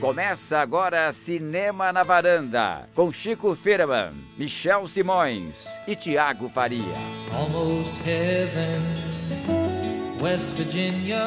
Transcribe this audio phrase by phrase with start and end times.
[0.00, 6.84] Começa agora Cinema na Varanda, com Chico Firman, Michel Simões e Tiago Faria.
[7.32, 8.80] Almost Heaven,
[10.22, 11.18] West Virginia.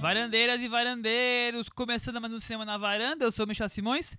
[0.00, 4.18] Varandeiras e varandeiros, começando mais um Cinema na Varanda, eu sou Michel Simões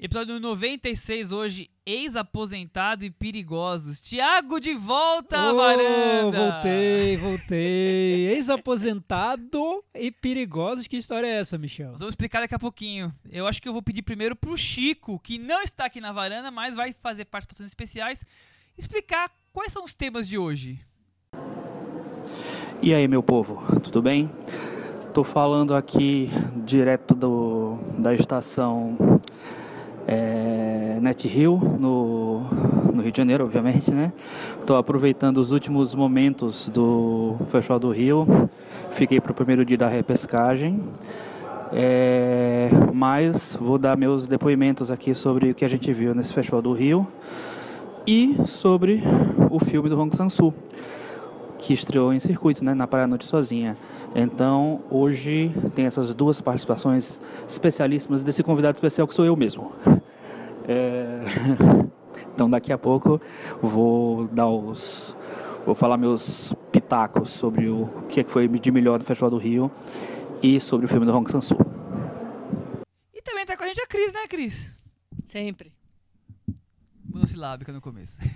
[0.00, 4.00] Episódio 96 hoje, ex-aposentado e perigosos.
[4.00, 6.52] Tiago de volta, oh, varanda!
[6.52, 8.28] Voltei, voltei.
[8.30, 10.86] Ex-aposentado e perigosos.
[10.86, 11.90] Que história é essa, Michel?
[11.90, 13.12] Nós vamos explicar daqui a pouquinho.
[13.28, 16.48] Eu acho que eu vou pedir primeiro pro Chico, que não está aqui na varanda,
[16.52, 18.24] mas vai fazer participações especiais,
[18.78, 20.78] explicar quais são os temas de hoje.
[22.80, 24.30] E aí, meu povo, tudo bem?
[25.12, 26.30] Tô falando aqui
[26.64, 28.96] direto do, da estação
[30.08, 32.40] é, Net Rio, no,
[32.94, 34.10] no Rio de Janeiro, obviamente, né?
[34.58, 38.48] Estou aproveitando os últimos momentos do Festival do Rio.
[38.92, 40.80] Fiquei para o primeiro dia da repescagem.
[41.70, 46.62] É, mas vou dar meus depoimentos aqui sobre o que a gente viu nesse Festival
[46.62, 47.06] do Rio
[48.06, 49.02] e sobre
[49.50, 50.54] o filme do Hong Sang-soo,
[51.58, 53.76] que estreou em circuito, né, na Praia Noite Sozinha.
[54.14, 59.70] Então, hoje tem essas duas participações especialíssimas desse convidado especial que sou eu mesmo.
[60.68, 61.20] É...
[62.34, 63.20] Então, daqui a pouco
[63.60, 65.16] vou dar os
[65.64, 69.70] vou falar meus pitacos sobre o que foi de melhor do Festival do Rio
[70.42, 71.58] e sobre o filme do Hong Sang-soo.
[73.12, 74.70] E também tá com a gente a Cris, né, Cris?
[75.24, 75.72] Sempre.
[77.04, 78.18] Monossilábica no começo.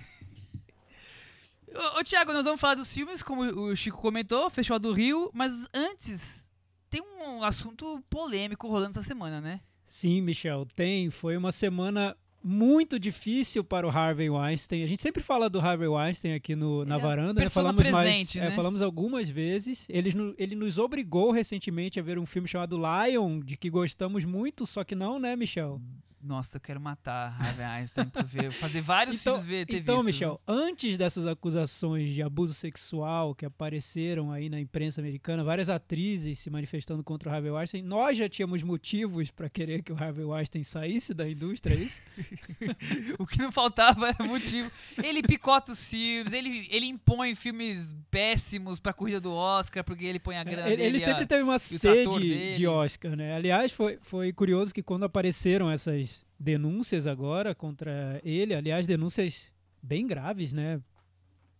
[1.75, 5.31] Ô, ô Tiago, nós vamos falar dos filmes, como o Chico comentou, Festival do Rio,
[5.33, 6.47] mas antes,
[6.87, 9.59] tem um assunto polêmico rolando essa semana, né?
[9.87, 11.09] Sim, Michel, tem.
[11.09, 14.83] Foi uma semana muito difícil para o Harvey Weinstein.
[14.83, 17.49] A gente sempre fala do Harvey Weinstein aqui no, na é varanda, né?
[17.49, 18.47] falamos presente, mais, é, né?
[18.47, 19.85] é, falamos algumas vezes.
[19.89, 24.65] Ele, ele nos obrigou recentemente a ver um filme chamado Lion, de que gostamos muito,
[24.65, 25.81] só que não, né, Michel?
[26.23, 29.97] Nossa, eu quero matar Harvey Einstein pra ver, fazer vários então, filmes ver, ter Então,
[29.97, 30.05] visto.
[30.05, 36.39] Michel, antes dessas acusações de abuso sexual que apareceram aí na imprensa americana, várias atrizes
[36.39, 40.23] se manifestando contra o Harvey Weinstein, nós já tínhamos motivos para querer que o Harvey
[40.23, 42.01] Weinstein saísse da indústria, é isso?
[43.19, 44.71] o que não faltava era motivo.
[45.03, 50.19] Ele picota os filmes, ele, ele impõe filmes péssimos pra corrida do Oscar, porque ele
[50.19, 50.89] põe a grana ele, dele.
[50.89, 53.35] Ele sempre a, teve uma sede de Oscar, né?
[53.35, 59.51] Aliás, foi, foi curioso que quando apareceram essas denúncias agora contra ele, aliás, denúncias
[59.81, 60.81] bem graves, né?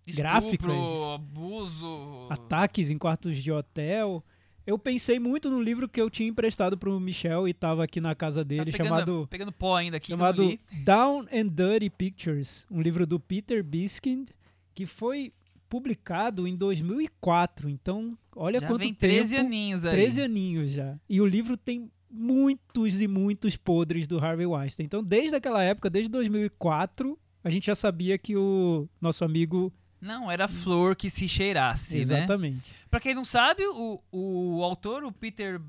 [0.05, 4.23] Estupro, Gráficas, abuso, ataques em quartos de hotel.
[4.65, 7.99] Eu pensei muito no livro que eu tinha emprestado para o Michel e estava aqui
[8.01, 12.65] na casa dele, tá pegando, chamado pegando pó ainda aqui, chamado Down and Dirty Pictures,
[12.69, 14.29] um livro do Peter Biskind
[14.73, 15.31] que foi
[15.69, 17.69] publicado em 2004.
[17.69, 19.13] Então, olha já quanto vem tempo.
[19.13, 19.91] 13 aninhos aí.
[19.91, 20.99] 13 aninhos já.
[21.09, 24.85] E o livro tem muitos e muitos podres do Harvey Weinstein.
[24.85, 30.29] Então, desde aquela época, desde 2004, a gente já sabia que o nosso amigo não
[30.29, 32.01] era flor que se cheirasse, né?
[32.01, 32.69] Exatamente.
[32.69, 32.77] Né?
[32.91, 35.59] Para quem não sabe, o, o autor, o Peter.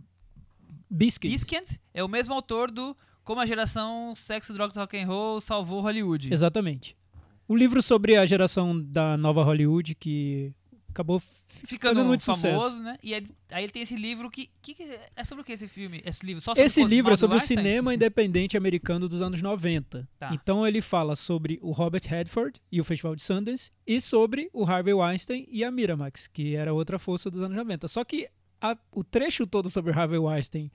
[0.91, 5.81] Biskind, é o mesmo autor do Como a geração sexo, drogas, rock and roll salvou
[5.81, 6.33] Hollywood.
[6.33, 6.97] Exatamente.
[7.49, 10.53] O livro sobre a geração da nova Hollywood que
[10.95, 11.21] acabou
[11.65, 12.83] ficando muito famoso, sucesso.
[12.83, 12.97] né?
[13.03, 14.77] E aí, aí, ele tem esse livro que, que,
[15.17, 16.01] é sobre o que esse filme?
[16.07, 20.09] Esse livro, esse livro é sobre o cinema independente americano dos anos 90.
[20.19, 20.31] Tá.
[20.33, 24.65] Então ele fala sobre o Robert Redford e o Festival de Sundance e sobre o
[24.65, 27.89] Harvey Weinstein e a Miramax, que era outra força dos anos 90.
[27.89, 28.29] Só que
[28.61, 30.71] a, o trecho todo sobre o Harvey Weinstein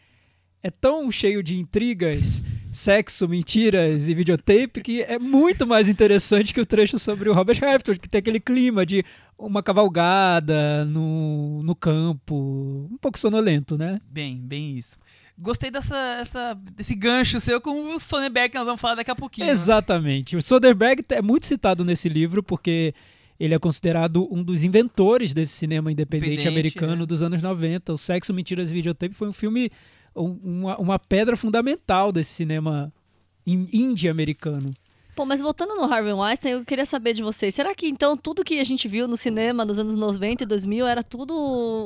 [0.62, 2.42] é tão cheio de intrigas
[2.72, 7.60] sexo, mentiras e videotape que é muito mais interessante que o trecho sobre o Robert
[7.60, 9.04] Redford, que tem aquele clima de
[9.38, 14.00] uma cavalgada no, no campo, um pouco sonolento, né?
[14.10, 14.98] Bem, bem isso.
[15.38, 19.16] Gostei dessa, essa, desse gancho seu com o Soderbergh que nós vamos falar daqui a
[19.16, 19.48] pouquinho.
[19.48, 19.54] Né?
[19.54, 20.36] Exatamente.
[20.36, 22.94] O Soderbergh é muito citado nesse livro porque
[23.40, 27.06] ele é considerado um dos inventores desse cinema independente, independente americano é.
[27.06, 27.94] dos anos 90.
[27.94, 29.72] O Sexo, Mentiras e Videotape foi um filme
[30.24, 32.92] uma, uma pedra fundamental desse cinema
[33.46, 34.72] indie americano.
[35.20, 37.54] Pô, mas voltando no Harvey Weinstein, eu queria saber de vocês.
[37.54, 40.88] Será que então tudo que a gente viu no cinema nos anos 90 e 2000
[40.88, 41.36] era tudo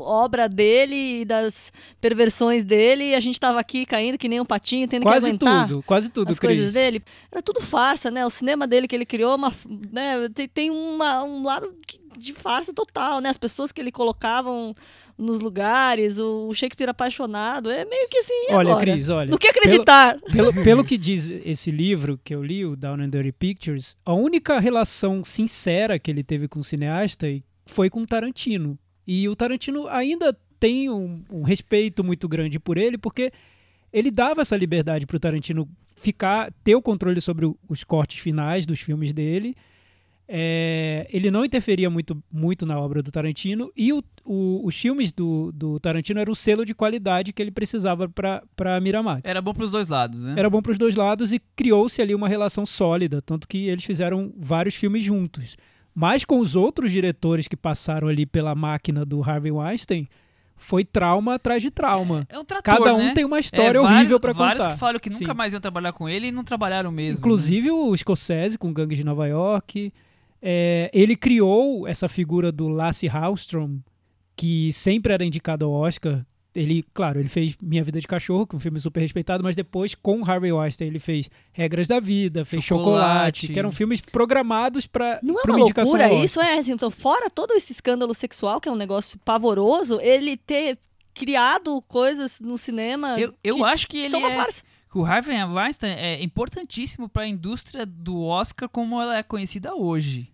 [0.03, 4.45] obra dele e das perversões dele e a gente tava aqui caindo que nem um
[4.45, 6.57] patinho, tendo quase que aguentar tudo, quase tudo, as Chris.
[6.57, 7.01] coisas dele?
[7.31, 8.23] Era tudo farsa, né?
[8.23, 9.51] O cinema dele que ele criou, uma,
[9.91, 11.73] né, tem, tem uma, um lado
[12.15, 13.29] de farsa total, né?
[13.29, 14.75] As pessoas que ele colocavam
[15.17, 18.47] nos lugares, o Shakespeare apaixonado, é meio que assim.
[18.49, 18.79] Olha, agora?
[18.79, 19.29] Cris, olha.
[19.29, 20.19] Não quer acreditar.
[20.19, 23.95] Pelo, pelo, pelo, que diz esse livro que eu li, o Down and Dirty Pictures,
[24.05, 27.27] a única relação sincera que ele teve com o cineasta
[27.65, 28.77] foi com o Tarantino.
[29.05, 33.31] E o Tarantino ainda tem um, um respeito muito grande por ele, porque
[33.91, 38.65] ele dava essa liberdade para o Tarantino ficar ter o controle sobre os cortes finais
[38.65, 39.55] dos filmes dele.
[40.35, 45.11] É, ele não interferia muito, muito na obra do Tarantino e o, o, os filmes
[45.11, 49.21] do, do Tarantino eram o selo de qualidade que ele precisava para Miramax.
[49.25, 50.33] Era bom para os dois lados, né?
[50.35, 53.83] Era bom para os dois lados e criou-se ali uma relação sólida, tanto que eles
[53.83, 55.55] fizeram vários filmes juntos.
[55.93, 60.07] Mas com os outros diretores que passaram ali pela máquina do Harvey Weinstein,
[60.55, 62.25] foi trauma atrás de trauma.
[62.27, 63.13] É, é um trator, Cada um né?
[63.13, 64.45] tem uma história é, horrível para contar.
[64.45, 65.37] Vários que falaram que nunca Sim.
[65.37, 67.19] mais iam trabalhar com ele e não trabalharam mesmo.
[67.19, 67.71] Inclusive né?
[67.71, 69.93] o Scorsese com Gangue de Nova York.
[70.45, 73.79] É, ele criou essa figura do Lasse Hallström,
[74.35, 76.25] que sempre era indicado ao Oscar
[76.55, 79.55] ele, claro, ele fez Minha Vida de Cachorro, que é um filme super respeitado, mas
[79.55, 83.99] depois, com Harvey Weinstein, ele fez Regras da Vida, fez Chocolate, Chocolate que eram filmes
[84.01, 86.59] programados para Não é uma loucura isso, é?
[86.59, 90.77] Assim, então, fora todo esse escândalo sexual, que é um negócio pavoroso, ele ter
[91.13, 93.19] criado coisas no cinema.
[93.19, 94.47] Eu, eu acho que ele é.
[94.93, 100.32] O Harvey Weinstein é importantíssimo para a indústria do Oscar como ela é conhecida hoje.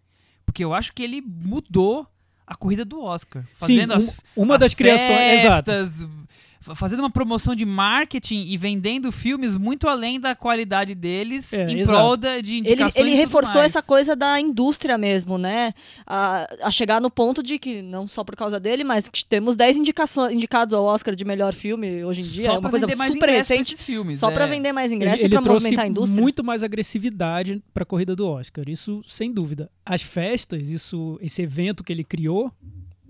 [0.49, 2.07] Porque eu acho que ele mudou
[2.45, 3.45] a corrida do Oscar.
[3.55, 5.41] Fazendo Sim, as, uma as das criações.
[5.41, 6.19] Festas, exato
[6.59, 11.79] fazendo uma promoção de marketing e vendendo filmes muito além da qualidade deles é, em
[11.79, 11.97] exato.
[11.97, 15.73] prol de indicações Ele, ele reforçou essa coisa da indústria mesmo, né?
[16.05, 19.55] A, a, chegar no ponto de que, não só por causa dele, mas que temos
[19.55, 22.45] 10 indicações, indicados ao Oscar de melhor filme hoje em dia.
[22.47, 23.77] Só é uma coisa super recente.
[23.77, 24.33] Filmes, só é.
[24.33, 26.21] para vender mais ingressos e para movimentar a indústria.
[26.21, 28.67] muito mais agressividade para a corrida do Oscar.
[28.67, 29.69] Isso, sem dúvida.
[29.85, 32.51] As festas, isso, esse evento que ele criou,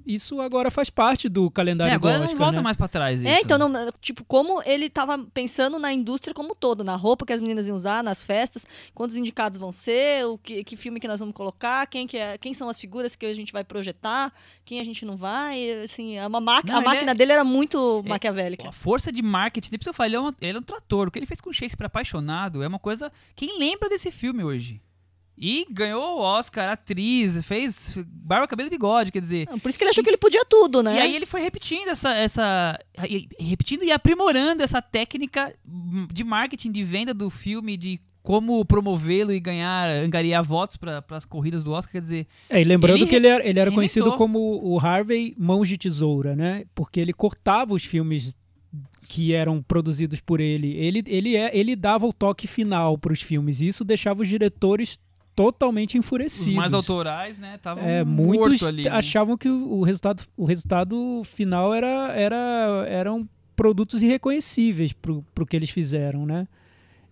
[0.10, 2.64] isso agora faz parte do calendário é, agora do Oscar, não volta né?
[2.64, 3.38] mais para trás é, isso.
[3.38, 7.28] É, então, não, tipo, como ele estava pensando na indústria como um todo, na roupa
[7.28, 11.00] que as meninas iam usar, nas festas, quantos indicados vão ser, o que, que filme
[11.00, 13.64] que nós vamos colocar, quem, que é, quem são as figuras que a gente vai
[13.64, 14.34] projetar,
[14.66, 18.02] quem a gente não vai, assim, é uma máquina, a máquina é, dele era muito
[18.04, 18.68] é, maquiavélica.
[18.68, 21.12] A força de marketing, depois eu falei, ele é, um, ele é um trator, o
[21.12, 24.82] que ele fez com Shakespeare apaixonado é uma coisa, quem lembra desse filme hoje?
[25.42, 29.48] E ganhou o Oscar, atriz, fez barba, cabelo e bigode, quer dizer.
[29.62, 30.96] Por isso que ele achou que ele podia tudo, né?
[30.96, 32.78] E aí ele foi repetindo essa, essa.
[33.40, 35.54] repetindo e aprimorando essa técnica
[36.12, 41.24] de marketing, de venda do filme, de como promovê-lo e ganhar, angariar votos para as
[41.24, 42.28] corridas do Oscar, quer dizer.
[42.50, 45.78] É, e lembrando ele que ele era, ele era conhecido como o Harvey Mãos de
[45.78, 46.66] Tesoura, né?
[46.76, 48.38] Porque ele cortava os filmes
[49.08, 50.76] que eram produzidos por ele.
[50.76, 53.62] Ele, ele, é, ele dava o toque final para os filmes.
[53.62, 55.00] E isso deixava os diretores
[55.40, 56.50] totalmente enfurecidos.
[56.50, 57.56] Os mais autorais, né?
[57.56, 58.90] Estavam é, muitos ali, né?
[58.90, 63.26] achavam que o, resultado, o resultado final era, era eram
[63.56, 66.46] produtos irreconhecíveis para o que eles fizeram, né?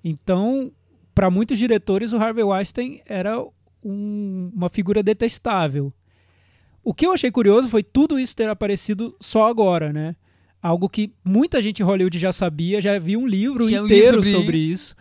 [0.04, 0.74] Então,
[1.16, 3.42] para muitos diretores, o Harvey Weinstein era
[3.82, 5.94] um, uma figura detestável.
[6.84, 10.18] O que eu achei curioso foi tudo isso ter aparecido só agora, né?
[10.62, 14.24] Algo que muita gente em Hollywood já sabia, já viu um livro inteiro um livro
[14.24, 14.96] sobre, sobre isso.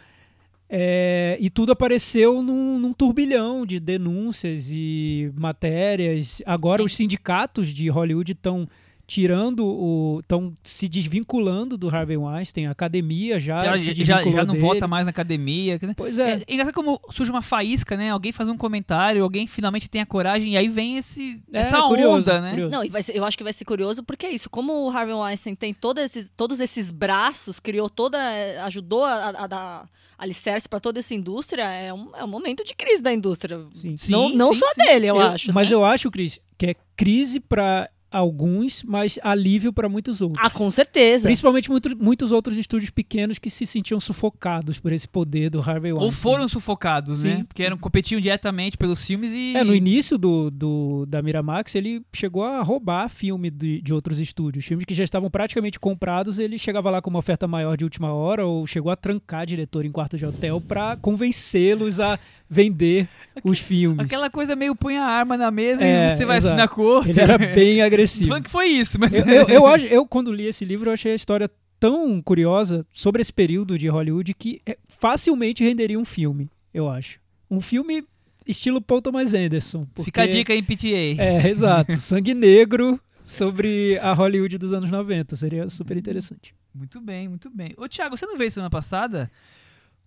[0.68, 6.42] É, e tudo apareceu num, num, turbilhão de denúncias e matérias.
[6.44, 8.68] Agora, os sindicatos de Hollywood estão
[9.06, 10.18] tirando o.
[10.18, 13.60] estão se desvinculando do Harvey Weinstein, a academia já.
[13.60, 14.58] Já, se já, já não dele.
[14.58, 15.78] vota mais na academia.
[15.80, 15.94] Né?
[15.96, 16.32] Pois é.
[16.32, 16.42] é.
[16.46, 18.10] É engraçado como surge uma faísca, né?
[18.10, 21.80] Alguém faz um comentário, alguém finalmente tem a coragem, e aí vem esse, é, essa
[21.82, 22.50] curioso, onda, né?
[22.50, 22.72] Curioso.
[22.72, 24.50] Não, e ser, eu acho que vai ser curioso porque é isso.
[24.50, 28.18] Como o Harvey Weinstein tem todos esses, todos esses braços, criou toda.
[28.64, 32.74] ajudou a, a dar alicerce para toda essa indústria, é um, é um momento de
[32.74, 33.58] crise da indústria.
[33.74, 33.94] Sim.
[34.08, 34.84] Não, sim, não sim, só sim.
[34.84, 35.52] dele, eu, eu acho.
[35.52, 35.74] Mas né?
[35.74, 40.44] eu acho, Cris, que é crise para alguns, mas alívio para muitos outros.
[40.44, 41.28] Ah, com certeza.
[41.28, 45.92] Principalmente muito, muitos outros estúdios pequenos que se sentiam sufocados por esse poder do Harvey
[45.92, 46.06] Weinstein.
[46.06, 47.30] Ou foram sufocados, né?
[47.30, 47.36] Sim.
[47.38, 47.44] né?
[47.46, 49.56] Porque eram, competiam diretamente pelos filmes e...
[49.56, 54.18] É, no início do, do, da Miramax, ele chegou a roubar filme de, de outros
[54.18, 54.64] estúdios.
[54.64, 58.12] Filmes que já estavam praticamente comprados, ele chegava lá com uma oferta maior de última
[58.12, 62.18] hora ou chegou a trancar diretor em quarto de hotel para convencê-los a
[62.48, 63.08] vender
[63.42, 64.04] os filmes.
[64.04, 66.54] Aquela coisa meio põe a arma na mesa é, e você vai exato.
[66.54, 67.10] assinar com outro.
[67.10, 68.05] Ele era bem agressivo.
[68.26, 69.14] Falando que foi isso, mas...
[69.14, 72.86] Eu, eu, eu, acho, eu, quando li esse livro, eu achei a história tão curiosa
[72.92, 77.18] sobre esse período de Hollywood que é, facilmente renderia um filme, eu acho.
[77.50, 78.04] Um filme
[78.46, 79.86] estilo Paul Thomas Anderson.
[79.94, 81.22] Porque, Fica a dica em PTA.
[81.22, 81.96] É, exato.
[81.98, 85.36] Sangue Negro sobre a Hollywood dos anos 90.
[85.36, 86.54] Seria super interessante.
[86.74, 87.74] Muito bem, muito bem.
[87.76, 89.30] Ô, Thiago, você não veio semana passada,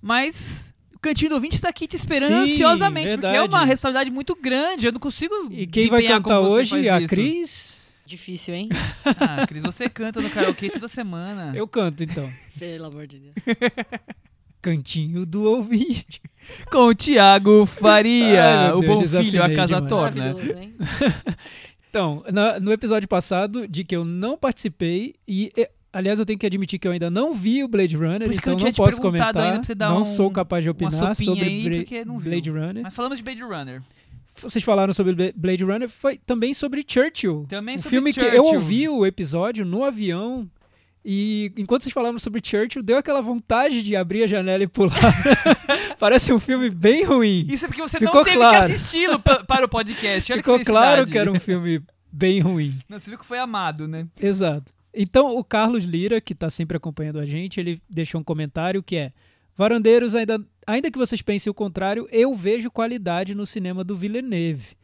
[0.02, 3.34] mas o Cantinho do Ouvinte está aqui te esperando Sim, ansiosamente, verdade.
[3.34, 4.86] porque é uma responsabilidade muito grande.
[4.86, 5.34] Eu não consigo.
[5.50, 6.88] E quem vai cantar hoje?
[6.88, 7.79] A Cris?
[8.10, 8.70] Difícil, hein?
[9.20, 11.56] Ah, Cris, você canta no karaokê toda semana.
[11.56, 12.28] Eu canto, então.
[12.58, 13.36] Pelo amor de Deus.
[14.62, 16.20] Cantinho do ouvinte.
[16.72, 20.36] Com o Tiago Faria, Ai, o bom filho, a casa torna.
[21.88, 25.52] então, no, no, episódio passado, de que eu não participei, e
[25.94, 28.74] Aliás, eu tenho que admitir que eu ainda não vi o Blade Runner, então não
[28.74, 29.34] posso comentar.
[29.78, 31.86] não um, sou capaz de opinar sobre aí,
[32.24, 32.84] Blade Runner.
[32.84, 33.82] Mas falamos de Blade Runner.
[34.42, 37.46] Vocês falaram sobre Blade Runner, foi também sobre Churchill.
[37.50, 38.32] Também um sobre filme Churchill.
[38.32, 40.50] que eu ouvi o episódio no avião
[41.04, 44.94] e enquanto vocês falavam sobre Churchill, deu aquela vontade de abrir a janela e pular.
[45.98, 47.48] Parece um filme bem ruim.
[47.50, 48.68] Isso é porque você Ficou não teve claro.
[48.68, 50.32] que assisti-lo para o podcast.
[50.32, 51.82] Olha Ficou que claro que era um filme
[52.12, 52.78] bem ruim.
[52.90, 54.08] Não, você viu que foi amado, né?
[54.20, 54.74] Exato.
[54.94, 58.98] Então, o Carlos Lira, que está sempre acompanhando a gente, ele deixou um comentário que
[58.98, 59.14] é:
[59.56, 60.40] Varandeiros, ainda,
[60.70, 64.78] ainda que vocês pensem o contrário, eu vejo qualidade no cinema do Villeneuve.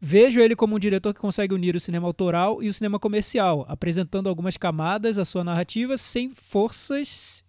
[0.00, 3.64] Vejo ele como um diretor que consegue unir o cinema autoral e o cinema comercial,
[3.68, 7.42] apresentando algumas camadas à sua narrativa sem forças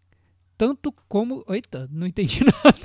[0.57, 1.43] tanto como.
[1.49, 2.77] Eita, não entendi nada.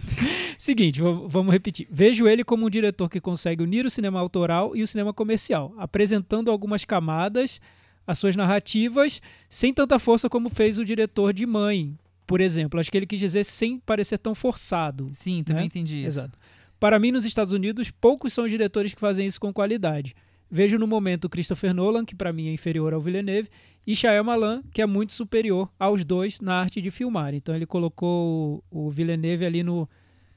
[0.58, 1.86] Seguinte, vamos repetir.
[1.88, 5.72] Vejo ele como um diretor que consegue unir o cinema autoral e o cinema comercial,
[5.78, 7.60] apresentando algumas camadas
[8.04, 11.96] às suas narrativas sem tanta força como fez o diretor de Mãe,
[12.30, 12.78] por exemplo.
[12.78, 15.10] Acho que ele quis dizer sem parecer tão forçado.
[15.12, 15.66] Sim, também né?
[15.66, 16.06] entendi isso.
[16.06, 16.38] Exato.
[16.78, 20.14] Para mim, nos Estados Unidos, poucos são os diretores que fazem isso com qualidade.
[20.48, 23.48] Vejo no momento Christopher Nolan, que para mim é inferior ao Villeneuve,
[23.84, 27.34] e Shyamalan, que é muito superior aos dois na arte de filmar.
[27.34, 29.88] Então ele colocou o Villeneuve ali no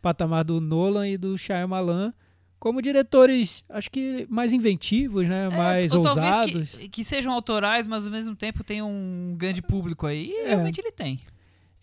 [0.02, 2.12] patamar do Nolan e do Shyamalan
[2.60, 5.48] como diretores, acho que mais inventivos, né?
[5.48, 6.70] É, mais ousados.
[6.70, 10.32] Que, que, sejam autorais, mas ao mesmo tempo tem um grande público aí.
[10.32, 10.48] E é.
[10.48, 11.20] realmente ele tem.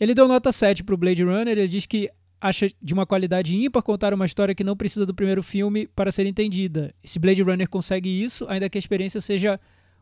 [0.00, 3.82] Ele deu nota 7 pro Blade Runner, ele diz que acha de uma qualidade ímpar
[3.82, 6.94] contar uma história que não precisa do primeiro filme para ser entendida.
[7.04, 9.60] Esse Blade Runner consegue isso, ainda que a experiência seja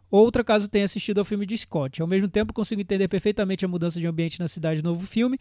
[0.08, 2.00] outra caso tenha assistido ao filme de Scott.
[2.00, 5.38] Ao mesmo tempo, consigo entender perfeitamente a mudança de ambiente na cidade do novo filme.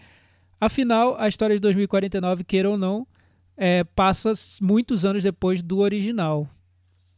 [0.59, 3.05] Afinal, a história de 2049, queira ou não,
[3.55, 6.49] é, passa muitos anos depois do original.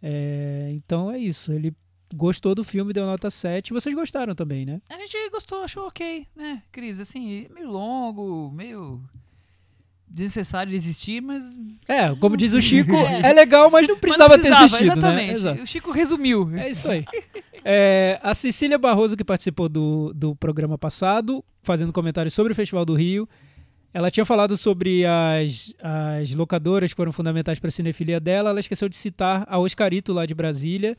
[0.01, 1.53] É, então é isso.
[1.53, 1.73] Ele
[2.13, 3.73] gostou do filme, deu nota 7.
[3.73, 4.81] Vocês gostaram também, né?
[4.89, 6.99] A gente gostou, achou ok, né, Cris?
[6.99, 9.01] Assim, meio longo, meio
[10.09, 11.43] desnecessário existir, mas.
[11.87, 14.99] É, como diz o Chico, é legal, mas não precisava, mas não precisava ter existido.
[14.99, 15.43] Exatamente.
[15.43, 15.63] Né?
[15.63, 16.49] O Chico resumiu.
[16.57, 17.05] É isso aí.
[17.63, 22.85] É, a Cecília Barroso, que participou do, do programa passado, fazendo comentários sobre o Festival
[22.85, 23.27] do Rio,
[23.93, 28.51] ela tinha falado sobre as, as locadoras que foram fundamentais para a cinefilia dela.
[28.51, 30.97] Ela esqueceu de citar a Oscarito lá de Brasília.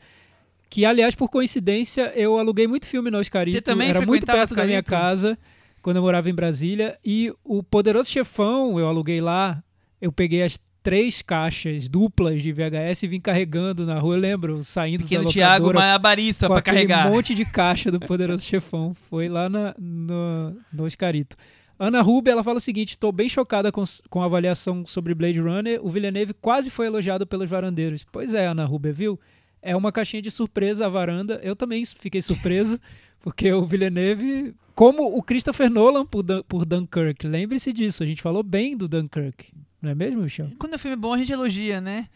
[0.71, 3.57] Que, aliás, por coincidência, eu aluguei muito filme no Oscarito.
[3.57, 5.37] Você também Era muito perto da minha casa
[5.81, 6.97] quando eu morava em Brasília.
[7.03, 9.61] E o Poderoso Chefão, eu aluguei lá.
[9.99, 14.15] Eu peguei as três caixas duplas de VHS e vim carregando na rua.
[14.15, 15.59] Eu lembro, saindo Pequeno da locadora...
[15.59, 17.07] Thiago Malabarista para carregar.
[17.07, 18.93] um monte de caixa do Poderoso Chefão.
[19.09, 21.35] Foi lá na, no, no Oscarito.
[21.77, 25.41] Ana Rubio, ela fala o seguinte: estou bem chocada com, com a avaliação sobre Blade
[25.41, 25.85] Runner.
[25.85, 28.05] O Villeneuve quase foi elogiado pelos varandeiros.
[28.09, 29.19] Pois é, Ana Rubio, viu?
[29.61, 31.39] É uma caixinha de surpresa a varanda.
[31.43, 32.79] Eu também fiquei surpreso,
[33.21, 37.27] porque o Villeneuve como o Christopher Nolan por, Dan por Dunkirk.
[37.27, 39.53] Lembre-se disso, a gente falou bem do Dunkirk.
[39.81, 40.51] Não é mesmo, Michel?
[40.57, 42.07] Quando é filme bom, a gente elogia, né?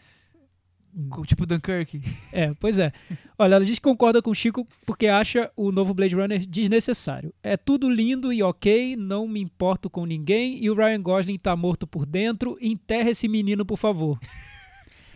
[1.26, 2.00] Tipo Dunkirk.
[2.32, 2.90] É, pois é.
[3.38, 7.34] Olha, ela diz que concorda com o Chico porque acha o novo Blade Runner desnecessário.
[7.42, 11.54] É tudo lindo e ok, não me importo com ninguém e o Ryan Gosling tá
[11.54, 12.56] morto por dentro.
[12.60, 14.18] Enterra esse menino, por favor.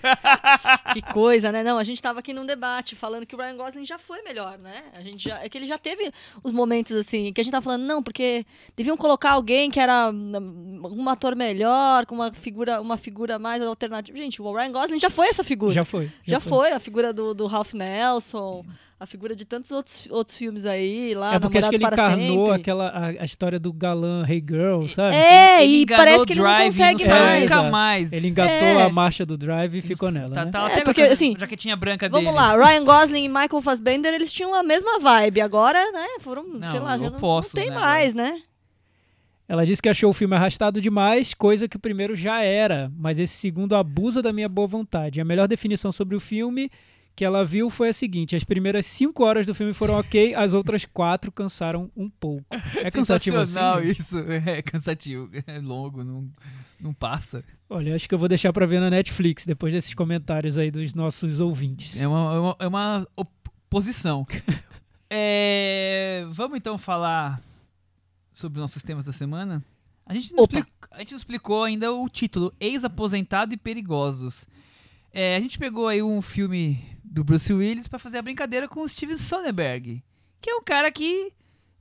[0.92, 1.62] que coisa, né?
[1.62, 4.58] Não, a gente tava aqui num debate falando que o Ryan Gosling já foi melhor,
[4.58, 4.84] né?
[4.92, 7.64] A gente já, é que ele já teve os momentos assim, que a gente tava
[7.64, 8.44] falando, não, porque
[8.76, 13.62] deviam colocar alguém que era hum, um ator melhor, com uma figura, uma figura mais
[13.62, 14.16] alternativa.
[14.16, 15.72] Gente, o Ryan Gosling já foi essa figura.
[15.72, 16.06] Já foi.
[16.06, 16.68] Já, já foi.
[16.68, 16.72] foi.
[16.72, 18.64] a figura do, do Ralph Nelson
[19.00, 22.46] a figura de tantos outros, outros filmes aí, lá, É porque acho que ele encarnou
[22.48, 22.60] sempre.
[22.60, 25.16] aquela, a, a, história do galã Hey Girl, sabe?
[25.16, 27.40] É, ele e parece que ele não consegue mais.
[27.40, 28.12] Nunca mais.
[28.12, 28.82] Ele engatou é.
[28.82, 30.50] a marcha do Drive e ficou nela, tá, né?
[30.50, 32.36] Tá, é, porque, assim, jaquetinha branca vamos dele.
[32.36, 35.40] Vamos lá, Ryan Gosling e Michael Fassbender, eles tinham a mesma vibe.
[35.40, 38.42] Agora, né, foram, não, sei lá, não, não tem né, mais, né?
[39.48, 43.18] Ela disse que achou o filme arrastado demais, coisa que o primeiro já era, mas
[43.18, 45.22] esse segundo abusa da minha boa vontade.
[45.22, 46.70] A melhor definição sobre o filme
[47.14, 50.52] que ela viu foi a seguinte: as primeiras cinco horas do filme foram ok, as
[50.52, 52.46] outras quatro cansaram um pouco.
[52.76, 53.58] É cansativo assim?
[53.98, 56.30] isso, é cansativo, é longo, não,
[56.80, 57.44] não passa.
[57.68, 60.94] Olha, acho que eu vou deixar para ver na Netflix depois desses comentários aí dos
[60.94, 62.00] nossos ouvintes.
[62.00, 64.26] É uma, é uma, é uma oposição.
[65.10, 67.40] é, vamos então falar
[68.32, 69.64] sobre nossos temas da semana?
[70.06, 74.46] A gente, não explicou, a gente não explicou ainda o título: Ex-aposentado e perigosos.
[75.12, 78.80] É, a gente pegou aí um filme do Bruce Willis para fazer a brincadeira com
[78.82, 80.00] o Steven Soderbergh,
[80.40, 81.32] que é um cara que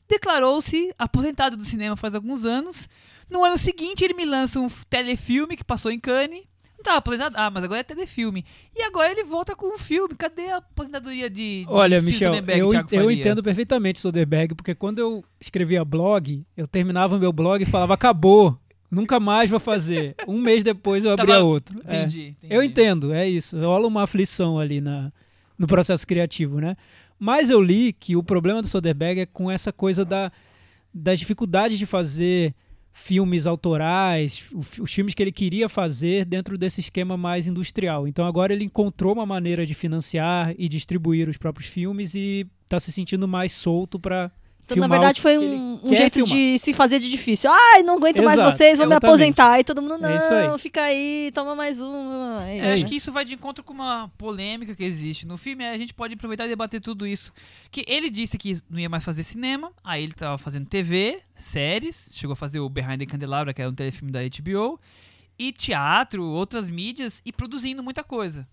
[0.07, 2.89] declarou-se aposentado do cinema faz alguns anos.
[3.29, 6.43] No ano seguinte, ele me lança um telefilme que passou em Cannes,
[6.75, 7.35] Não tava aposentado?
[7.37, 8.43] Ah, mas agora é telefilme.
[8.75, 10.15] E agora ele volta com um filme.
[10.15, 15.23] Cadê a aposentadoria de, de Olha, Michel, eu, eu entendo perfeitamente Soderbergh, porque quando eu
[15.39, 18.57] escrevia blog, eu terminava meu blog e falava, acabou.
[18.89, 20.15] Nunca mais vou fazer.
[20.27, 21.45] Um mês depois eu abria Tava...
[21.45, 21.79] outro.
[21.79, 22.27] Entendi, é.
[22.29, 23.59] entendi, Eu entendo, é isso.
[23.59, 25.11] Rola uma aflição ali na,
[25.57, 26.75] no processo criativo, né?
[27.19, 30.31] Mas eu li que o problema do Soderbergh é com essa coisa da,
[30.93, 32.55] das dificuldades de fazer
[32.91, 34.45] filmes autorais,
[34.79, 38.07] os filmes que ele queria fazer dentro desse esquema mais industrial.
[38.07, 42.79] Então agora ele encontrou uma maneira de financiar e distribuir os próprios filmes e está
[42.79, 44.31] se sentindo mais solto para
[44.77, 46.35] então, na verdade, foi um, um jeito filmar.
[46.35, 47.51] de se fazer de difícil.
[47.51, 49.03] Ai, não aguento Exato, mais vocês, vou exatamente.
[49.03, 49.59] me aposentar.
[49.59, 52.39] E todo mundo, é não, é fica aí, toma mais um.
[52.41, 55.65] É, é acho que isso vai de encontro com uma polêmica que existe no filme.
[55.65, 57.31] A gente pode aproveitar e debater tudo isso.
[57.71, 62.11] Que ele disse que não ia mais fazer cinema, aí ele estava fazendo TV, séries,
[62.13, 64.79] chegou a fazer o Behind the Candelabra, que era um telefilme da HBO,
[65.37, 68.47] e teatro, outras mídias, e produzindo muita coisa.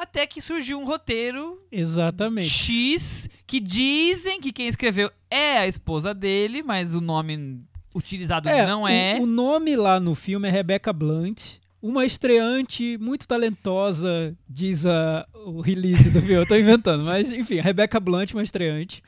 [0.00, 2.48] Até que surgiu um roteiro Exatamente.
[2.48, 7.60] X que dizem que quem escreveu é a esposa dele, mas o nome
[7.94, 9.18] utilizado é, não é.
[9.20, 11.58] O, o nome lá no filme é Rebecca Blunt.
[11.82, 16.34] Uma estreante muito talentosa, diz a, o release do filme.
[16.34, 19.02] Eu tô inventando, mas enfim, Rebecca Blunt, uma estreante.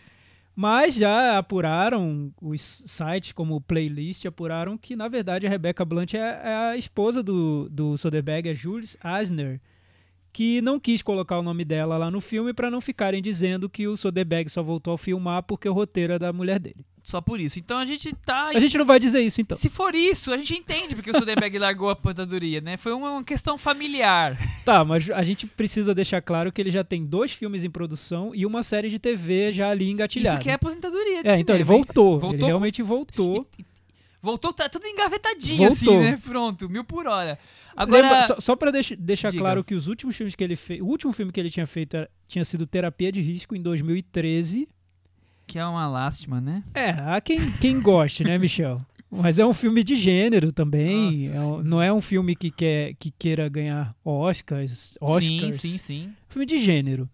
[0.54, 6.12] Mas já apuraram, os sites como o Playlist apuraram que, na verdade, a Rebecca Blunt
[6.12, 9.58] é, é a esposa do, do Soderbergh, é Jules Eisner,
[10.32, 13.86] que não quis colocar o nome dela lá no filme para não ficarem dizendo que
[13.86, 16.84] o Soderbergh só voltou a filmar porque o roteiro é da mulher dele.
[17.02, 17.58] Só por isso.
[17.58, 18.50] Então a gente tá.
[18.54, 19.58] A gente não vai dizer isso, então.
[19.58, 22.76] Se for isso, a gente entende porque o Soderbergh largou a aposentadoria, né?
[22.76, 24.38] Foi uma questão familiar.
[24.64, 28.32] Tá, mas a gente precisa deixar claro que ele já tem dois filmes em produção
[28.32, 30.36] e uma série de TV já ali engatilhada.
[30.36, 31.22] Isso que é aposentadoria.
[31.24, 32.20] É, então ele voltou.
[32.20, 32.88] voltou ele realmente com...
[32.88, 33.48] voltou.
[34.22, 36.00] Voltou, tá tudo engavetadinho assim, voltou.
[36.00, 36.20] assim, né?
[36.22, 37.36] Pronto, mil por hora.
[37.76, 39.42] Agora, Lembra, só, só para deix, deixar diga.
[39.42, 41.96] claro que os últimos filmes que ele fez, o último filme que ele tinha feito
[41.96, 44.68] era, tinha sido Terapia de Risco em 2013.
[45.46, 46.62] Que é uma lástima, né?
[46.72, 48.80] É, há quem, quem goste, né, Michel?
[49.10, 51.30] Mas é um filme de gênero também.
[51.34, 54.96] É um, não é um filme que, quer, que queira ganhar Oscars.
[55.00, 55.56] Oscars.
[55.56, 56.14] Sim, sim, sim.
[56.28, 57.10] Filme de gênero.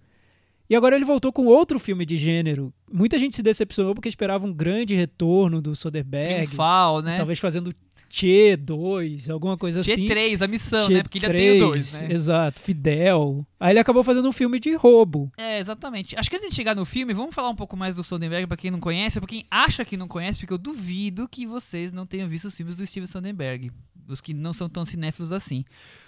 [0.70, 2.72] E agora ele voltou com outro filme de gênero.
[2.92, 6.46] Muita gente se decepcionou porque esperava um grande retorno do Soderbergh.
[6.46, 7.16] Triunfal, né?
[7.16, 7.74] Talvez fazendo
[8.09, 10.07] Tchê 2, alguma coisa Tchê assim.
[10.07, 11.02] Tchê 3, a missão, Tchê né?
[11.02, 12.09] Porque ele 3, já tem o 2, né?
[12.12, 13.46] Exato, Fidel.
[13.61, 15.31] Aí ele acabou fazendo um filme de roubo.
[15.37, 16.18] É, exatamente.
[16.18, 18.57] Acho que antes de chegar no filme, vamos falar um pouco mais do Soderbergh pra
[18.57, 22.07] quem não conhece, pra quem acha que não conhece, porque eu duvido que vocês não
[22.07, 23.70] tenham visto os filmes do Steven Soderbergh.
[24.09, 25.64] Os que não são tão cinéfilos assim.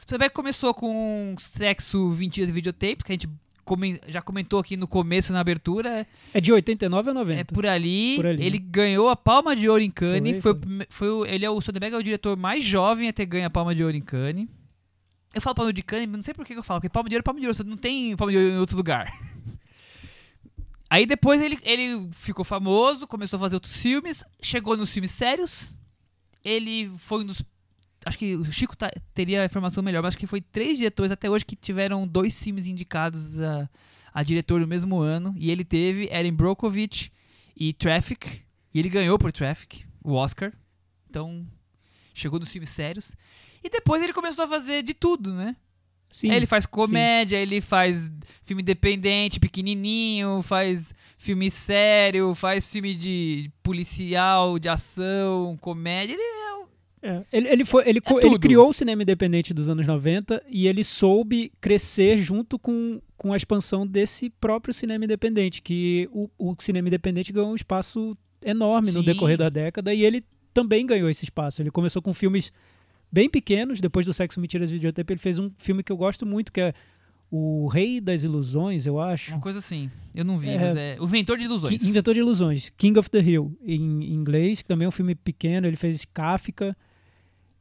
[0.07, 3.29] O Soderbergh começou com Sexo, 20 dias de videotapes, que a gente
[4.09, 6.07] já comentou aqui no começo, na abertura.
[6.33, 7.41] É de 89 a 90.
[7.41, 8.17] É por ali.
[8.17, 8.45] Por ali.
[8.45, 10.43] Ele ganhou a Palma de Ouro em Cannes.
[10.43, 10.87] Foi, foi.
[10.89, 13.75] foi, ele é o Soderbergh é o diretor mais jovem a ter ganho a Palma
[13.75, 14.49] de Ouro em Cannes.
[15.33, 17.23] Eu falo Palma de Cannes, não sei por que eu falo, porque Palma de Ouro
[17.23, 19.13] é Palma de Ouro, não tem Palma de Ouro em outro lugar.
[20.91, 25.73] Aí depois ele, ele ficou famoso, começou a fazer outros filmes, chegou nos filmes sérios.
[26.45, 27.45] Ele foi um dos
[28.05, 31.13] acho que o Chico tá, teria a informação melhor, mas acho que foi três diretores
[31.13, 33.69] até hoje que tiveram dois filmes indicados a,
[34.13, 35.35] a diretor no mesmo ano.
[35.37, 37.13] E ele teve Erin Brockovich
[37.57, 38.43] e Traffic.
[38.73, 40.53] E ele ganhou por Traffic, o Oscar.
[41.09, 41.47] Então,
[42.15, 43.15] chegou nos filmes sérios.
[43.63, 45.57] E depois ele começou a fazer de tudo, né?
[46.09, 47.43] Sim, ele faz comédia, sim.
[47.43, 48.11] ele faz
[48.43, 56.15] filme independente, pequenininho, faz filme sério, faz filme de policial, de ação, comédia.
[56.15, 56.40] Ele
[57.03, 60.67] é ele, ele, foi, ele, é ele criou o cinema independente dos anos 90 e
[60.67, 66.55] ele soube crescer junto com, com a expansão desse próprio cinema independente, que o, o
[66.59, 68.99] cinema independente ganhou um espaço enorme Sim.
[68.99, 71.63] no decorrer da década e ele também ganhou esse espaço.
[71.63, 72.53] Ele começou com filmes
[73.11, 76.27] bem pequenos, depois do Sexo, Mentiras e Videotape, ele fez um filme que eu gosto
[76.27, 76.75] muito, que é
[77.31, 79.33] o Rei das Ilusões, eu acho.
[79.33, 79.89] Uma coisa assim.
[80.15, 80.97] Eu não vi, é, mas é.
[81.01, 81.83] O Inventor de Ilusões.
[81.83, 82.71] Inventor de Ilusões.
[82.77, 85.67] King of the Hill, em inglês, que também é um filme pequeno.
[85.67, 86.77] Ele fez Kafka.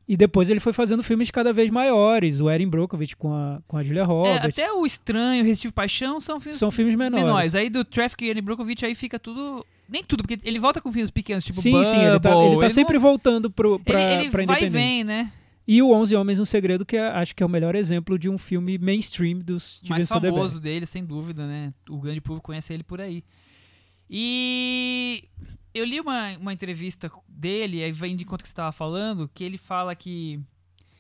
[0.10, 3.78] E depois ele foi fazendo filmes cada vez maiores, o Erin Brockovich com a, com
[3.78, 4.58] a Julia é, Roberts.
[4.58, 7.24] É, até o Estranho, Resistivo Paixão são filmes, são filmes menores.
[7.24, 7.54] menores.
[7.54, 9.64] Aí do Traffic e Erin Brockovich aí fica tudo...
[9.88, 12.58] Nem tudo, porque ele volta com filmes pequenos, tipo Sim, Bubble, sim, ele tá, ele
[12.58, 13.02] tá ele sempre não...
[13.02, 15.32] voltando pro, pra, ele, ele pra vai e vem, né?
[15.68, 18.28] E o Onze Homens no Segredo, que é, acho que é o melhor exemplo de
[18.28, 20.60] um filme mainstream dos Steven Mais famoso Soderbergh.
[20.60, 21.72] dele, sem dúvida, né?
[21.88, 23.24] O grande público conhece ele por aí.
[24.10, 25.24] E
[25.80, 29.44] eu li uma, uma entrevista dele, aí vem de conta que você estava falando, que
[29.44, 30.40] ele fala que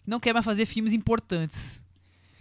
[0.08, 1.84] não quer mais fazer filmes importantes.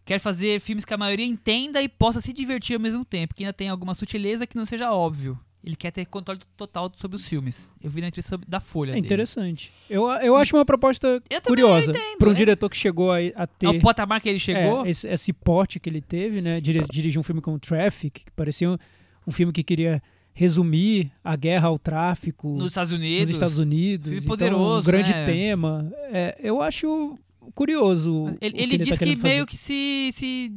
[0.04, 3.42] Quer fazer filmes que a maioria entenda e possa se divertir ao mesmo tempo, que
[3.42, 5.38] ainda tem alguma sutileza que não seja óbvio.
[5.62, 7.74] ele quer ter controle total sobre os filmes.
[7.82, 8.92] Eu vi na entrevista da Folha.
[8.94, 9.70] É interessante.
[9.90, 12.34] Eu, eu acho uma proposta eu curiosa para um é.
[12.34, 13.66] diretor que chegou a, a ter.
[13.66, 14.86] Ao patamar que ele chegou.
[14.86, 16.58] É, esse, esse porte que ele teve, né?
[16.58, 18.78] Dirigir um filme como Traffic, que parecia um,
[19.26, 20.02] um filme que queria
[20.38, 23.26] resumir a guerra ao tráfico nos Estados Unidos.
[23.26, 24.08] Nos Estados Unidos.
[24.08, 25.26] Filme poderoso, então, um grande né?
[25.26, 25.92] tema.
[26.12, 27.18] É, eu acho
[27.56, 28.26] curioso.
[28.40, 30.52] Ele, ele, ele tá diz tá que meio que se, se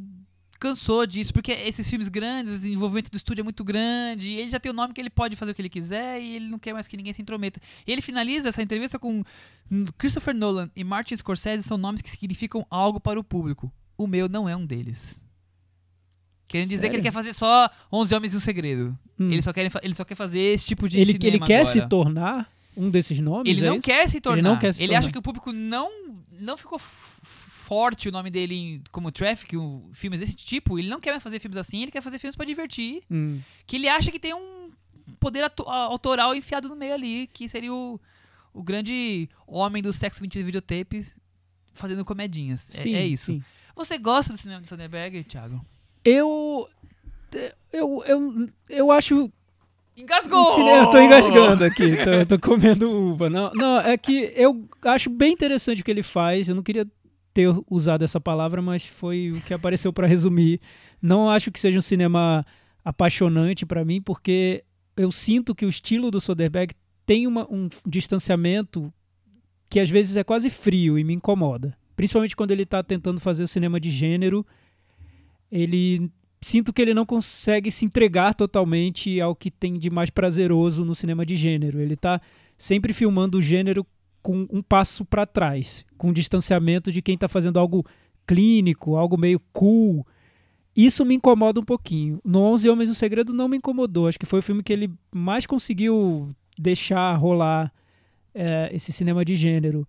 [0.59, 4.51] cansou disso, porque esses filmes grandes, o envolvimento do estúdio é muito grande, e ele
[4.51, 6.59] já tem o nome que ele pode fazer o que ele quiser e ele não
[6.59, 7.59] quer mais que ninguém se intrometa.
[7.87, 9.23] E ele finaliza essa entrevista com
[9.97, 13.73] Christopher Nolan e Martin Scorsese são nomes que significam algo para o público.
[13.97, 15.19] O meu não é um deles.
[16.51, 18.97] Querendo dizer que ele quer fazer só 11 Homens e um Segredo.
[19.19, 19.31] Hum.
[19.31, 21.65] Ele, só quer, ele só quer fazer esse tipo de ele, Ele quer agora.
[21.65, 23.49] se tornar um desses nomes?
[23.57, 24.39] Ele é não quer se tornar.
[24.39, 24.99] Ele não quer se Ele tornar.
[24.99, 25.89] acha que o público não,
[26.31, 30.77] não ficou forte o nome dele em, como Traffic, um, filmes desse tipo.
[30.77, 33.01] Ele não quer mais fazer filmes assim, ele quer fazer filmes para divertir.
[33.09, 33.39] Hum.
[33.65, 34.71] Que ele acha que tem um
[35.19, 37.99] poder autoral enfiado no meio ali, que seria o,
[38.53, 41.15] o grande homem do sexo 20 videotapes
[41.73, 42.69] fazendo comedinhas.
[42.73, 43.27] É, sim, é, é isso.
[43.27, 43.43] Sim.
[43.75, 45.65] Você gosta do cinema de Soderbergh, Thiago?
[46.03, 46.67] Eu.
[47.71, 49.31] Eu, eu, eu acho.
[49.95, 50.67] Engasgou!
[50.67, 53.29] Eu tô engasgando aqui, tô, tô comendo uva.
[53.29, 56.49] Não, não, é que eu acho bem interessante o que ele faz.
[56.49, 56.87] Eu não queria
[57.33, 60.59] ter usado essa palavra, mas foi o que apareceu para resumir.
[61.01, 62.45] Não acho que seja um cinema
[62.83, 64.63] apaixonante para mim, porque
[64.97, 66.73] eu sinto que o estilo do Soderbergh
[67.05, 68.91] tem uma, um distanciamento
[69.69, 71.77] que às vezes é quase frio e me incomoda.
[71.95, 74.45] Principalmente quando ele está tentando fazer o cinema de gênero,
[75.51, 76.11] ele
[76.41, 80.95] sinto que ele não consegue se entregar totalmente ao que tem de mais prazeroso no
[80.95, 81.79] cinema de gênero.
[81.79, 82.19] Ele está
[82.57, 83.85] sempre filmando o gênero
[84.21, 87.85] com um passo para trás, com um distanciamento de quem está fazendo algo
[88.25, 90.05] clínico, algo meio cool.
[90.75, 92.19] Isso me incomoda um pouquinho.
[92.23, 94.07] No 11 Homens no Segredo não me incomodou.
[94.07, 97.71] Acho que foi o filme que ele mais conseguiu deixar rolar
[98.33, 99.87] é, esse cinema de gênero.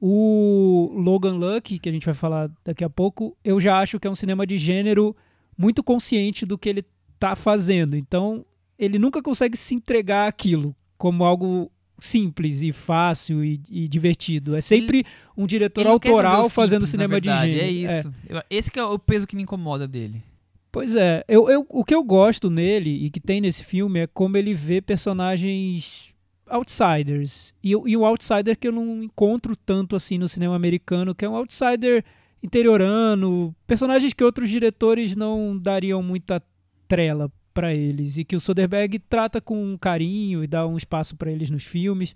[0.00, 4.06] O Logan Lucky, que a gente vai falar daqui a pouco, eu já acho que
[4.06, 5.14] é um cinema de gênero
[5.56, 6.84] muito consciente do que ele
[7.14, 7.96] está fazendo.
[7.96, 8.44] Então,
[8.78, 14.54] ele nunca consegue se entregar aquilo como algo simples e fácil e, e divertido.
[14.54, 15.04] É sempre
[15.36, 17.66] um diretor autoral fazendo cinema verdade, de gênero.
[17.66, 18.14] É isso.
[18.28, 18.44] É.
[18.48, 20.22] Esse é o peso que me incomoda dele.
[20.70, 24.06] Pois é, eu, eu, o que eu gosto nele e que tem nesse filme é
[24.06, 26.07] como ele vê personagens
[26.50, 27.54] outsiders.
[27.62, 31.28] E, e o outsider que eu não encontro tanto assim no cinema americano, que é
[31.28, 32.04] um outsider
[32.42, 36.42] interiorano, personagens que outros diretores não dariam muita
[36.86, 41.30] trela para eles e que o Soderbergh trata com carinho e dá um espaço para
[41.30, 42.14] eles nos filmes,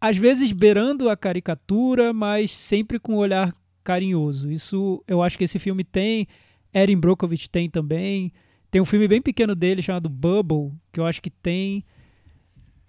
[0.00, 4.50] às vezes beirando a caricatura, mas sempre com um olhar carinhoso.
[4.50, 6.28] Isso eu acho que esse filme tem,
[6.72, 8.32] Erin Brockovich tem também.
[8.70, 11.84] Tem um filme bem pequeno dele chamado Bubble, que eu acho que tem.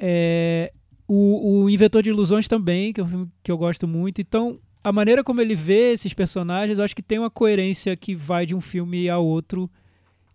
[0.04, 0.74] É,
[1.08, 4.20] o, o Inventor de Ilusões também, que é um filme que eu gosto muito.
[4.20, 8.16] Então, a maneira como ele vê esses personagens, eu acho que tem uma coerência que
[8.16, 9.70] vai de um filme a outro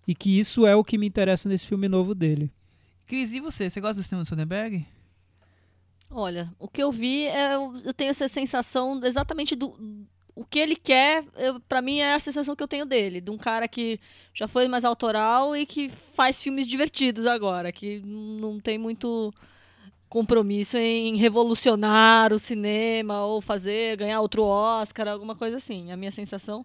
[0.07, 2.53] e que isso é o que me interessa nesse filme novo dele.
[3.07, 3.69] Cris, e você?
[3.69, 4.87] Você gosta do cinema do Soderbergh?
[6.09, 10.77] Olha, o que eu vi, é, eu tenho essa sensação exatamente do o que ele
[10.77, 11.25] quer,
[11.67, 13.99] para mim é a sensação que eu tenho dele, de um cara que
[14.35, 19.33] já foi mais autoral e que faz filmes divertidos agora, que não tem muito
[20.17, 25.93] compromisso em revolucionar o cinema ou fazer ganhar outro Oscar, alguma coisa assim.
[25.93, 26.65] A minha sensação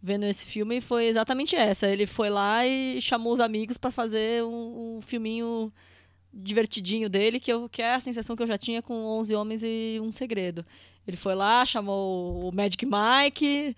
[0.00, 1.88] vendo esse filme foi exatamente essa.
[1.88, 5.72] Ele foi lá e chamou os amigos para fazer um, um, filminho
[6.32, 9.62] divertidinho dele, que, eu, que é a sensação que eu já tinha com 11 Homens
[9.64, 10.64] e um Segredo.
[11.04, 13.76] Ele foi lá, chamou o Magic Mike,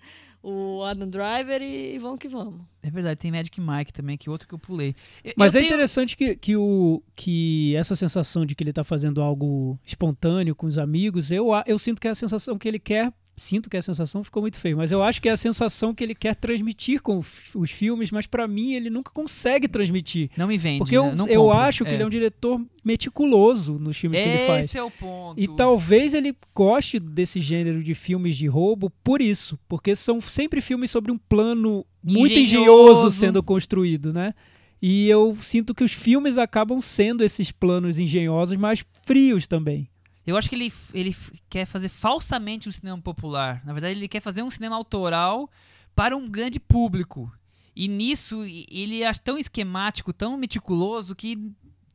[0.49, 2.61] o Adam Driver e vamos que vamos.
[2.81, 4.95] É verdade, tem Magic Mike também, que é outro que eu pulei.
[5.21, 5.73] Eu, Mas eu é tenho...
[5.73, 10.65] interessante que, que, o, que essa sensação de que ele está fazendo algo espontâneo com
[10.65, 13.81] os amigos, eu, eu sinto que é a sensação que ele quer sinto que a
[13.81, 17.01] sensação ficou muito feia, mas eu acho que é a sensação que ele quer transmitir
[17.01, 17.23] com
[17.53, 20.31] os filmes, mas para mim ele nunca consegue transmitir.
[20.35, 20.79] Não me vende.
[20.79, 21.25] Porque eu, né?
[21.29, 21.93] eu acho que é.
[21.93, 24.65] ele é um diretor meticuloso nos filmes Esse que ele faz.
[24.65, 25.39] Esse é o ponto.
[25.39, 30.59] E talvez ele goste desse gênero de filmes de roubo por isso, porque são sempre
[30.59, 34.33] filmes sobre um plano muito engenhoso, engenhoso sendo construído, né?
[34.81, 39.89] E eu sinto que os filmes acabam sendo esses planos engenhosos, mas frios também.
[40.27, 41.15] Eu acho que ele, ele
[41.49, 43.63] quer fazer falsamente um cinema popular.
[43.65, 45.49] Na verdade, ele quer fazer um cinema autoral
[45.95, 47.31] para um grande público.
[47.73, 51.49] E nisso, ele é tão esquemático, tão meticuloso, que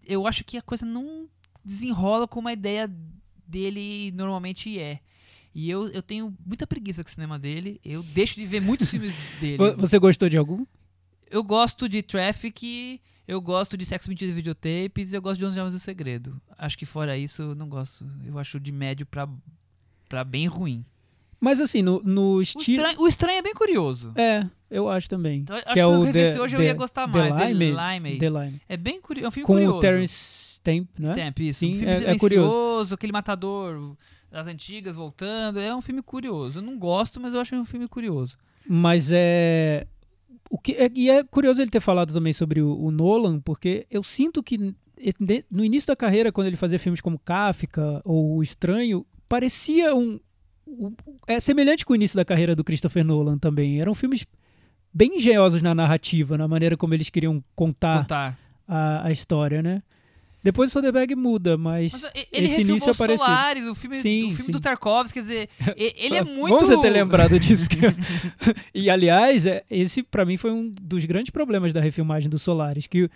[0.06, 1.28] eu acho que a coisa não
[1.62, 2.90] desenrola como a ideia
[3.46, 5.00] dele normalmente é.
[5.54, 7.78] E eu, eu tenho muita preguiça com o cinema dele.
[7.84, 9.58] Eu deixo de ver muitos filmes dele.
[9.76, 10.64] Você gostou de algum?
[11.30, 15.46] Eu gosto de Traffic Eu gosto de Sexo, Mentira e Videotapes e eu gosto de
[15.46, 16.40] Onze Jovens do Segredo.
[16.58, 18.04] Acho que fora isso, não gosto.
[18.26, 19.28] Eu acho de médio pra,
[20.08, 20.84] pra bem ruim.
[21.40, 22.62] Mas assim, no, no estilo.
[22.62, 24.12] O estranho, o estranho é bem curioso.
[24.14, 25.40] É, eu acho também.
[25.40, 27.34] Então, acho que, é o The, hoje eu ia gostar mais.
[27.34, 27.74] The Lime.
[27.74, 28.18] The Lime.
[28.18, 28.60] The Lime.
[28.68, 29.26] É bem curioso.
[29.26, 29.76] É um filme Com curioso.
[29.76, 30.14] o Terence
[30.54, 31.10] Stamp, né?
[31.10, 31.60] Stamp, isso.
[31.60, 32.94] Sim, um filme é, é curioso.
[32.94, 33.96] aquele matador
[34.30, 35.58] das antigas voltando.
[35.58, 36.58] É um filme curioso.
[36.58, 38.38] Eu não gosto, mas eu acho um filme curioso.
[38.68, 39.86] Mas é.
[40.50, 43.86] O que, é, e é curioso ele ter falado também sobre o, o Nolan, porque
[43.90, 44.74] eu sinto que
[45.50, 50.20] no início da carreira, quando ele fazia filmes como Kafka ou O Estranho, parecia um,
[51.26, 53.80] é semelhante com o início da carreira do Christopher Nolan também.
[53.80, 54.26] Eram filmes
[54.92, 58.38] bem engenhosos na narrativa, na maneira como eles queriam contar, contar.
[58.66, 59.82] A, a, história, né?
[60.42, 63.24] Depois o Soderbergh muda, mas, mas esse início apareceu.
[63.24, 64.52] Solaris, o filme, sim, o filme sim.
[64.52, 66.48] do Tarkovsky, quer dizer, ele é muito...
[66.48, 67.68] Vamos você ter lembrado disso.
[68.74, 72.88] e, aliás, é, esse para mim foi um dos grandes problemas da refilmagem do Solaris,
[72.88, 73.08] que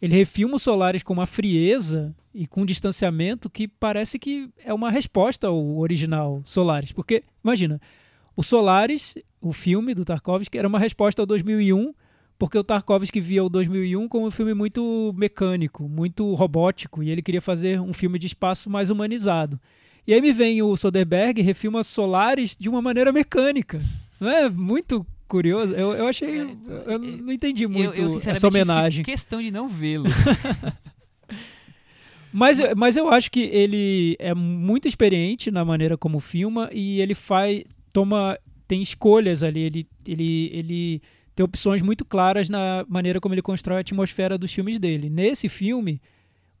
[0.00, 4.72] ele refilma o Solaris com uma frieza e com um distanciamento que parece que é
[4.72, 6.92] uma resposta ao original Solaris.
[6.92, 7.80] Porque, imagina,
[8.36, 11.92] o Solaris, o filme do Tarkovsky, era uma resposta ao 2001,
[12.38, 17.20] porque o Tarkovsky via o 2001 como um filme muito mecânico, muito robótico, e ele
[17.20, 19.58] queria fazer um filme de espaço mais humanizado.
[20.06, 23.80] E aí me vem o Soderbergh e refilma Solaris de uma maneira mecânica.
[24.20, 25.74] Não é muito curioso.
[25.74, 26.40] Eu, eu achei.
[26.40, 26.42] É,
[26.86, 29.04] eu é, não entendi muito eu, eu, essa homenagem.
[29.04, 30.06] Fiz questão de não vê-lo.
[32.32, 37.14] mas, mas eu acho que ele é muito experiente na maneira como filma e ele
[37.14, 37.64] faz.
[37.92, 38.38] toma.
[38.66, 39.60] tem escolhas ali.
[39.60, 41.02] Ele, ele, ele
[41.38, 45.08] tem opções muito claras na maneira como ele constrói a atmosfera dos filmes dele.
[45.08, 46.00] Nesse filme,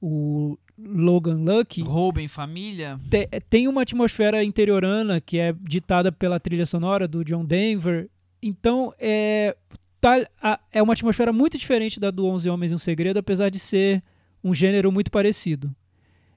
[0.00, 1.82] o Logan Lucky.
[1.82, 2.98] Rouba em família.
[3.10, 8.08] Te, tem uma atmosfera interiorana que é ditada pela trilha sonora do John Denver
[8.42, 9.56] então, é,
[10.00, 13.58] tá, é uma atmosfera muito diferente da do Onze Homens e um Segredo, apesar de
[13.58, 14.02] ser
[14.42, 15.74] um gênero muito parecido.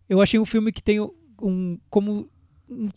[0.10, 2.28] Eu achei um filme que tem um, como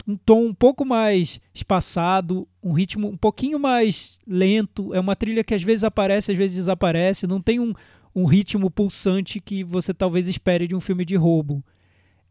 [0.07, 4.95] um, tom um pouco mais espaçado, um ritmo um pouquinho mais lento.
[4.95, 7.27] É uma trilha que às vezes aparece, às vezes desaparece.
[7.27, 7.75] Não tem um,
[8.15, 11.63] um ritmo pulsante que você talvez espere de um filme de roubo.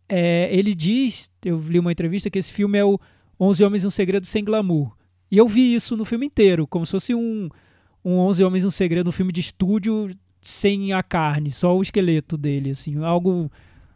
[0.08, 3.00] É, ele diz, eu li uma entrevista, que esse filme é o
[3.40, 4.96] Onze Homens e um Segredo sem glamour.
[5.30, 7.50] E eu vi isso no filme inteiro, como se fosse um,
[8.06, 10.10] um 11 Homens um Segredo, um filme de estúdio
[10.42, 13.50] sem a carne, só o esqueleto dele, assim, algo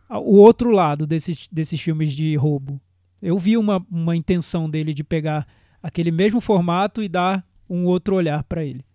[0.10, 2.80] o outro lado desses, desses filmes de roubo.
[3.22, 5.48] Eu vi uma, uma intenção dele de pegar
[5.82, 8.86] aquele mesmo formato e dar um outro olhar para ele.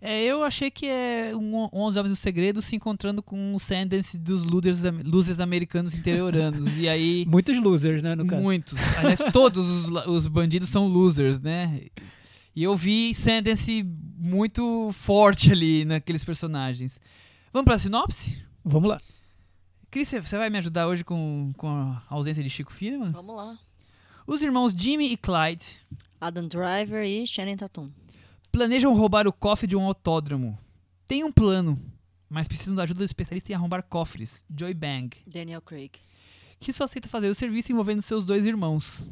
[0.00, 4.16] É, eu achei que é um 11 Homens do Segredo se encontrando com o Sandence
[4.18, 6.66] dos losers, losers americanos interioranos.
[6.76, 7.24] e aí.
[7.28, 8.42] Muitos losers, né, no caso?
[8.42, 8.78] Muitos.
[8.98, 11.80] Aliás, todos os, os bandidos são losers, né?
[12.54, 13.84] E eu vi Sandence
[14.18, 17.00] muito forte ali naqueles personagens.
[17.52, 18.38] Vamos pra sinopse?
[18.64, 18.98] Vamos lá.
[19.90, 23.12] Cris, você vai me ajudar hoje com, com a ausência de Chico Firman?
[23.12, 23.58] Vamos lá.
[24.26, 25.64] Os irmãos Jimmy e Clyde.
[26.20, 27.90] Adam Driver e Shannon Tatum
[28.56, 30.58] planejam roubar o cofre de um autódromo.
[31.06, 31.78] Tem um plano,
[32.26, 35.10] mas precisam da ajuda do especialista em arrombar cofres, Joy Bang.
[35.26, 35.90] Daniel Craig.
[36.58, 39.06] Que só aceita fazer o serviço envolvendo seus dois irmãos.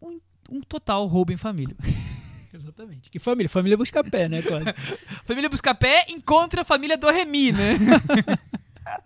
[0.00, 1.74] Um, um total roubo em família.
[2.54, 3.10] Exatamente.
[3.10, 3.48] Que família?
[3.48, 4.42] Família busca pé, né?
[4.42, 4.66] Quase.
[5.26, 7.78] família busca pé encontra a família do Remy, né?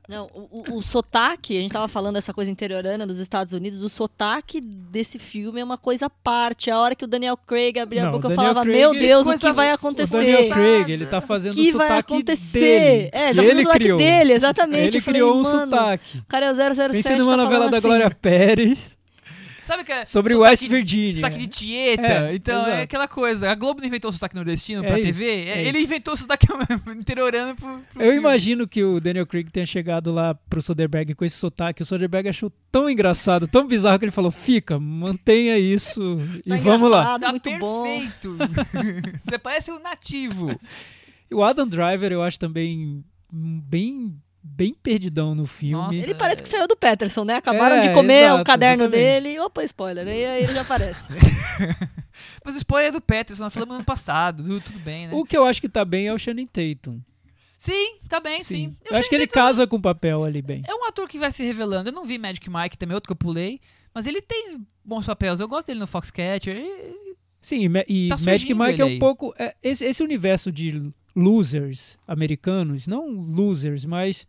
[0.09, 3.89] Não, o, o, sotaque, a gente tava falando dessa coisa interiorana dos Estados Unidos, o
[3.89, 6.71] sotaque desse filme é uma coisa à parte.
[6.71, 9.39] A hora que o Daniel Craig abria a boca, eu falava, Craig, meu Deus, o
[9.39, 10.17] que vai acontecer?
[10.17, 12.61] O Daniel Craig, ele tá fazendo o sotaque vai acontecer?
[12.61, 13.11] dele.
[13.13, 13.99] É, tá fazendo o sotaque criou.
[13.99, 14.97] dele, exatamente.
[14.97, 16.19] Ele criou um sotaque.
[16.19, 17.87] O cara é o 007, Pensei numa tá novela da assim.
[17.87, 18.99] Glória Pérez.
[19.67, 21.15] Sabe que é Sobre West Virginia.
[21.17, 22.03] Sotaque de Tieta.
[22.03, 22.71] É, então é exato.
[22.71, 23.51] é aquela coisa.
[23.51, 25.31] A Globo não inventou o sotaque nordestino é pra isso, TV.
[25.31, 25.87] É ele isso.
[25.87, 26.47] inventou o sotaque
[26.97, 28.17] interiorano pro, pro Eu filme.
[28.17, 31.83] imagino que o Daniel Craig tenha chegado lá pro Soderbergh com esse sotaque.
[31.83, 36.01] O Soderbergh achou tão engraçado, tão bizarro que ele falou: fica, mantenha isso
[36.49, 37.19] tá e vamos lá.
[37.19, 38.37] Tá muito perfeito.
[39.23, 40.59] Você parece um nativo.
[41.33, 45.85] O Adam Driver eu acho também bem bem perdidão no filme.
[45.85, 47.37] Nossa, ele parece que saiu do Peterson, né?
[47.37, 49.23] Acabaram é, de comer exato, o caderno exatamente.
[49.23, 49.39] dele.
[49.41, 50.07] Opa, spoiler.
[50.07, 51.09] E aí ele já aparece.
[52.45, 55.15] Mas o spoiler é do Peterson, nós falamos ano passado, tudo bem, né?
[55.15, 57.01] O que eu acho que tá bem é o Shannon Tatum.
[57.57, 58.55] Sim, tá bem, sim.
[58.55, 58.77] sim.
[58.85, 60.63] Eu, eu acho que ele casa com o papel ali bem.
[60.67, 61.91] É um ator que vai se revelando.
[61.91, 63.61] Eu não vi Magic Mike, também outro que eu pulei,
[63.95, 65.39] mas ele tem bons papéis.
[65.39, 66.57] Eu gosto dele no Foxcatcher.
[66.57, 67.17] E...
[67.41, 69.33] Sim, e tá Magic Mike é um pouco.
[69.39, 74.27] É, esse, esse universo de losers americanos, não losers, mas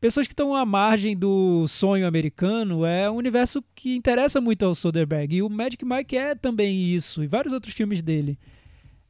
[0.00, 4.74] pessoas que estão à margem do sonho americano, é um universo que interessa muito ao
[4.74, 5.36] Soderbergh.
[5.36, 8.38] E o Magic Mike é também isso, e vários outros filmes dele.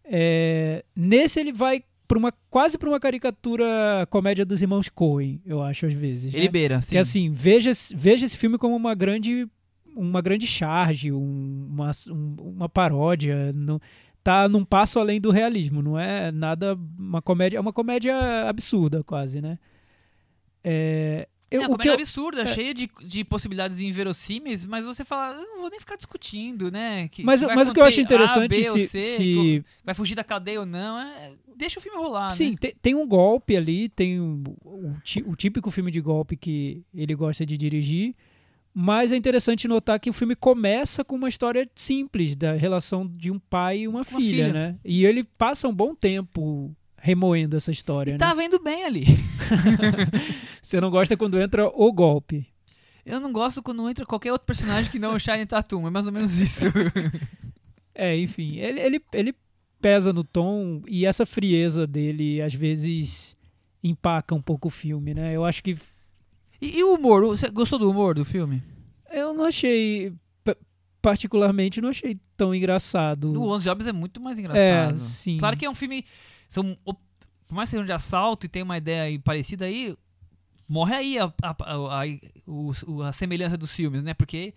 [0.05, 5.63] É, nesse ele vai pra uma, quase para uma caricatura comédia dos irmãos Coen, eu
[5.63, 6.35] acho, às vezes.
[6.35, 6.51] Ele né?
[6.51, 6.91] beira, sim.
[6.91, 9.49] Que assim, veja, veja esse filme como uma grande
[9.97, 13.53] uma grande charge, um, uma, um, uma paródia.
[13.53, 13.81] No,
[14.23, 19.03] tá num passo além do realismo, não é nada uma comédia, é uma comédia absurda
[19.03, 19.59] quase, né?
[20.63, 25.05] É, eu, é uma comédia eu, absurda, é, cheia de, de possibilidades inverossímeis, mas você
[25.05, 27.09] fala, eu não vou nem ficar discutindo, né?
[27.09, 30.25] Que, mas mas o que eu acho interessante a, B, se, se, vai fugir da
[30.25, 32.57] cadeia ou não, é, deixa o filme rolar, Sim, né?
[32.59, 34.43] tem, tem, um golpe ali, tem o,
[35.27, 38.15] o típico filme de golpe que ele gosta de dirigir,
[38.75, 43.31] mas é interessante notar que o filme começa com uma história simples da relação de
[43.31, 44.77] um pai e uma, uma filha, filha, né?
[44.85, 48.15] E ele passa um bom tempo remoendo essa história.
[48.15, 48.43] E tá né?
[48.43, 49.05] vendo bem ali.
[50.63, 52.47] Você não gosta quando entra o golpe.
[53.05, 56.07] Eu não gosto quando entra qualquer outro personagem que não o Shine Tatum, é mais
[56.07, 56.65] ou menos isso.
[57.95, 59.35] é, enfim, ele, ele, ele
[59.81, 63.37] pesa no tom e essa frieza dele às vezes
[63.83, 65.35] empaca um pouco o filme, né?
[65.35, 65.77] Eu acho que
[66.63, 67.27] e, e o humor?
[67.27, 68.63] Você gostou do humor do filme?
[69.11, 70.13] Eu não achei.
[71.03, 73.33] Particularmente, não achei tão engraçado.
[73.33, 74.95] O Onze Jobs é muito mais engraçado.
[74.95, 75.37] É, sim.
[75.37, 76.05] Claro que é um filme.
[76.49, 79.97] São, por mais que seja um de assalto e tem uma ideia parecida aí,
[80.69, 84.15] morre aí a, a, a, a, a semelhança dos filmes, né?
[84.15, 84.55] Porque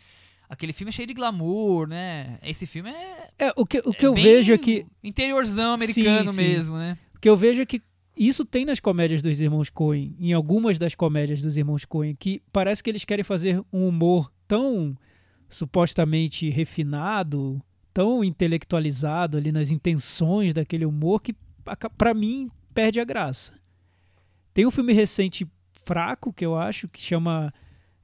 [0.47, 2.37] aquele filme é cheio de glamour, né?
[2.43, 3.29] Esse filme é.
[3.39, 4.85] É, o que, o que é eu vejo é que.
[5.03, 6.43] Interiorzão americano sim, sim.
[6.43, 6.97] mesmo, né?
[7.15, 7.81] O que eu vejo é que
[8.15, 12.41] isso tem nas comédias dos irmãos Coen, em algumas das comédias dos irmãos Coen, que
[12.51, 14.95] parece que eles querem fazer um humor tão
[15.49, 17.61] supostamente refinado,
[17.93, 21.35] tão intelectualizado ali nas intenções daquele humor que
[21.97, 23.53] para mim perde a graça.
[24.53, 25.47] Tem um filme recente
[25.85, 27.53] fraco que eu acho que chama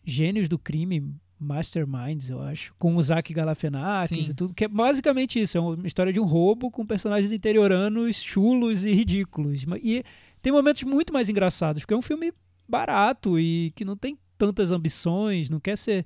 [0.04, 5.42] Gênios do Crime, Masterminds, eu acho, com o Zach Galifianakis e tudo, que é basicamente
[5.42, 9.66] isso, é uma história de um roubo com personagens interioranos chulos e ridículos.
[9.84, 10.04] E
[10.42, 12.32] tem momentos muito mais engraçados, porque é um filme
[12.68, 16.06] barato e que não tem tantas ambições, não quer ser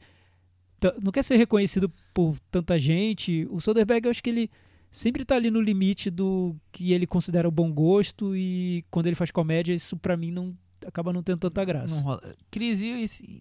[1.02, 3.48] não quer ser reconhecido por tanta gente.
[3.50, 4.52] O Soderbergh, eu acho que ele
[4.91, 9.15] sempre está ali no limite do que ele considera o bom gosto e quando ele
[9.15, 11.95] faz comédia, isso para mim não acaba não tendo tanta graça.
[11.95, 12.36] Não rola.
[12.52, 12.80] Cris,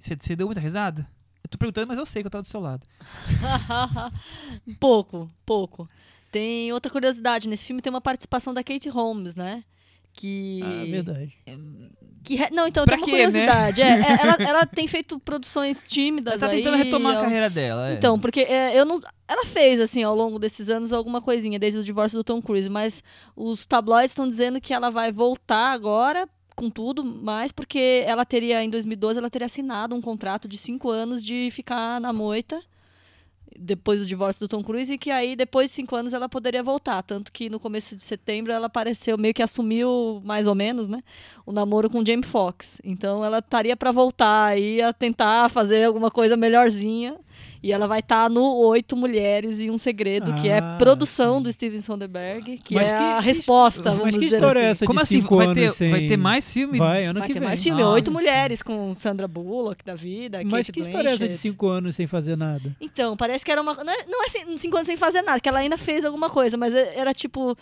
[0.00, 1.08] você deu muita risada?
[1.44, 2.86] Eu tô perguntando, mas eu sei que eu tava do seu lado.
[4.80, 5.88] pouco, pouco.
[6.32, 9.62] Tem outra curiosidade, nesse filme tem uma participação da Kate Holmes, né?
[10.14, 10.60] Que.
[10.62, 11.36] Ah, verdade.
[12.24, 13.30] Que, não, então pra tem uma quê, né?
[13.30, 13.80] curiosidade.
[13.82, 14.00] Né?
[14.00, 16.40] É, ela, ela, tem feito produções tímidas.
[16.40, 17.20] Ela tá tentando aí, retomar ela...
[17.20, 17.90] a carreira dela.
[17.90, 17.94] É.
[17.94, 19.00] Então, porque é, eu não.
[19.28, 22.70] Ela fez, assim, ao longo desses anos, alguma coisinha, desde o divórcio do Tom Cruise,
[22.70, 23.02] mas
[23.36, 28.62] os tabloides estão dizendo que ela vai voltar agora com tudo, mas porque ela teria,
[28.62, 32.62] em 2012, ela teria assinado um contrato de cinco anos de ficar na moita
[33.58, 36.62] depois do divórcio do Tom Cruise e que aí depois de cinco anos ela poderia
[36.62, 37.02] voltar.
[37.02, 41.02] Tanto que no começo de setembro ela apareceu meio que assumiu mais ou menos né
[41.46, 42.80] o namoro com Jamie Foxx.
[42.84, 47.16] Então ela estaria para voltar aí a tentar fazer alguma coisa melhorzinha
[47.64, 50.76] e ela vai estar tá no Oito Mulheres e um Segredo, ah, que é ah,
[50.78, 51.44] produção sim.
[51.44, 54.60] do Steven Sonderberg, que mas é que, a resposta, vamos mas que história assim.
[54.60, 55.20] é essa Como assim?
[55.22, 55.90] vai ter, sem...
[55.90, 56.76] vai ter mais filme?
[56.76, 57.48] Vai, ano vai que ter vem.
[57.48, 57.94] mais filme, Nossa.
[57.94, 61.66] Oito Mulheres, com Sandra Bullock da vida, Mas Kate que história é essa de cinco
[61.66, 62.76] anos sem fazer nada?
[62.78, 63.72] Então, parece que era uma...
[63.82, 66.58] Não é, não é cinco anos sem fazer nada, que ela ainda fez alguma coisa,
[66.58, 67.56] mas é, era tipo...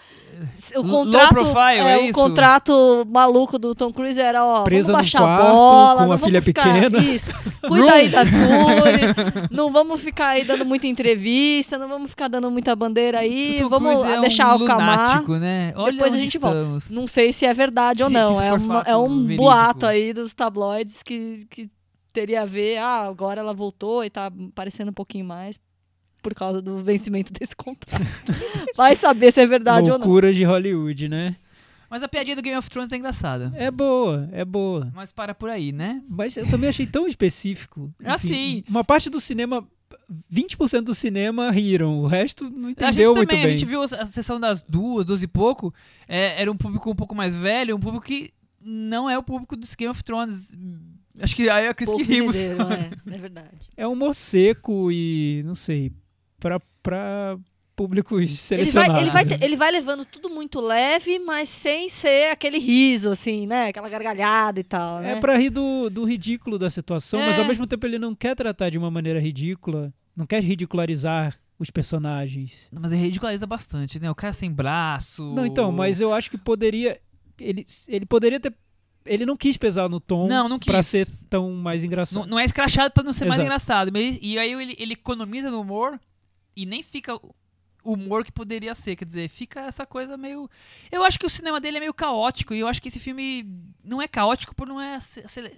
[0.75, 4.91] O contrato, Low profile, é, é o contrato maluco do Tom Cruise era, ó, Presa
[4.91, 6.99] vamos baixar quarto, a bola, com uma filha ficar, pequena.
[6.99, 7.31] Isso,
[7.69, 12.51] cuida aí da Suri, não vamos ficar aí dando muita entrevista, não vamos ficar dando
[12.51, 15.23] muita bandeira aí, vamos é deixar um o camar.
[15.39, 15.75] Né?
[15.91, 16.89] Depois a gente estamos.
[16.89, 16.95] volta.
[16.95, 19.43] Não sei se é verdade se, ou não, é, uma, é, um verídico.
[19.43, 21.71] boato aí dos tabloides que, que
[22.13, 25.59] teria a ver, ah, agora ela voltou e tá parecendo um pouquinho mais
[26.23, 28.05] por causa do vencimento desse contrato.
[28.77, 30.07] Vai saber se é verdade Loucura ou não.
[30.07, 31.37] Loucura de Hollywood, né?
[31.93, 33.53] Mas a piadinha do Game of Thrones é engraçada.
[33.55, 34.91] É boa, é boa.
[34.95, 36.03] Mas para por aí, né?
[36.09, 37.93] Mas eu também achei tão específico.
[38.01, 38.65] Enfim, assim.
[38.67, 39.69] Uma parte do cinema
[40.33, 43.55] 20% do cinema riram, o resto não entendeu muito também, bem.
[43.55, 45.73] A gente viu a sessão das duas, duas e pouco,
[46.09, 49.57] é, era um público um pouco mais velho, um público que não é o público
[49.57, 50.57] dos Game of Thrones.
[51.21, 52.37] Acho que aí é que rimos.
[52.37, 52.55] É,
[53.15, 53.69] é verdade.
[53.77, 55.93] É humor seco e, não sei,
[56.39, 57.39] pra, pra
[57.75, 59.01] públicos selecionados.
[59.01, 63.11] Ele vai, ele, vai, ele vai levando tudo muito leve, mas sem ser aquele riso,
[63.11, 63.69] assim, né?
[63.69, 64.99] Aquela gargalhada e tal.
[64.99, 65.21] É né?
[65.21, 67.27] pra rir do, do ridículo da situação, é.
[67.27, 71.39] mas ao mesmo tempo ele não quer tratar de uma maneira ridícula, não quer ridicularizar
[71.59, 72.69] os personagens.
[72.73, 74.11] Não, mas ele ridiculariza bastante, né?
[74.11, 75.35] O cara sem braço.
[75.35, 77.01] Não, então, mas eu acho que poderia.
[77.39, 78.55] Ele, ele poderia ter
[79.05, 82.23] ele não quis pesar no tom não, não pra ser tão mais engraçado.
[82.23, 83.29] Não, não é escrachado pra não ser Exato.
[83.31, 83.91] mais engraçado.
[83.93, 86.01] Mas, e aí ele, ele economiza no humor
[86.55, 87.19] e nem fica
[87.85, 88.97] humor que poderia ser.
[88.97, 90.49] Quer dizer, fica essa coisa meio.
[90.91, 93.45] Eu acho que o cinema dele é meio caótico, e eu acho que esse filme
[93.85, 94.99] não é caótico por não é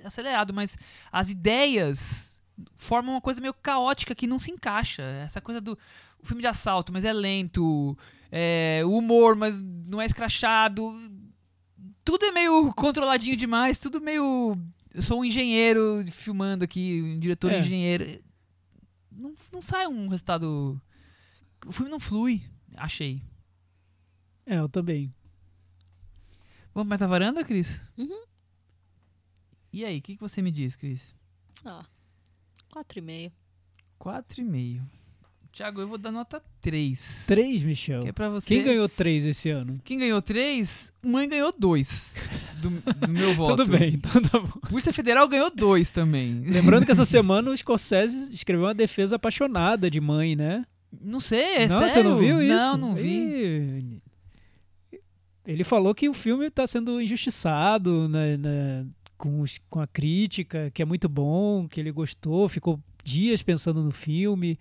[0.05, 0.77] acelerado, mas
[1.13, 2.34] as ideias
[2.77, 5.03] formam uma coisa meio caótica que não se encaixa.
[5.03, 5.79] Essa coisa do
[6.23, 7.97] o filme de assalto, mas é lento,
[8.33, 10.83] é, o humor, mas não é escrachado.
[12.05, 14.57] Tudo é meio controladinho demais, tudo meio.
[14.93, 17.59] Eu sou um engenheiro filmando aqui, um diretor é.
[17.59, 18.23] engenheiro.
[19.11, 20.81] Não, não sai um resultado
[21.67, 22.43] o filme não flui,
[22.77, 23.23] achei.
[24.47, 25.13] É, eu também.
[26.75, 27.81] Vamos para a varanda, Cris?
[27.97, 28.25] Uhum.
[29.73, 31.15] E aí, o que, que você me diz, Cris?
[31.65, 31.87] Ah,
[32.75, 33.31] 4,5.
[34.01, 34.81] 4,5.
[35.53, 37.27] Tiago, eu vou dar nota 3.
[37.29, 38.01] 3, Michel?
[38.01, 38.49] Que é pra você...
[38.49, 39.81] Quem ganhou 3 esse ano?
[39.85, 40.93] Quem ganhou 3?
[41.01, 42.15] Mãe ganhou 2
[42.57, 43.57] do, do, meu voto.
[43.57, 44.49] Tudo bem, então tá bom.
[44.69, 46.43] Polícia Federal ganhou 2 também.
[46.45, 50.67] Lembrando que essa semana o Scorsese escreveu uma defesa apaixonada de mãe, né?
[51.01, 51.93] Não sei, é não, sério?
[51.93, 52.57] Você não viu isso?
[52.57, 54.03] Não, não vi.
[55.47, 58.87] Ele falou que o filme está sendo injustiçado né, né,
[59.17, 63.83] com, os, com a crítica, que é muito bom, que ele gostou, ficou dias pensando
[63.83, 64.59] no filme,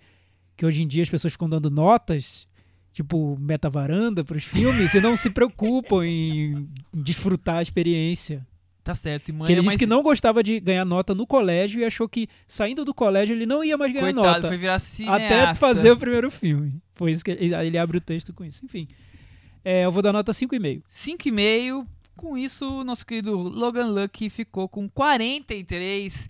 [0.56, 2.48] que hoje em dia as pessoas ficam dando notas,
[2.92, 8.46] tipo meta-varanda para os filmes, e não se preocupam em, desfrutar a experiência.
[8.84, 9.30] Tá certo.
[9.30, 9.78] E mãe que ele é disse mais...
[9.78, 13.46] que não gostava de ganhar nota no colégio e achou que saindo do colégio ele
[13.46, 14.48] não ia mais ganhar Coitado, nota.
[14.50, 15.26] foi virar cineasta.
[15.26, 16.82] Até fazer o primeiro filme.
[16.94, 18.64] Foi isso que ele, ele abre o texto com isso.
[18.66, 18.88] Enfim.
[19.64, 20.84] É, eu vou dar nota 5,5.
[20.90, 21.88] 5,5.
[22.16, 26.30] Com isso, nosso querido Logan Lucky ficou com 43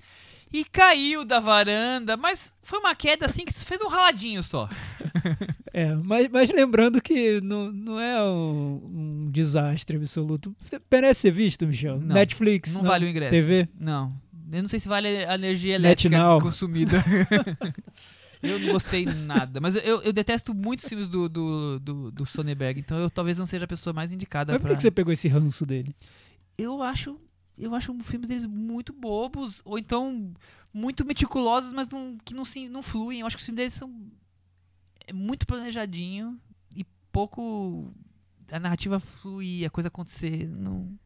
[0.54, 4.70] e caiu da varanda, mas foi uma queda assim que fez um raladinho só.
[5.74, 10.56] é, mas, mas lembrando que não, não é um, um desastre absoluto.
[10.92, 12.00] Merece ser visto, Michel?
[12.00, 12.76] Não, Netflix?
[12.76, 13.34] Não, não, vale o ingresso.
[13.34, 13.68] TV?
[13.80, 14.14] Não.
[14.52, 17.04] Eu não sei se vale a energia elétrica consumida.
[18.44, 19.60] eu não gostei nada.
[19.60, 23.46] Mas eu, eu detesto muitos filmes do, do, do, do Sonnenberg, então eu talvez não
[23.46, 24.76] seja a pessoa mais indicada Mas por pra...
[24.76, 25.96] que você pegou esse ranço dele?
[26.58, 27.20] Eu acho
[27.58, 30.34] eu acho filmes deles muito bobos, ou então
[30.74, 33.20] muito meticulosos, mas não, que não, se, não fluem.
[33.20, 33.94] Eu acho que os filmes deles são
[35.06, 36.40] é muito planejadinho
[36.76, 37.94] e pouco
[38.52, 40.48] a narrativa flui, a coisa acontecer.
[40.48, 40.98] Não...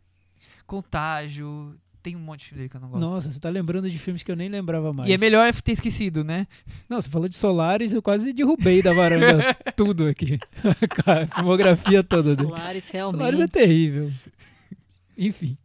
[0.65, 1.79] Contágio.
[2.07, 3.01] Tem um monte de filme dele que eu não gosto.
[3.01, 5.09] Nossa, você tá lembrando de filmes que eu nem lembrava mais.
[5.09, 6.47] E é melhor ter esquecido, né?
[6.87, 10.39] Não, você falou de Solaris, eu quase derrubei da varanda tudo aqui.
[11.05, 12.47] a filmografia toda dele.
[12.47, 13.17] Solaris, realmente.
[13.17, 14.09] Solaris é terrível.
[15.17, 15.57] Enfim.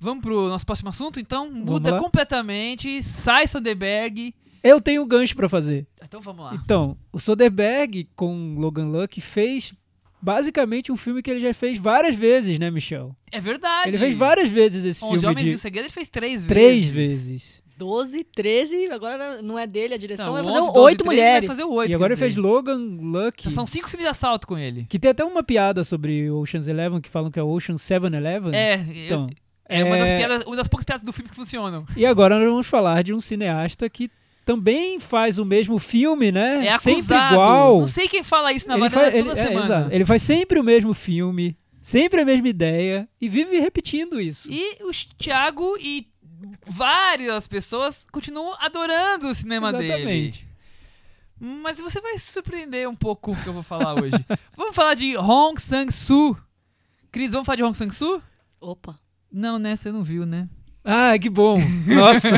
[0.00, 1.50] Vamos pro nosso próximo assunto, então?
[1.50, 3.02] Muda completamente.
[3.02, 4.34] Sai Soderbergh.
[4.62, 5.86] Eu tenho um gancho para fazer.
[6.02, 6.54] Então vamos lá.
[6.54, 9.74] Então, o Soderbergh com Logan Luck fez
[10.20, 13.14] basicamente um filme que ele já fez várias vezes, né, Michel?
[13.32, 13.90] É verdade.
[13.90, 15.26] Ele fez várias vezes esse Onze filme.
[15.26, 15.52] Homens de...
[15.52, 16.48] e o Segredo ele fez três vezes.
[16.48, 17.66] Três vezes.
[17.78, 21.46] 12, 13, agora não é dele a direção, não, vai fazer 11, 8 mulheres.
[21.46, 23.50] Vai fazer 8, e agora ele fez Logan Lucky.
[23.50, 24.86] São cinco filmes de assalto com ele.
[24.88, 28.54] Que tem até uma piada sobre Ocean's Eleven, que falam que é Ocean 7-Eleven.
[28.54, 29.46] É, então, eu...
[29.68, 31.84] É, uma, das piadas, uma das poucas piadas do filme que funcionam.
[31.96, 34.10] E agora nós vamos falar de um cineasta que
[34.46, 36.66] também faz o mesmo filme, né?
[36.66, 37.02] É acusado.
[37.02, 37.80] Sempre igual.
[37.80, 39.88] Não sei quem fala isso na varanda toda ele, semana.
[39.90, 44.48] É, ele faz sempre o mesmo filme, sempre a mesma ideia e vive repetindo isso.
[44.50, 46.06] E o Thiago e
[46.64, 50.38] várias pessoas continuam adorando o cinema Exatamente.
[50.38, 50.46] dele.
[51.40, 54.14] Mas você vai se surpreender um pouco com o que eu vou falar hoje.
[54.56, 56.38] vamos falar de Hong Sang-soo.
[57.10, 58.22] Cris, vamos falar de Hong Sang-soo?
[58.60, 58.96] Opa.
[59.30, 59.74] Não, né?
[59.74, 60.48] Você não viu, né?
[60.88, 61.58] Ah, que bom.
[61.84, 62.30] Nossa,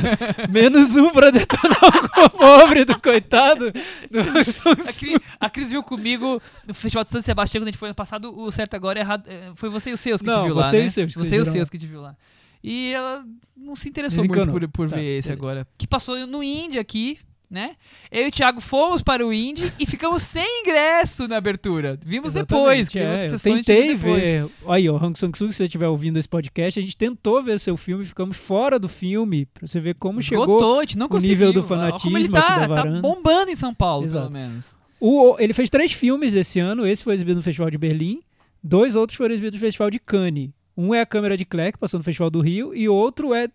[0.49, 1.79] menos um pra detonar
[2.25, 3.67] o pobre do coitado.
[3.67, 7.89] a, Cris, a Cris viu comigo no Festival de São Sebastião, quando a gente foi
[7.91, 9.25] ano passado, o certo agora é errado.
[9.29, 10.85] É, foi você e os seus que não, te viu lá, você né?
[10.85, 12.17] E os seus você e os seus que te viu lá.
[12.65, 13.23] E ela
[13.55, 15.67] não se interessou muito por, por tá, ver esse agora.
[15.77, 17.19] Que passou no Indie aqui,
[17.51, 17.77] né?
[18.11, 21.99] Eu e o Thiago fomos para o Indy e ficamos sem ingresso na abertura.
[22.05, 22.89] Vimos Exatamente, depois.
[22.89, 24.47] Que é, eu tentei ver.
[24.67, 27.59] Aí, ó, Hang Sang-soo, se você estiver ouvindo esse podcast, a gente tentou ver o
[27.59, 31.53] seu filme, ficamos fora do filme, pra você ver como Esgotou, chegou não o nível
[31.53, 34.31] do fanatismo como ele tá, tá bombando em São Paulo, Exato.
[34.31, 34.77] pelo menos.
[35.01, 38.21] O, ele fez três filmes esse ano, esse foi exibido no Festival de Berlim,
[38.63, 40.51] dois outros foram exibidos no Festival de Cannes.
[40.77, 43.49] Um é a Câmera de que passou no Festival do Rio, e outro é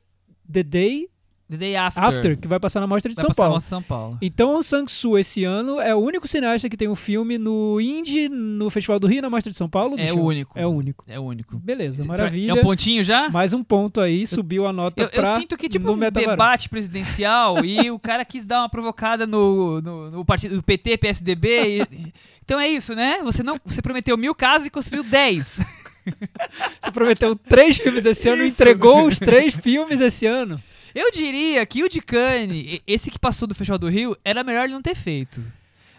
[0.51, 1.09] The Day
[1.53, 2.03] The Day After.
[2.03, 3.59] After, que vai passar na Mostra de vai São Paulo.
[3.61, 4.17] São Paulo.
[4.21, 8.27] Então o Sang-soo esse ano é o único cineasta que tem um filme no Indie,
[8.27, 9.95] no Festival do Rio na Mostra de São Paulo.
[9.99, 10.57] É o único.
[10.57, 11.05] É o único.
[11.07, 11.57] É o único.
[11.59, 12.51] Beleza, maravilha.
[12.51, 13.29] É um pontinho já?
[13.29, 16.69] Mais um ponto aí, subiu a nota eu, pra Eu sinto que tipo um debate
[16.69, 21.83] presidencial e o cara quis dar uma provocada no, no, no partido do PT, PSDB.
[21.91, 23.19] E, então é isso, né?
[23.23, 25.59] Você não, você prometeu mil casas e construiu dez.
[26.81, 30.61] Você prometeu três filmes esse ano e entregou os três filmes esse ano.
[30.93, 34.65] Eu diria que o de Cannes, esse que passou do Festival do Rio, era melhor
[34.65, 35.43] ele não ter feito.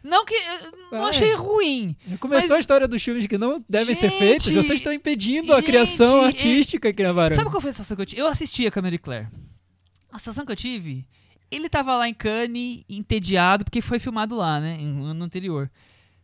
[0.05, 0.35] Não que.
[0.93, 1.11] Não é.
[1.11, 1.97] achei ruim.
[2.21, 2.59] Começou mas...
[2.59, 4.51] a história dos filmes que não devem gente, ser feitos.
[4.51, 7.37] Vocês estão impedindo gente, a criação artística aqui na varanda.
[7.37, 8.21] Sabe qual foi a sensação que eu tive?
[8.21, 9.29] Eu assisti a Câmara de Claire.
[10.13, 11.07] A sensação que eu tive.
[11.51, 14.77] Ele tava lá em Cannes, entediado, porque foi filmado lá, né?
[14.77, 15.71] No ano anterior.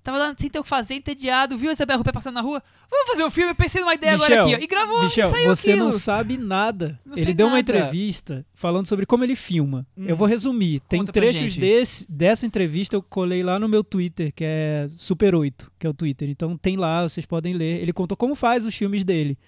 [0.02, 2.62] Tava lá sem ter o que fazer, entediado, viu a Isabel Rupé passando na rua.
[2.90, 4.64] Vamos fazer um filme, eu pensei numa ideia Michel, agora aqui, ó.
[4.64, 5.84] E gravou, Michel, e saiu você aquilo.
[5.84, 6.98] não sabe nada.
[7.04, 7.56] Não ele deu nada.
[7.56, 9.86] uma entrevista falando sobre como ele filma.
[9.96, 10.04] Hum.
[10.06, 10.80] Eu vou resumir.
[10.88, 15.34] Tem Conta trechos desse, dessa entrevista, eu colei lá no meu Twitter, que é Super
[15.34, 16.30] 8, que é o Twitter.
[16.30, 17.82] Então tem lá, vocês podem ler.
[17.82, 19.38] Ele contou como faz os filmes dele.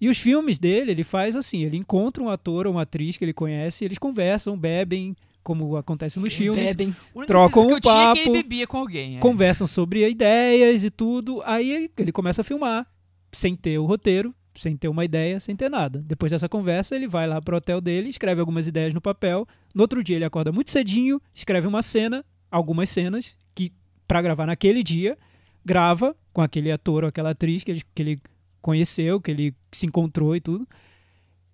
[0.00, 3.24] E os filmes dele, ele faz assim, ele encontra um ator ou uma atriz que
[3.24, 6.60] ele conhece, eles conversam, bebem, como acontece nos filmes.
[6.60, 6.96] Bebem.
[7.26, 8.18] Trocam um papo.
[8.18, 9.18] É bebia com alguém.
[9.18, 9.20] É.
[9.20, 11.42] Conversam sobre ideias e tudo.
[11.44, 12.86] Aí ele começa a filmar,
[13.30, 16.02] sem ter o roteiro, sem ter uma ideia, sem ter nada.
[16.06, 19.46] Depois dessa conversa, ele vai lá pro hotel dele, escreve algumas ideias no papel.
[19.74, 23.72] No outro dia, ele acorda muito cedinho, escreve uma cena, algumas cenas, que
[24.08, 25.18] para gravar naquele dia,
[25.64, 28.20] grava com aquele ator ou aquela atriz que ele, que ele
[28.62, 30.66] conheceu, que ele se encontrou e tudo.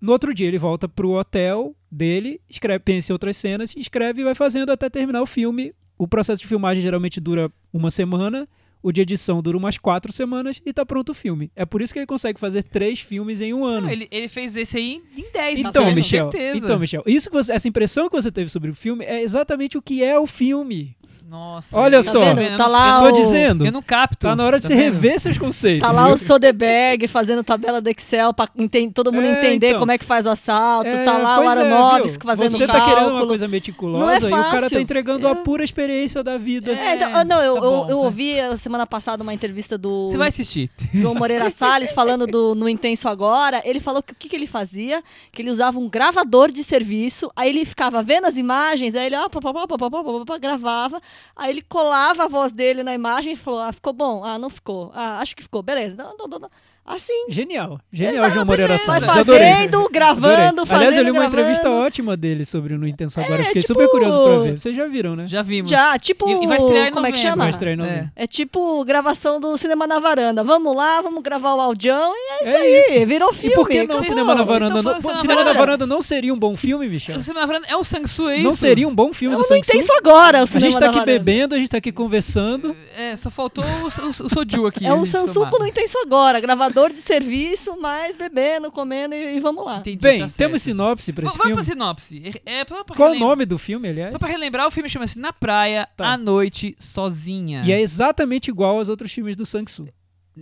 [0.01, 4.25] No outro dia ele volta pro hotel dele, escreve, pensa em outras cenas, escreve e
[4.25, 5.75] vai fazendo até terminar o filme.
[5.99, 8.49] O processo de filmagem geralmente dura uma semana,
[8.83, 11.51] o de edição dura umas quatro semanas e tá pronto o filme.
[11.55, 13.87] É por isso que ele consegue fazer três filmes em um ano.
[13.87, 16.65] Não, ele, ele, fez esse aí em dez, então, tá Michel, certeza.
[16.65, 19.83] Então, Michel, isso você, essa impressão que você teve sobre o filme é exatamente o
[19.83, 20.97] que é o filme.
[21.31, 21.79] Nossa.
[21.79, 22.35] Olha tá só.
[22.35, 22.57] Vendo?
[22.57, 23.23] Tá lá eu tô o...
[23.23, 23.65] dizendo.
[23.65, 24.27] Eu não capto.
[24.27, 24.95] Tá na hora de tá você vendo?
[24.95, 25.87] rever seus conceitos.
[25.87, 28.49] Tá lá o Soderbergh fazendo tabela do Excel pra
[28.93, 29.79] todo mundo é, entender então.
[29.79, 30.89] como é que faz o assalto.
[30.89, 34.29] É, tá lá o é, Aronofsky é, fazendo Você tá querendo uma coisa meticulosa é
[34.29, 36.73] e o cara tá entregando a pura experiência da vida.
[36.73, 40.09] É, então, ah, não, eu, tá eu, eu, ouvi semana passada uma entrevista do...
[40.11, 40.69] Você vai assistir.
[40.93, 43.63] João Moreira Salles falando do No Intenso Agora.
[43.65, 45.01] Ele falou que o que, que ele fazia?
[45.31, 49.17] Que ele usava um gravador de serviço, aí ele ficava vendo as imagens, aí ele
[49.17, 49.79] ó, pá, pá,
[50.27, 51.01] pá, gravava,
[51.35, 54.25] aí ele colava a voz dele na imagem e falou: ah, ficou bom?
[54.25, 54.91] Ah, não ficou.
[54.95, 55.63] Ah, acho que ficou.
[55.63, 55.97] Beleza.
[55.97, 56.51] Não, não, não,
[56.95, 57.27] Assim.
[57.29, 57.81] Genial.
[57.93, 59.07] Genial, João Moreira Salles.
[59.07, 60.89] Vai fazendo, gravando, fazendo.
[60.89, 61.41] Aliás, eu li uma gravando.
[61.41, 63.43] entrevista ótima dele sobre o No Intenso Agora.
[63.43, 63.75] É, Fiquei tipo...
[63.75, 64.59] super curioso pra ver.
[64.59, 65.27] Vocês já viram, né?
[65.27, 65.71] Já vimos.
[65.71, 66.29] Já, tipo.
[66.29, 67.45] E, e vai estrear em Como é que chama?
[67.45, 68.11] Vai estrear em é.
[68.17, 70.43] é tipo gravação do Cinema na Varanda.
[70.43, 72.81] Vamos lá, vamos gravar o audião e é isso é aí.
[72.81, 73.07] Isso.
[73.07, 73.55] Virou filme.
[73.55, 74.83] E por que não Cinema na Varanda?
[74.83, 77.19] Não, cinema, cinema na Varanda não seria um bom filme, Michel?
[77.19, 78.45] O Cinema na Varanda é o Sangsu, é isso?
[78.45, 79.71] Não seria um bom filme eu do Sangsu?
[79.73, 82.77] Não Intenso Agora, o Cinema A gente tá aqui bebendo, a gente tá aqui conversando.
[82.97, 84.87] É, só faltou o, o, o Soju aqui.
[84.87, 86.41] É um Sansuco no Intenso Agora.
[86.41, 89.79] Gravador de serviço, mas bebendo, comendo e, e vamos lá.
[89.79, 91.55] Entendi, Bem, tá temos sinopse pra esse v filme?
[91.55, 92.41] Vamos pra sinopse.
[92.47, 94.13] É, pra, pra Qual o nome do filme, aliás?
[94.13, 96.13] Só pra relembrar, o filme chama-se Na Praia, tá.
[96.13, 97.63] à Noite, Sozinha.
[97.65, 99.89] E é exatamente igual aos outros filmes do Sang-Soo.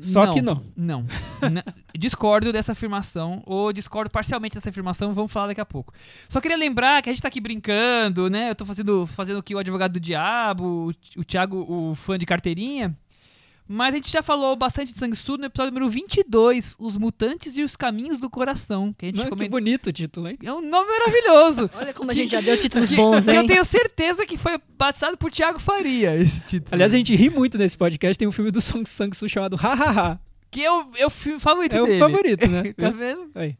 [0.00, 0.62] Só não, que não.
[0.76, 1.04] Não.
[1.96, 5.92] discordo dessa afirmação, ou discordo parcialmente dessa afirmação, vamos falar daqui a pouco.
[6.28, 8.50] Só queria lembrar que a gente tá aqui brincando, né?
[8.50, 12.26] Eu tô fazendo, fazendo aqui o advogado do diabo, o, o Thiago, o fã de
[12.26, 12.96] carteirinha.
[13.70, 17.62] Mas a gente já falou bastante de Sanguessudo no episódio número 22, Os Mutantes e
[17.62, 18.94] os Caminhos do Coração.
[18.96, 19.44] Que, a gente Não, comenta...
[19.44, 20.38] que bonito o título, hein?
[20.42, 21.70] É um nome maravilhoso.
[21.76, 23.36] Olha como a gente já deu títulos bons, hein?
[23.36, 26.70] Eu tenho certeza que foi passado por Thiago Faria, esse título.
[26.72, 28.18] Aliás, a gente ri muito nesse podcast.
[28.18, 30.20] Tem um filme do Song Sang-soo chamado Ha Ha Ha.
[30.50, 31.92] Que é o, é o filme favorito é dele.
[31.92, 32.72] É o favorito, né?
[32.72, 33.30] tá vendo?
[33.34, 33.54] Aí.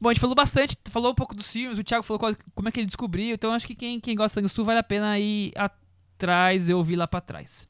[0.00, 2.68] Bom, a gente falou bastante, falou um pouco dos filmes, o Thiago falou qual, como
[2.68, 5.18] é que ele descobriu, então acho que quem, quem gosta de Sangue vale a pena
[5.18, 7.68] ir atrás, eu ouvir lá pra trás.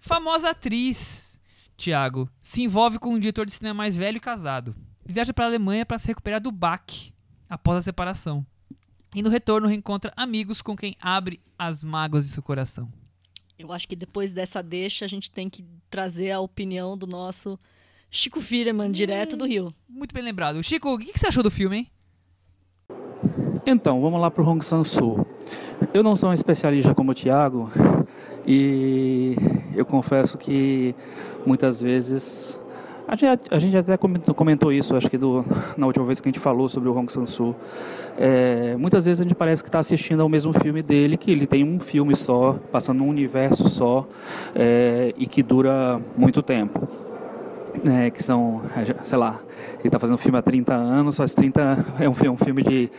[0.00, 1.30] Famosa atriz
[1.76, 4.74] Tiago, se envolve com um diretor de cinema mais velho e casado.
[5.04, 7.12] Viaja para a Alemanha para se recuperar do baque
[7.48, 8.44] após a separação.
[9.14, 12.92] E no retorno reencontra amigos com quem abre as mágoas de seu coração.
[13.58, 17.58] Eu acho que depois dessa deixa a gente tem que trazer a opinião do nosso
[18.10, 19.74] Chico Firman, direto do Rio.
[19.88, 20.62] Muito bem lembrado.
[20.62, 21.90] Chico, o que você achou do filme, hein?
[23.66, 25.26] Então, vamos lá para o Hong Sang-soo.
[25.92, 27.70] Eu não sou um especialista como o Thiago
[28.46, 29.36] e
[29.74, 30.94] eu confesso que
[31.44, 32.60] muitas vezes
[33.10, 35.44] a gente, até comentou isso, acho que do,
[35.76, 37.56] na última vez que a gente falou sobre o Hong Sang-soo.
[38.16, 41.44] É, muitas vezes a gente parece que está assistindo ao mesmo filme dele, que ele
[41.44, 44.06] tem um filme só, passando um universo só
[44.54, 46.88] é, e que dura muito tempo.
[47.84, 48.62] É, que são,
[49.04, 49.40] sei lá,
[49.78, 52.90] ele está fazendo filme há 30 anos, só 30 é um um filme de,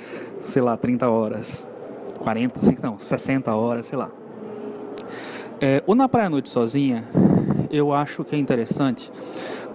[0.42, 1.66] sei lá, 30 horas,
[2.20, 4.10] 40, não, 60 horas, sei lá.
[5.64, 7.04] É, o Na Praia à Noite Sozinha,
[7.70, 9.12] eu acho que é interessante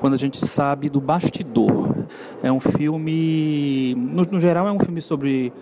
[0.00, 1.94] quando a gente sabe do bastidor.
[2.42, 5.52] É um filme, no, no geral, é um filme sobre,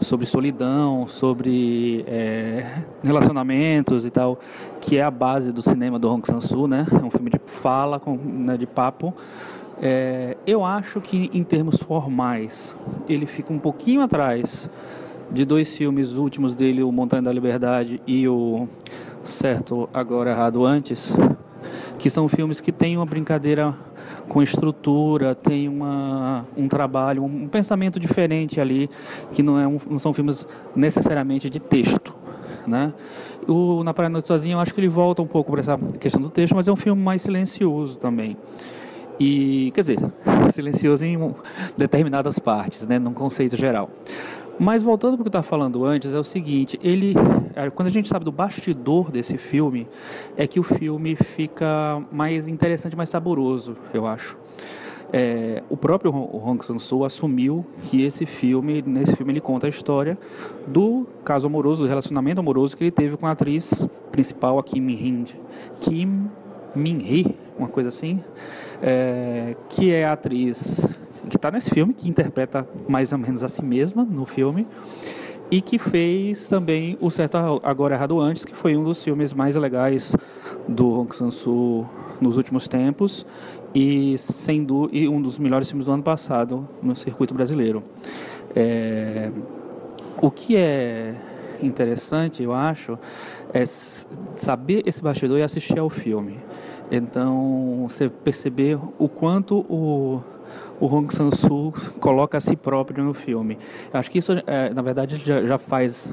[0.00, 4.38] sobre solidão, sobre é, relacionamentos e tal,
[4.80, 6.86] que é a base do cinema do Hong Sang-soo, né?
[6.88, 9.12] É um filme de fala, com, né, de papo.
[9.82, 12.72] É, eu acho que, em termos formais,
[13.08, 14.70] ele fica um pouquinho atrás
[15.32, 18.68] de dois filmes últimos dele, o Montanha da Liberdade e o
[19.24, 21.16] Certo Agora Errado Antes,
[21.98, 23.74] que são filmes que têm uma brincadeira
[24.28, 28.90] com estrutura, tem uma, um trabalho, um pensamento diferente ali,
[29.32, 32.14] que não, é um, não são filmes necessariamente de texto.
[32.66, 32.92] Né?
[33.48, 36.20] O Na Praia Noite Sozinho, eu acho que ele volta um pouco para essa questão
[36.20, 38.36] do texto, mas é um filme mais silencioso também.
[39.18, 39.98] E, quer dizer,
[40.52, 41.34] silencioso em
[41.76, 43.90] determinadas partes, né, num conceito geral.
[44.58, 47.14] Mas voltando para o que eu estava falando antes, é o seguinte, ele,
[47.54, 49.88] é, quando a gente sabe do bastidor desse filme,
[50.36, 54.36] é que o filme fica mais interessante, mais saboroso, eu acho.
[55.14, 60.16] É, o próprio Hong Sang-soo assumiu que esse filme, nesse filme ele conta a história
[60.66, 64.80] do caso amoroso, do relacionamento amoroso que ele teve com a atriz principal, a Kim
[64.80, 65.26] Min-hee,
[65.80, 66.30] Kim
[66.74, 68.24] Min-hee, uma coisa assim,
[68.82, 70.98] é, que é a atriz
[71.32, 74.66] que está nesse filme, que interpreta mais ou menos a si mesma no filme,
[75.50, 79.56] e que fez também o Certo Agora Errado Antes, que foi um dos filmes mais
[79.56, 80.14] legais
[80.68, 81.88] do Hong Sang-soo
[82.20, 83.24] nos últimos tempos
[83.74, 87.82] e sendo e um dos melhores filmes do ano passado no circuito brasileiro.
[88.54, 89.30] É,
[90.20, 91.14] o que é
[91.62, 92.98] interessante, eu acho,
[93.54, 93.64] é
[94.36, 96.38] saber esse bastidor e assistir ao filme.
[96.90, 100.22] Então, você perceber o quanto o
[100.82, 103.56] o Hong Sang-soo coloca a si próprio no filme.
[103.92, 106.12] Acho que isso, é, na verdade, já, já, faz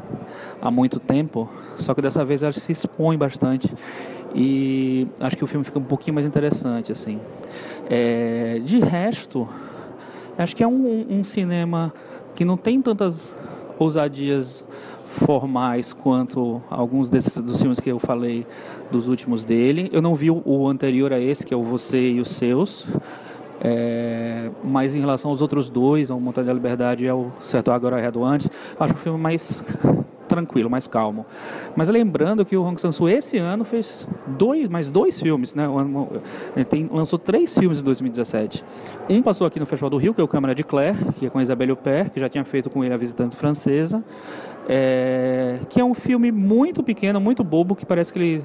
[0.62, 3.74] há muito tempo, só que dessa vez ele se expõe bastante
[4.36, 7.20] e acho que o filme fica um pouquinho mais interessante, assim.
[7.90, 9.50] É, de resto,
[10.38, 11.92] acho que é um, um cinema
[12.36, 13.34] que não tem tantas
[13.80, 14.64] ousadias
[15.08, 18.46] formais quanto alguns desses dos filmes que eu falei
[18.92, 19.90] dos últimos dele.
[19.92, 22.86] Eu não vi o anterior a esse, que é o Você e os Seus.
[23.62, 28.00] É, mas em relação aos outros dois, ao Montanha da Liberdade e ao Certo Agora
[28.00, 28.50] Errado Antes,
[28.80, 29.64] acho o filme mais
[30.30, 31.26] tranquilo, mais calmo.
[31.76, 35.66] Mas lembrando que o Hong Sang-soo esse ano fez dois, mais dois filmes, né?
[36.56, 38.64] Ele tem, lançou três filmes em 2017.
[39.10, 41.30] Um passou aqui no Festival do Rio, que é o Câmara de Claire, que é
[41.30, 44.04] com Isabelle Huppert, que já tinha feito com ele a Visitante Francesa,
[44.70, 48.44] é, que é um filme muito pequeno, muito bobo, que parece que ele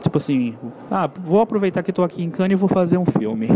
[0.00, 0.54] tipo assim,
[0.88, 3.48] ah, vou aproveitar que estou aqui em Cannes e vou fazer um filme.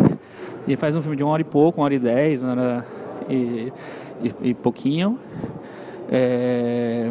[0.67, 2.87] E faz um filme de uma hora e pouco, uma hora e dez, uma hora
[3.29, 3.73] e,
[4.23, 5.19] e, e pouquinho.
[6.11, 7.11] É,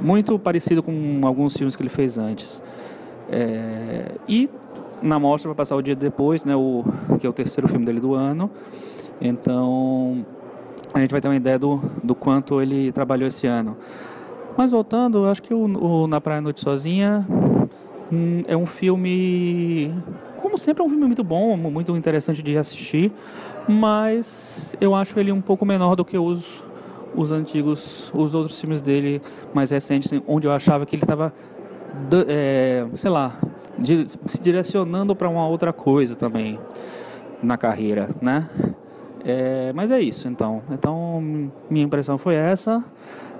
[0.00, 2.62] muito parecido com alguns filmes que ele fez antes.
[3.30, 4.48] É, e
[5.02, 6.84] na mostra vai passar o dia depois, né, o,
[7.18, 8.50] que é o terceiro filme dele do ano.
[9.20, 10.24] Então
[10.92, 13.76] a gente vai ter uma ideia do, do quanto ele trabalhou esse ano.
[14.56, 17.26] Mas voltando, acho que o, o Na Praia Noite Sozinha
[18.12, 19.92] hum, é um filme,
[20.44, 23.10] como sempre, é um filme muito bom, muito interessante de assistir,
[23.66, 26.62] mas eu acho ele um pouco menor do que os
[27.16, 29.22] os antigos, os outros filmes dele
[29.54, 31.32] mais recentes, onde eu achava que ele estava,
[32.28, 33.38] é, sei lá,
[33.78, 36.58] de, se direcionando para uma outra coisa também
[37.42, 38.50] na carreira, né?
[39.24, 40.60] É, mas é isso, então.
[40.70, 41.22] Então,
[41.70, 42.84] minha impressão foi essa.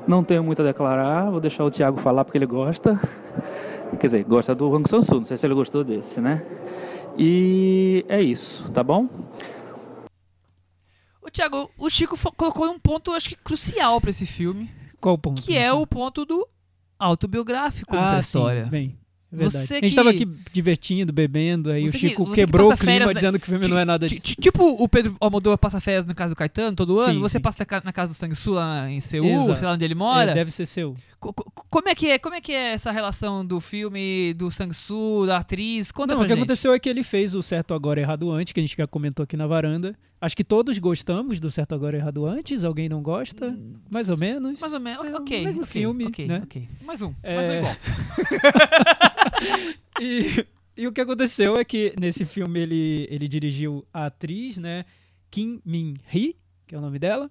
[0.07, 2.99] Não tenho muito a declarar, vou deixar o Thiago falar porque ele gosta.
[3.99, 6.43] Quer dizer, gosta do Hong Sansu, não sei se ele gostou desse, né?
[7.17, 9.09] E é isso, tá bom?
[11.23, 14.71] O Thiago, o Chico colocou um ponto, acho que crucial para esse filme.
[15.01, 15.43] Qual ponto?
[15.43, 16.47] Que é o ponto do
[16.99, 18.65] autobiográfico ah, dessa história.
[18.65, 18.99] Sim, bem.
[19.35, 19.67] Verdade.
[19.67, 22.79] Você a gente estava aqui divertindo, bebendo, aí você o Chico que, quebrou que o
[22.79, 24.37] clima férias, dizendo que o filme não é nada disso.
[24.41, 27.43] Tipo o Pedro Almodóvar passa férias na casa do Caetano todo ano, sim, você sim.
[27.43, 29.57] passa na casa do Sangue Sul lá em Seul, Exato.
[29.57, 30.31] sei lá onde ele mora.
[30.31, 30.97] É, deve ser Seul.
[31.71, 35.39] Como é, que é, como é que é essa relação do filme, do Sang-soo, da
[35.39, 35.91] atriz?
[35.91, 36.39] Conta Não, o que gente.
[36.39, 39.25] aconteceu é que ele fez o Certo Agora Errado Antes, que a gente já comentou
[39.25, 39.97] aqui na varanda.
[40.21, 42.65] Acho que todos gostamos do Certo Agora Errado Antes.
[42.65, 43.57] Alguém não gosta?
[43.91, 44.61] Mais ou menos.
[44.61, 45.49] Mais ou menos, é, ok.
[45.49, 46.41] Okay, filme, ok, né?
[46.45, 46.69] ok.
[46.85, 47.35] Mais um, é...
[47.37, 47.77] mais um igual.
[50.01, 54.85] e, e o que aconteceu é que nesse filme ele, ele dirigiu a atriz, né?
[55.31, 56.37] Kim Min-hee,
[56.67, 57.31] que é o nome dela.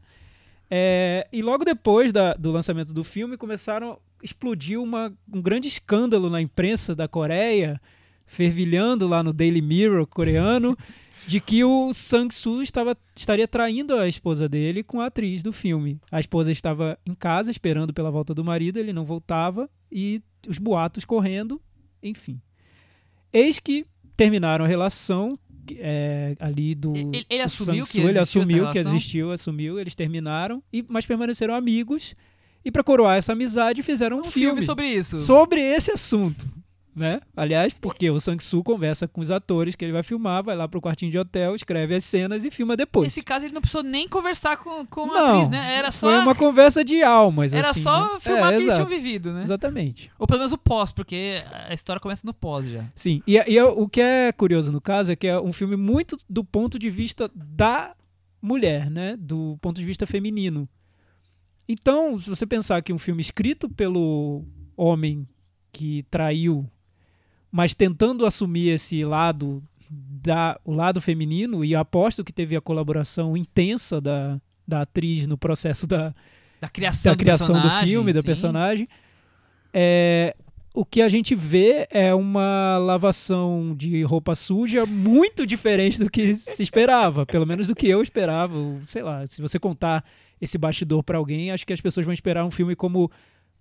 [0.70, 4.00] É, e logo depois da, do lançamento do filme, começaram.
[4.24, 7.80] explodiu uma, um grande escândalo na imprensa da Coreia,
[8.26, 10.78] fervilhando lá no Daily Mirror coreano,
[11.28, 16.00] de que o Sang-soo estava, estaria traindo a esposa dele com a atriz do filme.
[16.12, 20.58] A esposa estava em casa esperando pela volta do marido, ele não voltava e os
[20.58, 21.62] boatos correndo,
[22.04, 22.40] enfim.
[23.32, 23.86] Eis que
[24.16, 25.40] terminaram a relação
[25.78, 26.96] é, ali do.
[26.96, 32.16] Ele, ele assumiu que ele assumiu que existiu, assumiu, eles terminaram, e, mas permaneceram amigos.
[32.66, 35.18] E para coroar essa amizade, fizeram um, um filme, filme sobre isso.
[35.18, 36.46] Sobre esse assunto.
[36.96, 37.22] Né?
[37.36, 40.82] Aliás, porque o Sang-soo conversa com os atores que ele vai filmar, vai lá pro
[40.82, 43.06] quartinho de hotel, escreve as cenas e filma depois.
[43.06, 45.76] Nesse caso, ele não precisou nem conversar com, com a atriz, né?
[45.76, 46.08] Era só...
[46.08, 48.20] Foi uma conversa de almas, Era assim, só né?
[48.20, 49.42] filmar é, o que eles tinham vivido, né?
[49.42, 50.12] Exatamente.
[50.20, 52.86] Ou pelo menos o pós, porque a história começa no pós já.
[52.96, 56.18] Sim, e, e o que é curioso no caso é que é um filme muito
[56.30, 57.96] do ponto de vista da
[58.42, 59.16] mulher, né?
[59.18, 60.68] Do ponto de vista feminino.
[61.68, 64.44] Então, se você pensar que um filme escrito pelo
[64.76, 65.28] homem
[65.72, 66.70] que traiu,
[67.54, 73.38] mas tentando assumir esse lado da o lado feminino e aposto que teve a colaboração
[73.38, 76.16] intensa da, da atriz no processo da,
[76.60, 78.16] da criação, da do, criação do filme, sim.
[78.16, 78.88] da personagem.
[79.72, 80.36] É,
[80.74, 86.34] o que a gente vê é uma lavação de roupa suja muito diferente do que
[86.34, 88.56] se esperava, pelo menos do que eu esperava.
[88.88, 90.04] Sei lá, se você contar
[90.42, 93.12] esse bastidor para alguém, acho que as pessoas vão esperar um filme como,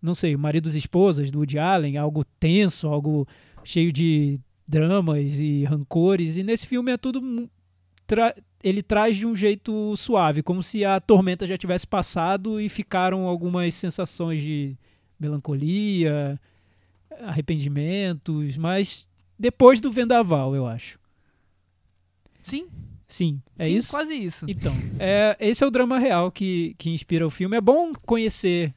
[0.00, 3.28] não sei, Maridos e Esposas, do Woody Allen, algo tenso, algo
[3.64, 6.36] cheio de dramas e rancores.
[6.36, 7.48] E nesse filme é tudo.
[8.06, 12.68] Tra ele traz de um jeito suave, como se a tormenta já tivesse passado e
[12.68, 14.76] ficaram algumas sensações de
[15.18, 16.40] melancolia,
[17.22, 19.08] arrependimentos, mas
[19.38, 20.98] depois do vendaval, eu acho.
[22.40, 22.68] Sim.
[23.08, 23.90] Sim, é Sim, isso?
[23.90, 24.46] quase isso.
[24.48, 27.56] Então, é, esse é o drama real que, que inspira o filme.
[27.56, 28.74] É bom conhecer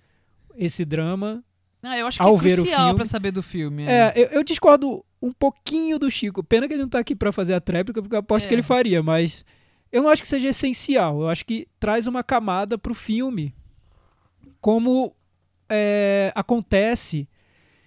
[0.58, 1.42] esse drama.
[1.86, 2.96] Ah, eu acho que ao é ver crucial o filme.
[2.96, 3.84] pra saber do filme.
[3.84, 6.44] É, eu, eu, discordo um pouquinho do Chico.
[6.44, 8.50] Pena que ele não tá aqui para fazer a tréplica, porque eu aposto É.
[8.50, 9.46] que ele faria, mas
[9.92, 11.22] eu não acho que seja essencial.
[11.22, 13.54] Eu acho que traz uma camada pro filme.
[14.60, 15.16] Como
[15.70, 17.28] é, acontece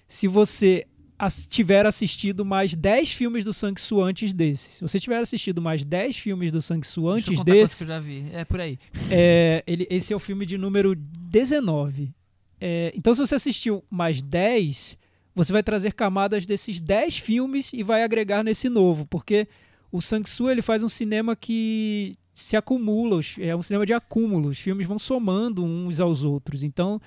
[0.07, 0.87] se você
[1.19, 4.77] as, tiver assistido mais 10 filmes do Sang-Soo antes desse.
[4.77, 7.99] Se você tiver assistido mais 10 filmes do Deixa eu antes desse, que eu já
[7.99, 8.29] vi.
[8.33, 8.79] É por aí.
[9.11, 12.15] é, ele, esse é o filme de número 19.
[12.61, 14.97] É, então, se você assistiu mais 10,
[15.35, 19.47] você vai trazer camadas desses 10 filmes e vai agregar nesse novo, porque
[19.93, 24.59] o Sang-Soo ele faz um cinema que se acumula, é um cinema de acúmulo, os
[24.59, 26.63] filmes vão somando uns aos outros.
[26.63, 27.01] Então,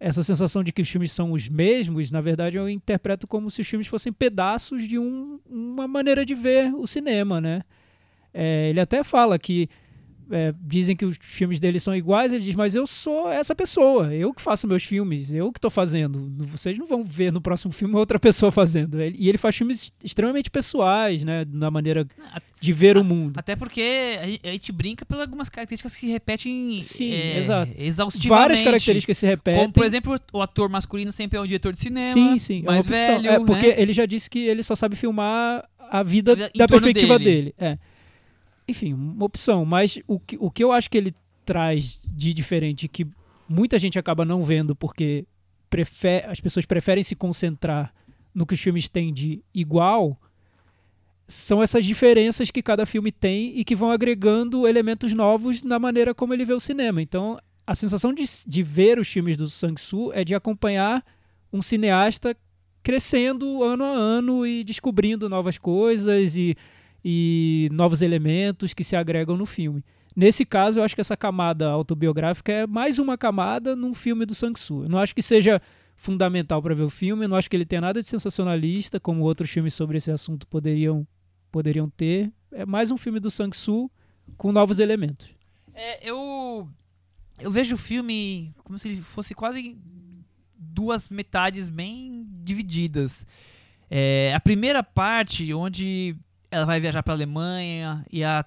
[0.00, 3.60] essa sensação de que os filmes são os mesmos, na verdade, eu interpreto como se
[3.60, 7.62] os filmes fossem pedaços de um- uma maneira de ver o cinema, né?
[8.32, 9.68] É, ele até fala que
[10.30, 14.14] é, dizem que os filmes dele são iguais, ele diz, mas eu sou essa pessoa,
[14.14, 16.30] eu que faço meus filmes, eu que estou fazendo.
[16.46, 19.00] Vocês não vão ver no próximo filme outra pessoa fazendo.
[19.02, 21.44] E ele faz filmes extremamente pessoais, né?
[21.50, 23.38] Na maneira A- de ver o mundo.
[23.38, 27.72] Até porque a gente, a brinca por algumas características que se repetem Sim, é, exato.
[27.78, 28.42] exaustivamente.
[28.42, 29.60] Várias características se repetem.
[29.62, 32.12] Como, por exemplo, o ator masculino sempre é um diretor de cinema.
[32.12, 32.60] Sim, sim.
[32.60, 33.22] é mais opção.
[33.22, 33.74] velho, É, porque né?
[33.80, 37.54] ele já disse que ele só sabe filmar a vida A em da perspectiva dele.
[37.54, 37.54] dele.
[37.58, 37.78] É.
[38.68, 39.64] Enfim, uma opção.
[39.64, 41.14] Mas o que, o que eu acho que ele
[41.44, 43.06] traz de diferente, que
[43.48, 45.24] muita gente acaba não vendo, porque
[45.70, 47.94] prefe- as pessoas preferem se concentrar
[48.34, 50.20] no que os filmes têm de igual,
[51.26, 56.14] são essas diferenças que cada filme tem e que vão agregando elementos novos na maneira
[56.14, 57.02] como ele vê o cinema.
[57.02, 61.04] Então, a sensação de, de ver os filmes do Sang-Soo é de acompanhar
[61.52, 62.36] um cineasta
[62.82, 66.56] crescendo ano a ano e descobrindo novas coisas e,
[67.04, 69.84] e novos elementos que se agregam no filme.
[70.14, 74.34] Nesse caso, eu acho que essa camada autobiográfica é mais uma camada num filme do
[74.34, 74.84] Sang-Soo.
[74.84, 75.62] Eu não acho que seja
[75.96, 79.22] fundamental para ver o filme, eu não acho que ele tenha nada de sensacionalista, como
[79.22, 81.06] outros filmes sobre esse assunto poderiam,
[81.50, 82.32] poderiam ter.
[82.52, 83.90] É mais um filme do Sang-Soo
[84.36, 85.28] com novos elementos.
[85.74, 86.68] É, eu,
[87.38, 89.76] eu vejo o filme como se ele fosse quase
[90.56, 93.26] duas metades bem divididas.
[93.90, 96.16] É, a primeira parte, onde
[96.50, 98.44] ela vai viajar para Alemanha e a,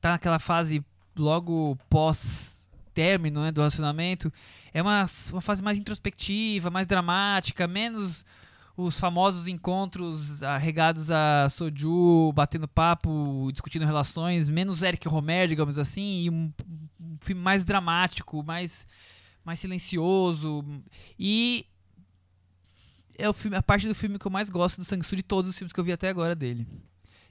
[0.00, 0.84] tá naquela fase
[1.16, 4.32] logo pós-término né, do relacionamento,
[4.72, 8.24] é uma, uma fase mais introspectiva, mais dramática, menos
[8.76, 16.22] os famosos encontros arregados a Soju, batendo papo, discutindo relações, menos Eric Romer, digamos assim,
[16.22, 16.52] e um,
[16.98, 18.86] um filme mais dramático, mais,
[19.44, 20.64] mais silencioso.
[21.18, 21.66] E
[23.18, 25.50] é o filme, a parte do filme que eu mais gosto do Sang-Soo de todos
[25.50, 26.66] os filmes que eu vi até agora dele.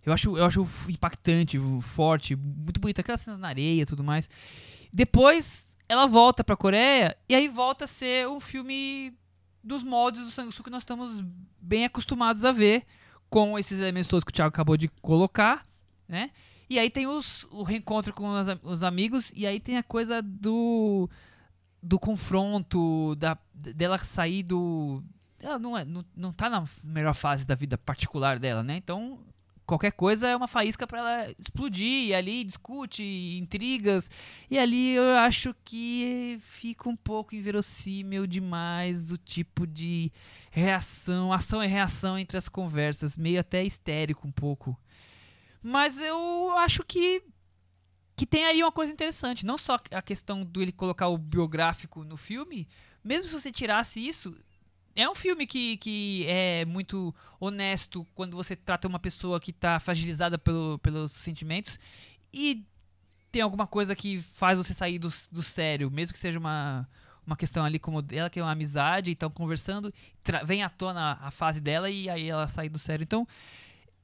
[0.06, 4.30] Eu acho, eu acho impactante, forte, muito bonito, aquelas cenas na areia e tudo mais.
[4.92, 9.14] Depois ela volta pra Coreia e aí volta a ser um filme
[9.64, 11.24] dos moldes do Sang-Soo que nós estamos
[11.60, 12.86] bem acostumados a ver,
[13.30, 15.66] com esses elementos todos que o Thiago acabou de colocar,
[16.08, 16.32] né?
[16.70, 20.22] E aí tem os, o reencontro com os, os amigos, e aí tem a coisa
[20.22, 21.10] do
[21.82, 25.02] do confronto, da, dela sair do...
[25.42, 28.76] Ela não, é, não, não tá na melhor fase da vida particular dela, né?
[28.76, 29.18] Então
[29.70, 33.04] qualquer coisa é uma faísca para ela explodir, e ali discute
[33.40, 34.10] intrigas,
[34.50, 40.12] e ali eu acho que fica um pouco inverossímil demais o tipo de
[40.50, 44.76] reação, ação e reação entre as conversas, meio até histérico um pouco.
[45.62, 47.22] Mas eu acho que
[48.16, 52.04] que tem aí uma coisa interessante, não só a questão do ele colocar o biográfico
[52.04, 52.68] no filme,
[53.02, 54.36] mesmo se você tirasse isso,
[54.96, 59.80] é um filme que, que é muito honesto quando você trata uma pessoa que está
[59.80, 61.80] fragilizada pelo, pelos sentimentos
[62.34, 62.64] e
[63.32, 66.88] tem alguma coisa que faz você sair do, do sério, mesmo que seja uma,
[67.26, 69.94] uma questão ali como ela que é uma amizade, então conversando,
[70.46, 73.04] vem à tona a fase dela e aí ela sai do sério.
[73.04, 73.28] Então,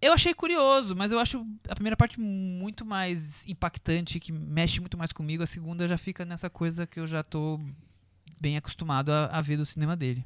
[0.02, 4.98] eu achei curioso, mas eu acho a primeira parte muito mais impactante, que mexe muito
[4.98, 5.42] mais comigo.
[5.42, 7.60] A segunda já fica nessa coisa que eu já tô
[8.40, 10.24] bem acostumado a, a ver do cinema dele.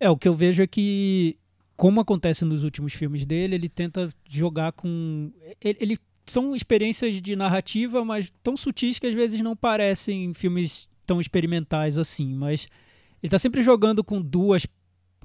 [0.00, 1.36] É, o que eu vejo é que,
[1.76, 5.32] como acontece nos últimos filmes dele, ele tenta jogar com.
[5.60, 10.88] Ele, ele são experiências de narrativa, mas tão sutis que às vezes não parecem filmes
[11.06, 12.34] tão experimentais assim.
[12.34, 12.68] Mas
[13.22, 14.66] ele está sempre jogando com duas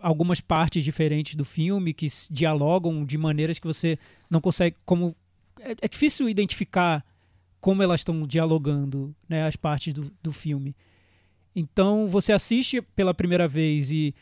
[0.01, 3.97] algumas partes diferentes do filme que dialogam de maneiras que você
[4.29, 5.15] não consegue como
[5.61, 7.05] é, é difícil identificar
[7.61, 10.75] como elas estão dialogando né as partes do, do filme
[11.55, 14.13] então você assiste pela primeira vez e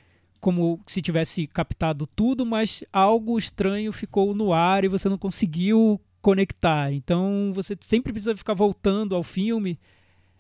[0.42, 6.02] como se tivesse captado tudo, mas algo estranho ficou no ar e você não conseguiu
[6.20, 6.92] conectar.
[6.92, 9.80] Então você sempre precisa ficar voltando ao filme.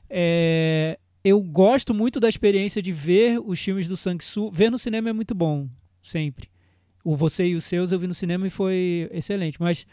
[0.10, 4.52] É, eu gosto muito da experiência de ver os filmes do Sang-Soo.
[4.52, 5.70] Ver no cinema é muito bom,
[6.02, 6.49] sempre.
[7.04, 9.62] O Você e os Seus eu vi no cinema e foi excelente.
[9.62, 9.86] Mas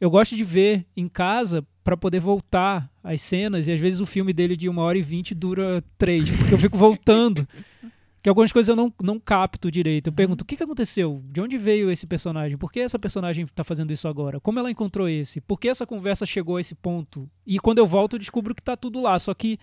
[0.00, 3.68] eu gosto de ver em casa para poder voltar às cenas.
[3.68, 6.58] E às vezes o filme dele de uma hora e vinte dura três, porque eu
[6.58, 7.46] fico voltando.
[8.22, 10.06] que algumas coisas eu não, não capto direito.
[10.06, 11.22] Eu pergunto, o que, que aconteceu?
[11.26, 12.56] De onde veio esse personagem?
[12.56, 14.38] Por que essa personagem está fazendo isso agora?
[14.38, 15.40] Como ela encontrou esse?
[15.40, 17.28] Por que essa conversa chegou a esse ponto?
[17.44, 19.18] E quando eu volto, eu descubro que está tudo lá.
[19.18, 19.58] Só que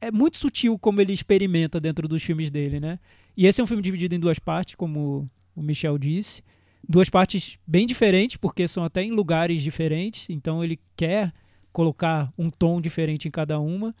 [0.00, 2.98] é muito sutil como ele experimenta dentro dos filmes dele, né?
[3.36, 6.42] E esse é um filme dividido em duas partes, como o Michel disse.
[6.86, 10.28] Duas partes bem diferentes, porque são até em lugares diferentes.
[10.30, 11.32] Então ele quer
[11.72, 13.94] colocar um tom diferente em cada uma.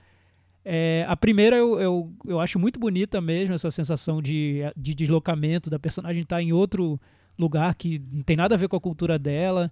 [0.64, 5.68] É, a primeira eu, eu, eu acho muito bonita mesmo, essa sensação de, de deslocamento
[5.68, 6.98] da personagem estar tá em outro
[7.38, 9.70] lugar que não tem nada a ver com a cultura dela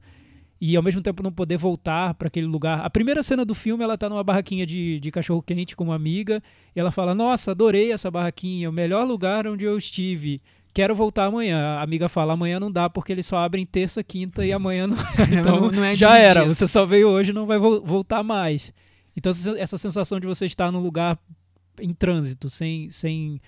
[0.60, 2.80] e ao mesmo tempo não poder voltar para aquele lugar.
[2.84, 5.96] A primeira cena do filme ela tá numa barraquinha de, de cachorro quente com uma
[5.96, 6.40] amiga
[6.76, 10.40] e ela fala: Nossa, adorei essa barraquinha, o melhor lugar onde eu estive.
[10.72, 11.58] Quero voltar amanhã.
[11.58, 14.96] A amiga fala: amanhã não dá porque eles só abrem terça, quinta e amanhã não.
[15.36, 16.44] então não, não é já era.
[16.44, 18.72] Você só veio hoje, não vai vo voltar mais.
[19.16, 21.18] Então, essa sensação de você estar num lugar
[21.80, 23.40] em trânsito, sem, sem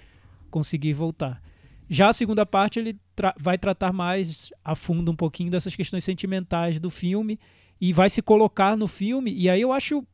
[0.50, 1.42] conseguir voltar.
[1.88, 6.04] Já a segunda parte, ele tra vai tratar mais a fundo um pouquinho dessas questões
[6.04, 7.38] sentimentais do filme
[7.80, 9.32] e vai se colocar no filme.
[9.32, 10.04] E aí eu acho.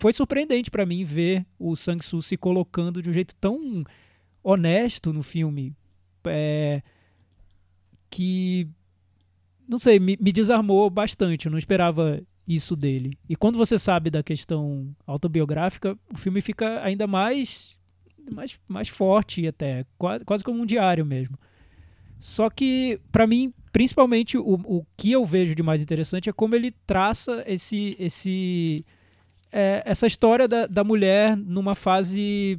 [0.00, 3.84] Foi surpreendente para mim ver o Sang-Soo se colocando de um jeito tão
[4.42, 5.74] honesto no filme.
[6.24, 6.82] É,
[8.08, 8.66] que.
[9.68, 11.46] Não sei, me, me desarmou bastante.
[11.46, 13.18] Eu não esperava isso dele.
[13.28, 17.76] E quando você sabe da questão autobiográfica, o filme fica ainda mais
[18.30, 21.38] mais, mais forte até, quase, quase como um diário mesmo.
[22.18, 26.54] Só que, para mim, principalmente, o, o que eu vejo de mais interessante é como
[26.54, 28.84] ele traça esse, esse,
[29.52, 32.58] é, essa história da, da mulher numa fase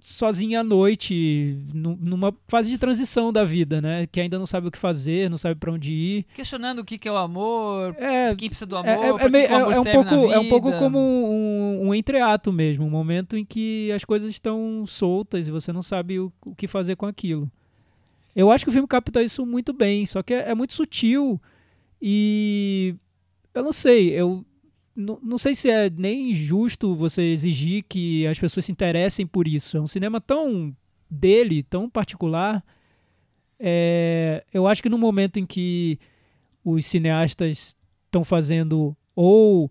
[0.00, 4.06] sozinha à noite, numa fase de transição da vida, né?
[4.06, 6.26] Que ainda não sabe o que fazer, não sabe para onde ir.
[6.34, 9.28] Questionando o que, que é o amor, é, quem precisa do é, amor, é, é,
[9.28, 13.36] meio, é, é um pouco, é um pouco como um, um, entreato mesmo, um momento
[13.36, 17.06] em que as coisas estão soltas e você não sabe o, o que fazer com
[17.06, 17.50] aquilo.
[18.34, 21.40] Eu acho que o filme capta isso muito bem, só que é, é muito sutil
[22.00, 22.94] e
[23.52, 24.44] eu não sei, eu
[24.98, 29.76] não, sei se é nem justo você exigir que as pessoas se interessem por isso.
[29.76, 30.74] É um cinema tão
[31.08, 32.64] dele, tão particular.
[33.60, 36.00] É, eu acho que no momento em que
[36.64, 37.76] os cineastas
[38.06, 39.70] estão fazendo ou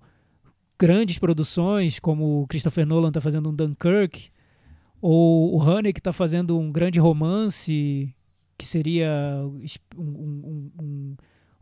[0.79, 4.29] grandes produções, como o Christopher Nolan está fazendo um Dunkirk,
[5.01, 8.15] ou o Haneke está fazendo um grande romance,
[8.57, 9.11] que seria
[9.95, 11.15] um, um, um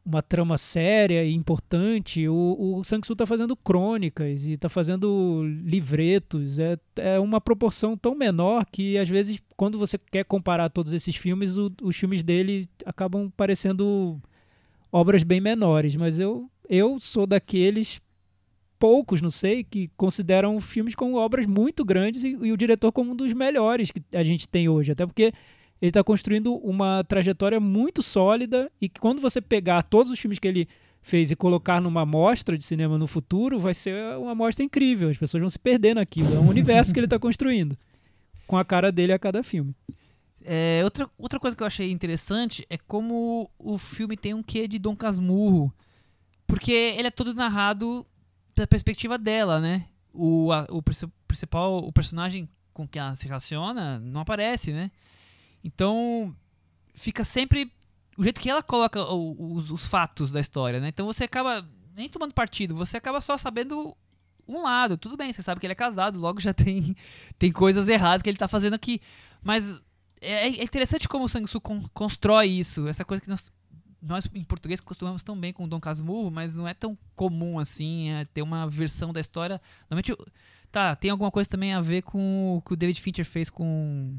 [0.06, 2.28] uma trama séria e importante.
[2.28, 6.60] O, o Sang-Soo está fazendo crônicas e está fazendo livretos.
[6.60, 11.16] É, é uma proporção tão menor que, às vezes, quando você quer comparar todos esses
[11.16, 14.22] filmes, o, os filmes dele acabam parecendo
[14.92, 15.96] obras bem menores.
[15.96, 18.00] Mas eu, eu sou daqueles
[18.78, 23.14] poucos, não sei, que consideram filmes como obras muito grandes e, e o diretor como
[23.14, 24.92] um dos melhores que a gente tem hoje.
[24.92, 25.34] Até porque
[25.86, 30.40] ele está construindo uma trajetória muito sólida e que quando você pegar todos os filmes
[30.40, 30.68] que ele
[31.00, 35.10] fez e colocar numa mostra de cinema no futuro, vai ser uma mostra incrível.
[35.10, 36.34] As pessoas vão se perder naquilo.
[36.34, 37.78] É um universo que ele está construindo.
[38.48, 39.76] Com a cara dele a cada filme.
[40.44, 44.68] É, outra, outra coisa que eu achei interessante é como o filme tem um quê
[44.68, 45.72] de Dom Casmurro.
[46.48, 48.04] Porque ele é todo narrado
[48.56, 49.86] da perspectiva dela, né?
[50.12, 54.90] O, a, o principal, o personagem com que ela se relaciona não aparece, né?
[55.66, 56.36] Então,
[56.94, 57.72] fica sempre
[58.16, 60.90] o jeito que ela coloca os, os, fatos da história, né?
[60.90, 63.98] Então você acaba nem tomando partido, você acaba só sabendo
[64.48, 64.96] um lado.
[64.96, 66.96] Tudo bem, você sabe que ele é casado, logo já tem,
[67.40, 69.02] tem coisas erradas que ele tá fazendo aqui.
[69.44, 69.82] Mas
[70.22, 73.52] é, é interessante como o Sang-Soo con constrói isso, essa coisa que nós,
[74.00, 77.58] nós em português costumamos tão bem com o Dom Casmurro, mas não é tão comum
[77.58, 79.60] assim é, ter uma versão da história.
[79.90, 80.16] Normalmente,
[80.72, 84.16] tá, tem alguma coisa também a ver com o que o David Fincher fez com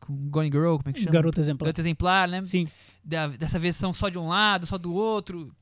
[0.00, 1.12] com Gone Girl, como é que chama?
[1.12, 1.66] Garoto Exemplar.
[1.66, 2.44] Garoto Exemplar, né?
[2.44, 2.68] Sim.
[3.04, 5.54] Da, dessa versão só de um lado, só do outro.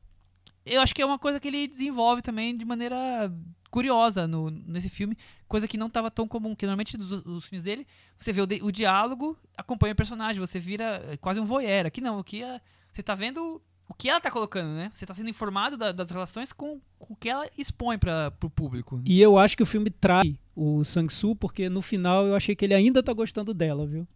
[0.64, 3.32] Eu acho que é uma coisa que ele desenvolve também de maneira
[3.70, 5.16] curiosa no, nesse filme,
[5.46, 7.86] coisa que não estava tão comum, que normalmente nos filmes dele,
[8.18, 11.86] você vê o, o, diálogo, acompanha o personagem, você vira é, quase um voyeur.
[11.86, 12.60] Aqui não, aqui é,
[12.90, 14.90] você está vendo o que ela está colocando, né?
[14.92, 18.50] Você está sendo informado da, das relações com, com, o que ela expõe para o
[18.50, 19.00] público.
[19.04, 22.64] E eu acho que o filme trai o Sang-Soo, porque no final eu achei que
[22.64, 24.06] ele ainda está gostando dela, viu?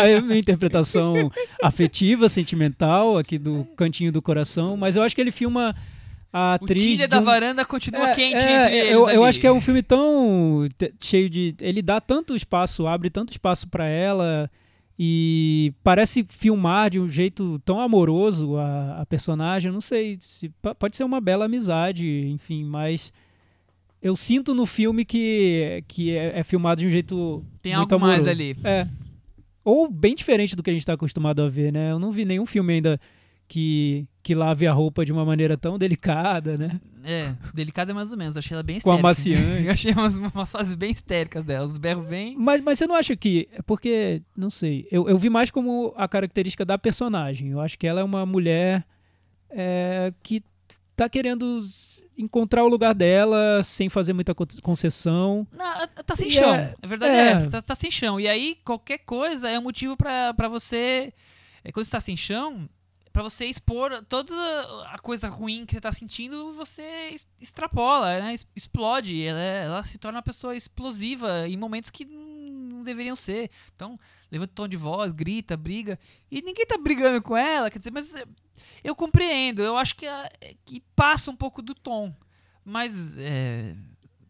[0.00, 1.30] Aí a minha interpretação
[1.62, 5.74] afetiva, sentimental, aqui do cantinho do coração, mas eu acho que ele filma
[6.32, 6.84] a atriz.
[6.84, 7.24] O Tilha da um...
[7.24, 8.90] varanda continua é, quente é, entre eles.
[8.90, 10.66] Eu, eu, acho que é um filme tão
[11.00, 11.54] cheio de.
[11.60, 14.50] Ele dá tanto espaço, abre tanto espaço para ela
[14.98, 19.68] e parece filmar de um jeito tão amoroso a, a personagem.
[19.68, 23.12] Eu não sei se pode ser uma bela amizade, enfim, mas
[24.02, 28.06] eu sinto no filme que, que é, é filmado de um jeito Tem muito algo
[28.06, 28.24] amoroso.
[28.24, 28.56] mais ali.
[28.64, 28.86] É.
[29.62, 31.92] Ou bem diferente do que a gente está acostumado a ver, né?
[31.92, 32.98] Eu não vi nenhum filme ainda
[33.46, 36.80] que, que lave a roupa de uma maneira tão delicada, né?
[37.04, 38.36] É, delicada mais ou menos.
[38.36, 38.96] Achei ela bem histérica.
[38.96, 39.68] Com amaciante.
[39.68, 42.36] achei umas, umas fases bem histéricas dela, os berros bem...
[42.38, 43.48] Mas, mas você não acha que...
[43.52, 47.48] É porque, não sei, eu, eu vi mais como a característica da personagem.
[47.48, 48.86] Eu acho que ela é uma mulher
[49.50, 50.42] é, que
[50.96, 51.66] tá querendo
[52.16, 55.46] encontrar o lugar dela sem fazer muita concessão.
[55.52, 56.54] Não, tá sem chão.
[56.54, 58.20] É, a verdade é, é essa, tá, tá, sem chão.
[58.20, 61.12] E aí, qualquer coisa é um motivo para você.
[61.64, 62.68] É, quando você tá sem chão,
[63.12, 64.32] para você expor toda
[64.92, 68.34] a coisa ruim que você tá sentindo, você extrapola, né?
[68.54, 69.22] Explode.
[69.22, 72.04] Ela, ela se torna uma pessoa explosiva em momentos que
[72.84, 73.50] deveriam ser.
[73.74, 73.98] Então,
[74.30, 75.98] levanta o tom de voz, grita, briga.
[76.30, 78.14] E ninguém tá brigando com ela, quer dizer, mas
[78.82, 80.30] eu compreendo, eu acho que, é,
[80.64, 82.14] que passa um pouco do tom.
[82.64, 83.74] Mas é,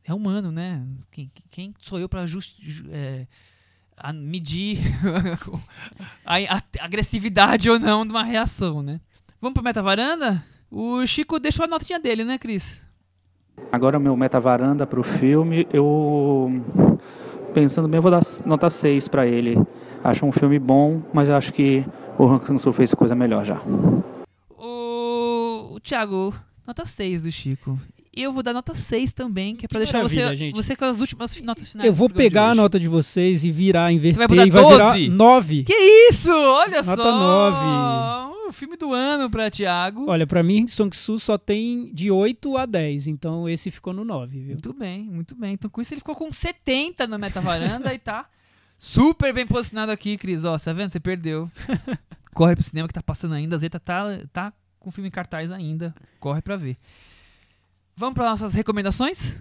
[0.05, 0.87] é humano, né?
[1.11, 2.25] Quem, quem sou eu para
[2.91, 3.27] é,
[4.15, 4.79] medir
[6.25, 9.01] a, a, agressividade ou não de uma reação, né?
[9.41, 10.45] Vamos para meta varanda?
[10.71, 12.85] O Chico deixou a notinha dele, né, Cris?
[13.73, 16.51] Agora o meu meta varanda para o filme, eu
[17.53, 19.59] pensando bem, eu vou dar nota 6 para ele.
[20.03, 21.85] Acho um filme bom, mas acho que
[22.19, 23.61] o Han Sang-soo fez coisa melhor já.
[25.81, 26.35] Thiago,
[26.67, 27.79] nota 6 do Chico.
[28.17, 30.55] E eu vou dar nota 6 também, que é pra que deixar você, gente.
[30.55, 31.87] você com as últimas notas finais.
[31.87, 34.77] Eu vou pegar a nota de vocês e virar, inverter, vai e vai 12?
[34.77, 35.65] virar 9.
[35.65, 35.75] Que
[36.11, 36.31] isso?
[36.31, 36.97] Olha nota só!
[36.97, 38.30] Nota 9.
[38.51, 40.11] O filme do ano pra Thiago.
[40.11, 44.05] Olha, pra mim, Song Su só tem de 8 a 10, então esse ficou no
[44.05, 44.49] 9, viu?
[44.49, 45.53] Muito bem, muito bem.
[45.55, 48.29] Então com isso ele ficou com 70 na meta varanda e tá
[48.77, 50.45] super bem posicionado aqui, Cris.
[50.45, 50.91] Ó, tá vendo?
[50.91, 51.49] Você perdeu.
[52.35, 55.13] Corre pro cinema que tá passando ainda, a Zeta tá, tá com o filme em
[55.13, 55.95] cartaz ainda.
[56.19, 56.77] Corre para ver.
[57.95, 59.41] Vamos para nossas recomendações?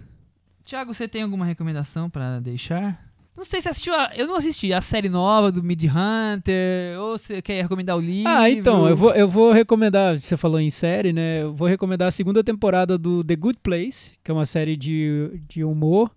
[0.64, 3.09] Tiago, você tem alguma recomendação para deixar?
[3.36, 3.94] Não sei se assistiu.
[3.94, 7.00] A, eu não assisti a série nova do Mid Hunter.
[7.00, 8.30] Ou você quer recomendar o livro?
[8.30, 10.20] Ah, então, eu vou, eu vou recomendar.
[10.20, 11.42] Você falou em série, né?
[11.42, 15.40] Eu vou recomendar a segunda temporada do The Good Place, que é uma série de,
[15.48, 16.10] de humor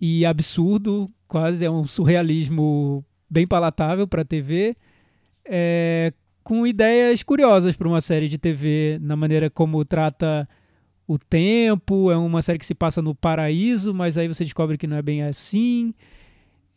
[0.00, 1.64] e absurdo, quase.
[1.64, 4.76] É um surrealismo bem palatável para TV.
[5.44, 10.48] É, com ideias curiosas para uma série de TV, na maneira como trata
[11.06, 12.10] o tempo.
[12.10, 15.02] É uma série que se passa no paraíso, mas aí você descobre que não é
[15.02, 15.94] bem assim.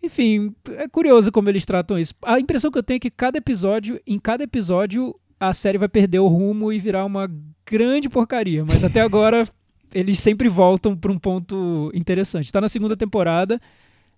[0.04, 2.14] Enfim, é curioso como eles tratam isso.
[2.24, 5.88] A impressão que eu tenho é que cada episódio, em cada episódio, a série vai
[5.88, 7.30] perder o rumo e virar uma
[7.66, 8.66] grande porcaria.
[8.66, 9.48] Mas até agora
[9.94, 12.46] eles sempre voltam para um ponto interessante.
[12.46, 13.62] Está na segunda temporada.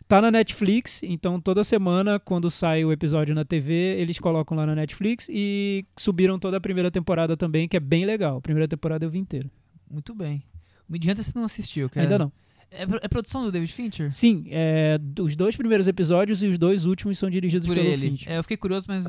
[0.06, 4.66] Tá na Netflix, então toda semana, quando sai o episódio na TV, eles colocam lá
[4.66, 8.38] na Netflix e subiram toda a primeira temporada também, que é bem legal.
[8.38, 9.50] A primeira temporada eu vi inteira.
[9.90, 10.44] Muito bem.
[10.90, 12.06] O Hunter você não assistiu, cara?
[12.06, 12.32] Ainda não.
[12.74, 14.12] É, é, produção do David Fincher?
[14.12, 18.10] Sim, é, os dois primeiros episódios e os dois últimos são dirigidos por pelo ele.
[18.10, 18.32] Fincher.
[18.32, 19.06] É, eu fiquei curioso, mas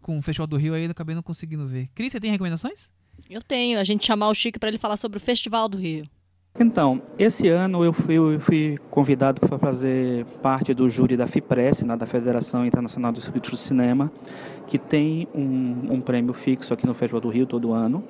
[0.00, 1.88] com o Festival do Rio aí acabei não conseguindo ver.
[1.94, 2.90] Cris, você tem recomendações?
[3.28, 6.06] Eu tenho, a gente chamar o Chico para ele falar sobre o Festival do Rio.
[6.58, 11.82] Então, esse ano eu fui, eu fui convidado para fazer parte do júri da FIPRES,
[11.82, 14.10] né, da Federação Internacional dos Críticos de Cinema,
[14.66, 18.02] que tem um, um, prêmio fixo aqui no Festival do Rio todo ano.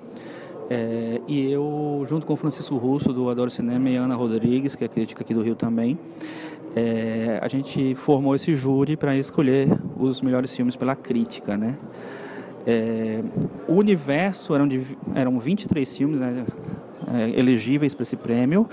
[0.69, 4.85] É, e eu, junto com o Francisco Russo, do Adoro Cinema, e Ana Rodrigues, que
[4.85, 5.99] é crítica aqui do Rio também,
[6.75, 11.77] é, a gente formou esse júri para escolher os melhores filmes pela crítica, né?
[12.67, 13.23] É,
[13.69, 16.45] o universo eram, de, eram 23 filmes, né?
[17.07, 18.69] é, elegíveis para esse prêmio.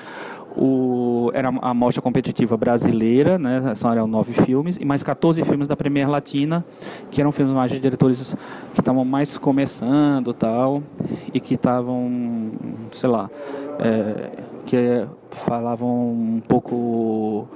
[0.55, 5.67] O, era a mostra competitiva brasileira, né, são eram nove filmes, e mais 14 filmes
[5.67, 6.63] da Premier Latina,
[7.09, 8.35] que eram filmes mais de diretores
[8.73, 10.83] que estavam mais começando tal,
[11.33, 12.51] e que estavam,
[12.91, 13.29] sei lá,
[13.79, 14.29] é,
[14.65, 17.47] que falavam um pouco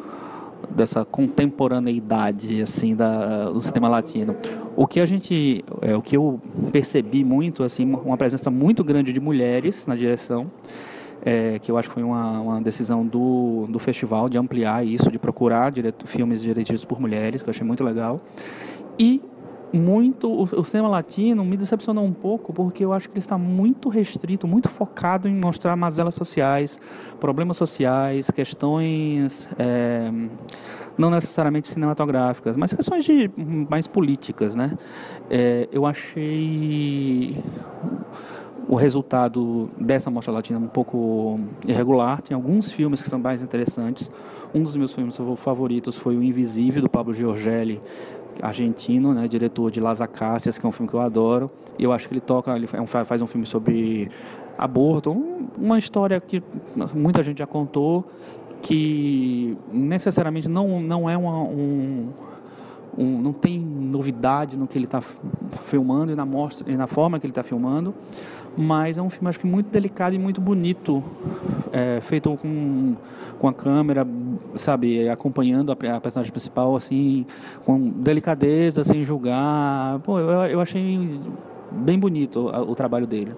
[0.70, 4.36] dessa contemporaneidade assim da, do cinema latino.
[4.76, 6.40] O que a gente, é, o que eu
[6.72, 10.48] percebi muito assim, uma presença muito grande de mulheres na direção.
[11.30, 15.12] É, que eu acho que foi uma, uma, decisão do, do festival de ampliar isso,
[15.12, 18.22] de procurar direto, filmes dirigidos por mulheres, que eu achei muito legal.
[18.98, 19.22] E
[19.74, 23.38] muito o, o, cinema latino me decepcionou um pouco porque eu acho que ele está
[23.38, 26.80] muito restrito, muito focado em mostrar mazelas sociais,
[27.20, 30.10] problemas sociais, questões é,
[30.98, 33.30] não necessariamente cinematográficas, mas questões de
[33.70, 34.78] mais políticas, né?
[35.30, 37.44] É, eu achei
[38.68, 42.22] o resultado dessa mostra latina um pouco irregular.
[42.22, 44.12] Tem alguns filmes que são mais interessantes.
[44.54, 47.82] Um dos meus filmes favoritos foi O Invisível, do Pablo Giorgelli,
[48.42, 51.50] argentino, né, diretor de Las Acacias, que é um filme que eu adoro.
[51.80, 54.10] E eu acho que ele toca, ele faz um filme sobre
[54.58, 55.12] aborto,
[55.58, 56.42] uma história que
[56.94, 58.06] muita gente já contou,
[58.62, 62.10] que necessariamente não, não é uma, um,
[62.98, 65.00] um, não tem novidade no que ele está
[65.66, 67.94] filmando e na, mostra, e na forma que ele está filmando,
[68.58, 71.04] mas é um filme acho que muito delicado e muito bonito,
[71.72, 72.96] é, feito com,
[73.38, 74.06] com a câmera,
[74.56, 77.26] sabe, acompanhando a, a, personagem principal assim,
[77.64, 80.00] com delicadeza, sem julgar.
[80.00, 81.20] Pô, eu, eu achei
[81.72, 83.34] bem bonito o, o trabalho dele.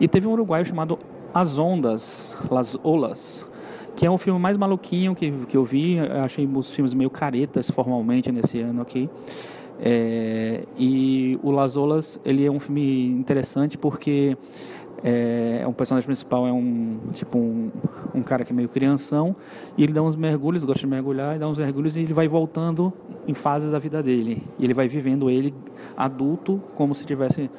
[0.00, 0.98] E teve um uruguaio chamado
[1.32, 3.46] As Ondas, Las Olas,
[3.94, 6.00] que é um filme mais maluquinho que, que eu vi.
[6.00, 9.08] Achei os filmes meio caretas formalmente nesse ano aqui.
[9.80, 14.36] É, e o Las Olas, ele é um filme interessante porque
[15.02, 17.70] é, é, um personagem principal é um tipo um,
[18.14, 19.36] um, cara que é meio crianção
[19.76, 22.26] e ele dá uns mergulhos, gosta de mergulhar, e dá uns mergulhos e ele vai
[22.26, 22.92] voltando
[23.28, 24.42] em fases da vida dele.
[24.58, 25.54] E ele vai vivendo ele
[25.96, 27.50] adulto como se tivesse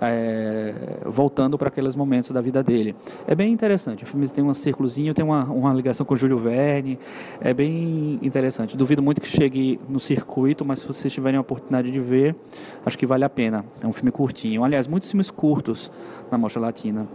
[0.00, 0.74] é,
[1.04, 2.94] voltando para aqueles momentos da vida dele.
[3.26, 4.04] É bem interessante.
[4.04, 6.98] O filme tem um círculozinho, tem uma, uma ligação com Júlio Verne.
[7.40, 8.76] É bem interessante.
[8.76, 12.34] Duvido muito que chegue no circuito, mas se vocês tiverem a oportunidade de ver,
[12.84, 13.64] acho que vale a pena.
[13.80, 14.64] É um filme curtinho.
[14.64, 15.90] Aliás, muitos filmes curtos
[16.30, 17.06] na Mostra Latina.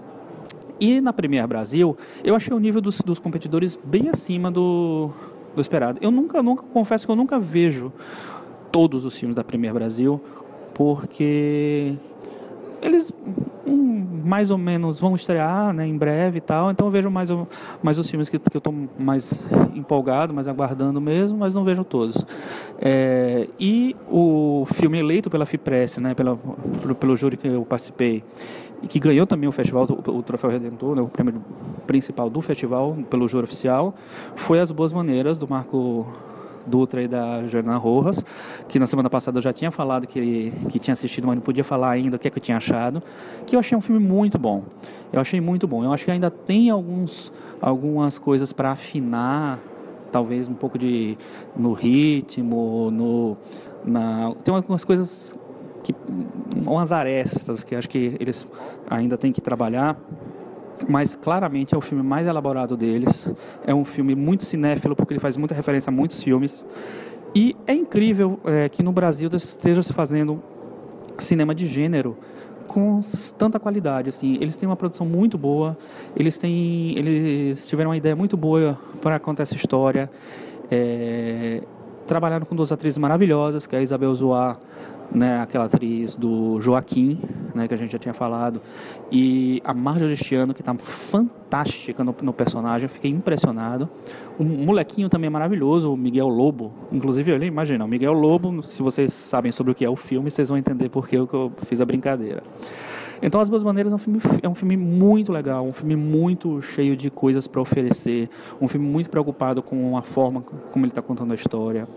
[0.79, 5.11] E na Premier Brasil, eu achei o nível dos, dos competidores bem acima do,
[5.55, 5.99] do esperado.
[6.01, 7.93] Eu nunca, nunca, confesso que eu nunca vejo
[8.71, 10.19] todos os filmes da Premier Brasil,
[10.73, 11.93] porque
[12.81, 13.13] eles
[13.65, 17.29] um, mais ou menos vão estrear né, em breve e tal, então eu vejo mais,
[17.81, 21.83] mais os filmes que, que eu estou mais empolgado, mais aguardando mesmo, mas não vejo
[21.83, 22.25] todos.
[22.79, 26.37] É, e o filme eleito pela FIPRESS, né, pela,
[26.81, 28.23] pelo, pelo júri que eu participei,
[28.81, 31.43] e que ganhou também o festival, o, o Troféu Redentor, né, o prêmio
[31.85, 33.93] principal do festival, pelo júri oficial,
[34.35, 36.07] foi As Boas Maneiras, do Marco
[36.65, 38.23] Dutra e da Jornal Rojas,
[38.67, 41.63] que na semana passada eu já tinha falado que, que tinha assistido, mas não podia
[41.63, 43.01] falar ainda o que, é que eu tinha achado,
[43.45, 44.63] que eu achei um filme muito bom.
[45.11, 45.83] Eu achei muito bom.
[45.83, 47.31] Eu acho que ainda tem alguns,
[47.61, 49.59] algumas coisas para afinar,
[50.11, 51.17] talvez um pouco de
[51.55, 53.37] no ritmo, no
[53.83, 55.35] na, tem algumas coisas
[55.83, 55.95] que
[56.65, 58.45] umas arestas que acho que eles
[58.89, 59.97] ainda têm que trabalhar
[60.87, 63.27] mas claramente é o filme mais elaborado deles.
[63.65, 66.63] É um filme muito cinéfilo, porque ele faz muita referência a muitos filmes.
[67.33, 70.41] E é incrível é, que no Brasil esteja se fazendo
[71.17, 72.17] cinema de gênero
[72.67, 73.01] com
[73.37, 75.77] tanta qualidade assim eles têm uma produção muito boa
[76.15, 80.09] eles têm eles tiveram uma ideia muito boa para contar essa história
[80.71, 81.61] é,
[82.11, 84.57] trabalharam com duas atrizes maravilhosas que é a Isabel Zoá
[85.13, 87.19] né, aquela atriz do Joaquim,
[87.53, 88.61] né, que a gente já tinha falado,
[89.11, 93.89] e a Marjorie Cristiano, que está fantástica no, no, personagem, eu fiquei impressionado.
[94.39, 98.81] O molequinho também é maravilhoso, o Miguel Lobo, inclusive eu imagino, o Miguel Lobo, se
[98.81, 101.81] vocês sabem sobre o que é o filme, vocês vão entender por que eu fiz
[101.81, 102.41] a brincadeira.
[103.21, 106.61] Então, As Boas Maneiras é um filme, é um filme muito legal, um filme muito
[106.61, 108.29] cheio de coisas para oferecer,
[108.59, 111.87] um filme muito preocupado com a forma como ele está contando a história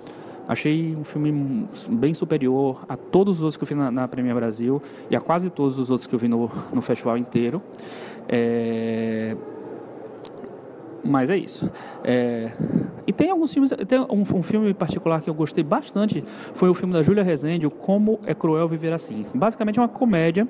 [0.46, 4.82] Achei um filme bem superior a todos os outros que eu vi na, na Brasil
[5.10, 7.62] e a quase todos os outros que eu vi no, no festival inteiro.
[8.28, 9.34] É...
[11.02, 11.70] Mas é isso.
[12.02, 12.52] É...
[13.06, 16.22] E tem alguns filmes, tem um, um, filme particular que eu gostei bastante,
[16.54, 19.24] foi o filme da Júlia Rezende, o Como é Cruel Viver Assim.
[19.34, 20.46] Basicamente é uma comédia,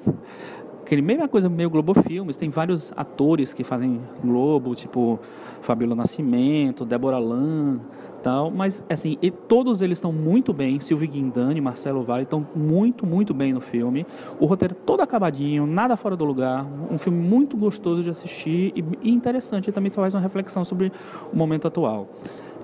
[0.85, 5.19] aquele mesma coisa meio Globo Filmes, tem vários atores que fazem Globo, tipo
[5.62, 7.81] Fabíola Nascimento, Débora Lan,
[8.23, 13.06] tal, mas assim, e todos eles estão muito bem, Silvio Guindani, Marcelo Vale estão muito,
[13.06, 14.06] muito bem no filme.
[14.39, 18.85] O roteiro todo acabadinho, nada fora do lugar, um filme muito gostoso de assistir e,
[19.02, 20.93] e interessante, também faz uma reflexão sobre
[21.32, 22.09] o momento atual.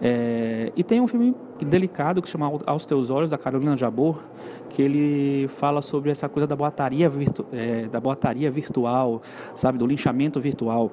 [0.02, 4.22] É, e tem um filme delicado que chama Aos Teus Olhos, da Carolina Jabor,
[4.70, 9.22] que ele fala sobre essa coisa da boataria, virtu, é, da boataria virtual,
[9.54, 10.90] sabe, do linchamento virtual.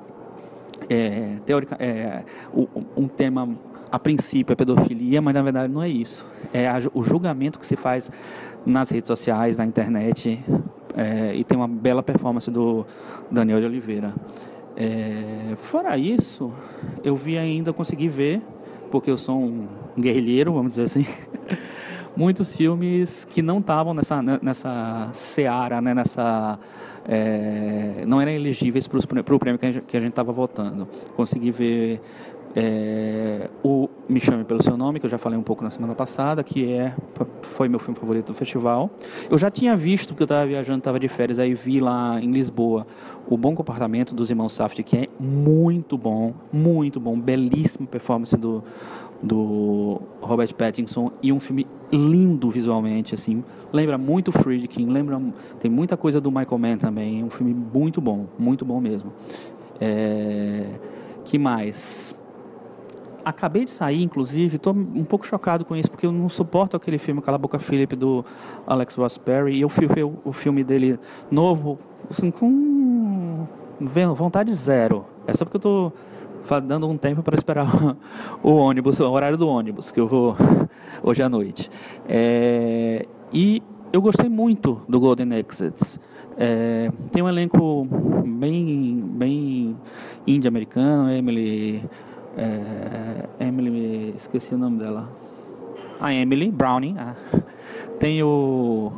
[0.90, 2.24] É, teórica, é,
[2.96, 3.58] um tema
[3.92, 6.26] a princípio é pedofilia, mas na verdade não é isso.
[6.54, 8.12] É o julgamento que se faz
[8.66, 10.44] nas redes sociais, na internet,
[10.96, 12.86] é, e tem uma bela performance do
[13.32, 14.14] Daniel de Oliveira.
[14.76, 16.52] É, fora isso,
[17.04, 18.42] eu vi ainda, consegui ver,
[18.92, 21.06] porque eu sou um guerrilheiro, vamos dizer assim,
[22.16, 26.60] muitos filmes que não estavam nessa, né, nessa seara, né, nessa,
[27.08, 30.88] é, não eram elegíveis para o prêmio que a gente estava votando.
[31.16, 32.02] Consegui ver
[32.60, 35.94] é, o Me Chame Pelo Seu Nome, que eu já falei um pouco na semana
[35.94, 36.92] passada, que é,
[37.44, 38.90] foi meu filme favorito do festival.
[39.30, 42.32] Eu já tinha visto, porque eu estava viajando, estava de férias, aí vi lá em
[42.32, 42.88] Lisboa
[43.30, 48.64] o Bom Comportamento dos Irmãos Saft, que é muito bom, muito bom, belíssima performance do,
[49.22, 55.22] do Robert Pattinson e um filme lindo visualmente, assim, lembra muito Friedkin, lembra,
[55.60, 59.14] tem muita coisa do Michael Mann também, um filme muito bom, muito bom mesmo.
[59.80, 60.66] É,
[61.24, 62.16] que mais?
[63.28, 66.98] Acabei de sair, inclusive, estou um pouco chocado com isso, porque eu não suporto aquele
[66.98, 68.24] filme Cala a Boca Philip do
[68.66, 70.98] Alex Ross Perry, e eu fui ver o filme dele
[71.30, 71.78] novo
[72.10, 73.46] assim, com
[74.16, 75.06] vontade zero.
[75.28, 75.92] É só porque eu
[76.48, 77.68] estou dando um tempo para esperar
[78.42, 80.38] o ônibus, o horário do ônibus, que eu vou
[81.04, 81.70] hoje à noite.
[82.08, 86.00] É, e eu gostei muito do Golden Exits.
[86.38, 87.86] É, tem um elenco
[88.26, 89.76] bem, bem
[90.26, 91.84] indie-americano, Emily
[92.38, 95.10] é, Emily, esqueci o nome dela.
[96.00, 96.96] A Emily Browning.
[96.98, 97.16] Ah.
[98.00, 98.92] Tem o,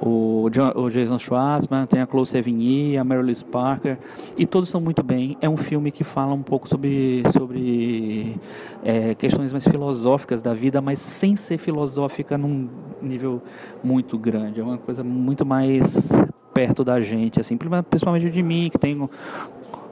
[0.00, 3.98] o, John, o, Jason Schwartzman, tem a Chloe Sevigny, a Meryl Parker,
[4.38, 5.36] e todos são muito bem.
[5.40, 8.36] É um filme que fala um pouco sobre, sobre
[8.84, 12.68] é, questões mais filosóficas da vida, mas sem ser filosófica num
[13.02, 13.42] nível
[13.82, 14.60] muito grande.
[14.60, 16.12] É uma coisa muito mais
[16.52, 17.58] perto da gente, assim,
[17.90, 19.10] principalmente de mim, que tenho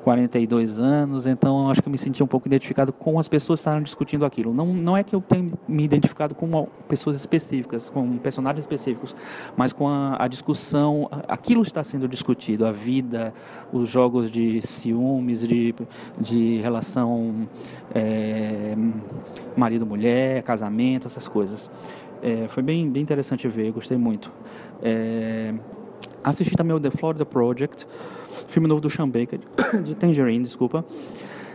[0.02, 3.62] 42 anos, então acho que eu me senti um pouco identificado com as pessoas que
[3.62, 4.52] estavam discutindo aquilo.
[4.52, 9.14] Não, não é que eu tenha me identificado com pessoas específicas, com personagens específicos,
[9.56, 13.32] mas com a, a discussão, aquilo está sendo discutido, a vida,
[13.72, 15.74] os jogos de ciúmes, de,
[16.18, 17.48] de relação
[17.94, 18.76] é,
[19.56, 21.70] marido-mulher, casamento, essas coisas.
[22.20, 24.32] É, foi bem, bem interessante ver, gostei muito.
[24.82, 25.54] É,
[26.24, 27.86] assisti também o The Florida Project,
[28.52, 29.40] filme novo do Sean Baker,
[29.82, 30.84] de Tangerine, desculpa.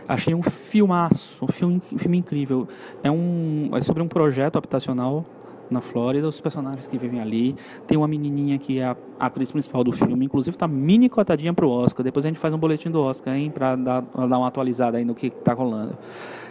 [0.06, 2.66] Achei um filmaço, um filme, um filme incrível.
[3.02, 5.24] É, um, é sobre um projeto habitacional
[5.70, 7.54] na Flórida, os personagens que vivem ali.
[7.86, 11.66] Tem uma menininha que é a atriz principal do filme, inclusive está mini cotadinha para
[11.66, 12.02] o Oscar.
[12.02, 15.04] Depois a gente faz um boletim do Oscar, hein, para dar, dar uma atualizada aí
[15.04, 15.96] no que está rolando.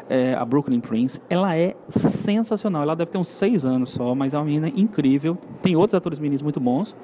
[0.09, 2.83] É, a Brooklyn Prince, ela é sensacional.
[2.83, 5.37] Ela deve ter uns seis anos só, mas é uma menina incrível.
[5.61, 6.95] Tem outros atores meninos muito bons.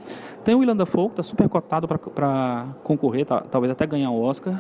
[0.44, 4.22] Tem o Willem Dafoe, que está super cotado para concorrer, tá, talvez até ganhar o
[4.22, 4.58] Oscar.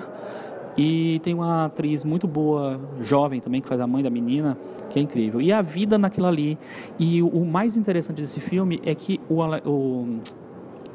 [0.76, 4.58] E tem uma atriz muito boa, jovem também, que faz a mãe da menina,
[4.90, 5.40] que é incrível.
[5.40, 6.58] E a vida naquilo ali.
[7.00, 10.20] E o mais interessante desse filme é que o, o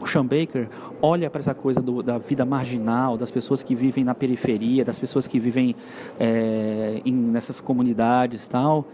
[0.00, 0.68] o Sean Baker
[1.00, 4.98] olha para essa coisa do, da vida marginal, das pessoas que vivem na periferia, das
[4.98, 5.74] pessoas que vivem
[6.18, 8.86] é, em, nessas comunidades tal,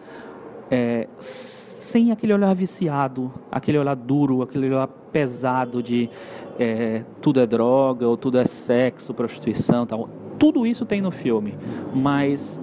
[0.70, 6.10] é, sem aquele olhar viciado, aquele olhar duro, aquele olhar pesado de
[6.58, 10.08] é, tudo é droga ou tudo é sexo, prostituição tal.
[10.38, 11.56] Tudo isso tem no filme,
[11.94, 12.60] mas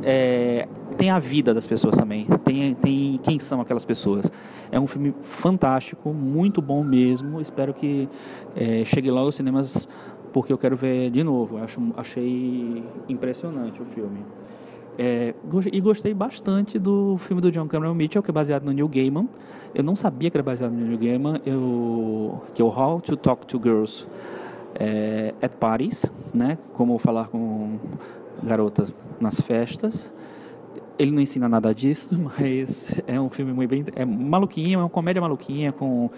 [0.98, 4.32] tem a vida das pessoas também, tem, tem quem são aquelas pessoas.
[4.72, 7.42] É um filme fantástico, muito bom mesmo.
[7.42, 8.08] Espero que
[8.56, 9.88] é, chegue logo aos cinemas,
[10.32, 11.58] porque eu quero ver de novo.
[11.58, 14.20] Acho, achei impressionante o filme.
[14.98, 15.34] É,
[15.72, 19.28] e gostei bastante do filme do John Cameron Mitchell, que é baseado no Neil Gaiman.
[19.74, 23.16] Eu não sabia que era baseado no Neil Gaiman, eu, que é o How to
[23.16, 24.06] Talk to Girls
[24.76, 26.58] é, at Parties, né?
[26.74, 27.80] Como falar com
[28.44, 30.12] garotas nas festas.
[30.98, 33.86] Ele não ensina nada disso, mas é um filme muito bem.
[33.96, 36.10] É maluquinho, é uma comédia maluquinha com,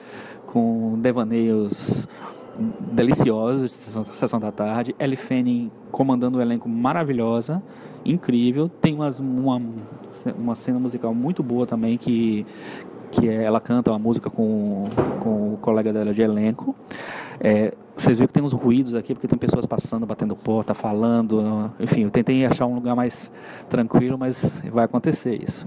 [0.45, 2.07] com devaneios
[2.91, 4.95] deliciosos de Sessão da Tarde.
[4.99, 7.61] Ellie Fanning comandando o um elenco maravilhosa,
[8.05, 8.69] incrível.
[8.69, 9.61] Tem umas, uma,
[10.37, 12.45] uma cena musical muito boa também que,
[13.11, 14.89] que é, ela canta uma música com,
[15.19, 16.75] com o colega dela de elenco.
[17.39, 21.72] É, vocês viram que tem uns ruídos aqui, porque tem pessoas passando, batendo porta, falando.
[21.80, 23.31] Enfim, eu tentei achar um lugar mais
[23.69, 25.65] tranquilo, mas vai acontecer isso.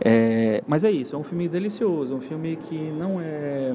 [0.00, 3.74] É, mas é isso, é um filme delicioso, um filme que não é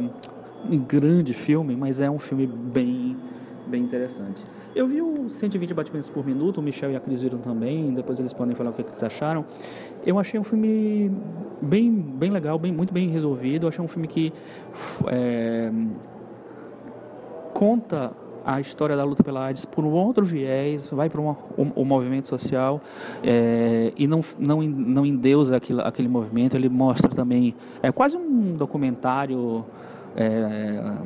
[0.69, 3.17] um grande filme, mas é um filme bem,
[3.65, 4.43] bem interessante.
[4.75, 8.19] Eu vi o 120 batimentos por minuto, o Michel e a Cris viram também, depois
[8.19, 9.43] eles podem falar o que, eles acharam.
[10.05, 11.11] Eu achei um filme
[11.61, 13.63] bem, bem legal, bem, muito bem resolvido.
[13.63, 14.31] Eu achei um filme que
[15.07, 15.71] é,
[17.57, 18.11] conta
[18.45, 22.27] a história da luta pela AIDS por um outro viés, vai para um, um, movimento
[22.27, 22.79] social
[23.23, 28.55] é, e não, não, não endeusa aquele, aquele movimento, ele mostra também, é quase um
[28.55, 29.65] documentário
[30.15, 30.97] é,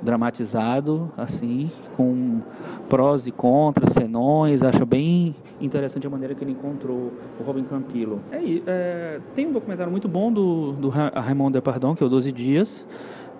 [0.00, 2.40] dramatizado, assim, com
[2.88, 4.62] prós e contras, senões.
[4.62, 8.20] Acho bem interessante a maneira que ele encontrou o Robin Campillo.
[8.32, 12.32] É, é, tem um documentário muito bom do, do Raymond Depardon, que é o 12
[12.32, 12.86] Dias,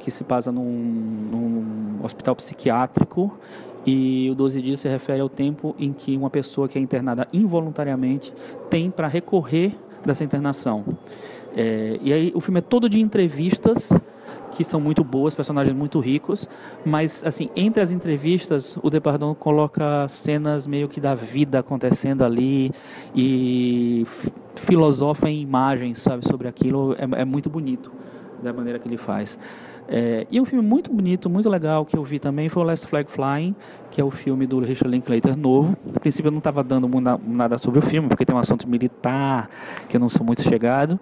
[0.02, 3.32] que se passa num, num hospital psiquiátrico
[3.86, 7.26] e o 12 dias se refere ao tempo em que uma pessoa que é internada
[7.32, 8.34] involuntariamente
[8.68, 9.74] tem para recorrer
[10.04, 10.84] dessa internação.
[11.56, 13.92] É, e aí o filme é todo de entrevistas
[14.50, 16.46] que são muito boas, personagens muito ricos,
[16.84, 22.70] mas assim, entre as entrevistas, o Depardon coloca cenas meio que da vida acontecendo ali
[23.14, 24.06] e
[24.56, 27.90] filosofa em imagens, sabe, sobre aquilo, é, é muito bonito
[28.42, 29.38] da maneira que ele faz.
[29.94, 32.86] É, e um filme muito bonito, muito legal que eu vi também foi o Last
[32.86, 33.54] Flag Flying,
[33.90, 35.76] que é o filme do Richard Linklater novo.
[35.86, 36.88] No princípio eu não estava dando
[37.26, 39.50] nada sobre o filme, porque tem um assunto militar
[39.90, 40.98] que eu não sou muito chegado,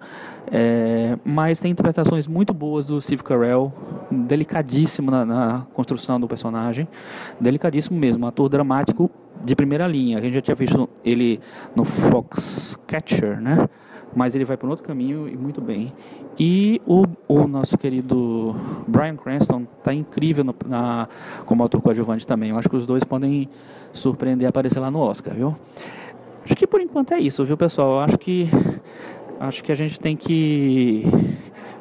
[0.51, 3.71] é, mas tem interpretações muito boas do Steve Carell,
[4.11, 6.85] delicadíssimo na, na construção do personagem,
[7.39, 9.09] delicadíssimo mesmo, um ator dramático
[9.41, 10.17] de primeira linha.
[10.17, 11.39] A gente já tinha visto ele
[11.73, 13.69] no Foxcatcher, né?
[14.15, 15.93] Mas ele vai por outro caminho e muito bem.
[16.39, 18.55] E o, o nosso querido
[18.87, 21.07] Brian Cranston está incrível no, na,
[21.45, 22.49] como autor coadjuvante também.
[22.49, 23.49] Eu acho que os dois podem
[23.93, 25.55] surpreender e aparecer lá no Oscar, viu?
[26.43, 27.91] Acho que por enquanto é isso, viu, pessoal?
[27.91, 28.49] Eu acho que
[29.39, 31.05] acho que a gente tem que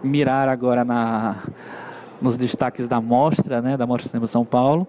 [0.03, 1.37] mirar agora na
[2.21, 4.87] nos destaques da mostra, né, da Mostra Cinema São Paulo.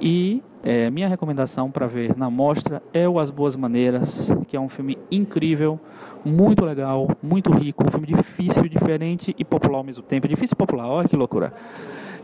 [0.00, 4.60] E é, minha recomendação para ver na mostra é o As Boas Maneiras, que é
[4.60, 5.80] um filme incrível,
[6.24, 10.28] muito legal, muito rico, um filme difícil, diferente e popular ao mesmo tempo.
[10.28, 11.52] Difícil e popular, olha que loucura.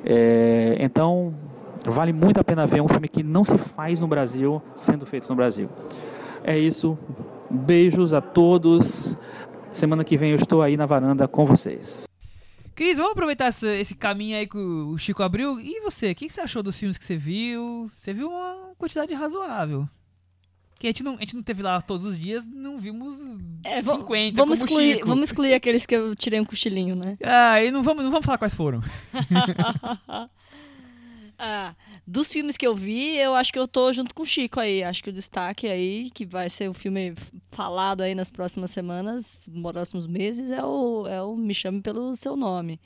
[0.04, 1.34] É, então,
[1.86, 5.28] vale muito a pena ver um filme que não se faz no Brasil, sendo feito
[5.28, 5.68] no Brasil.
[6.44, 6.98] É isso.
[7.50, 9.16] Beijos a todos.
[9.72, 12.06] Semana que vem eu estou aí na varanda com vocês.
[12.76, 15.58] Cris, vamos aproveitar esse, esse, caminho aí que o Chico abriu.
[15.58, 17.90] E você, o que, que, você achou dos filmes que você viu?
[17.96, 19.88] Você viu uma quantidade razoável.
[20.78, 23.18] Que a gente, não, a gente não teve lá todos os dias, não vimos
[23.64, 25.08] é, 50 vamos excluir, Chico.
[25.08, 27.16] Vamos excluir aqueles que eu tirei um cochilinho, né?
[27.24, 28.82] Ah, e não vamos, não vamos falar quais foram.
[31.38, 31.74] ah,
[32.06, 34.84] dos filmes que eu vi, eu acho que eu tô junto com o Chico aí.
[34.84, 37.14] Acho que o destaque aí, que vai ser o filme
[37.50, 42.14] falado aí nas próximas semanas, nos próximos meses, é o, é o Me Chame Pelo
[42.14, 42.80] Seu Nome.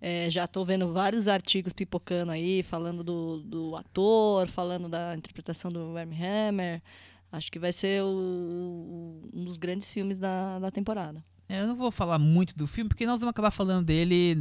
[0.00, 5.70] É, já estou vendo vários artigos pipocando aí, falando do, do ator, falando da interpretação
[5.70, 6.82] do Werner Hammer.
[7.30, 11.24] Acho que vai ser o, um dos grandes filmes da, da temporada.
[11.48, 14.36] É, eu não vou falar muito do filme, porque nós vamos acabar falando dele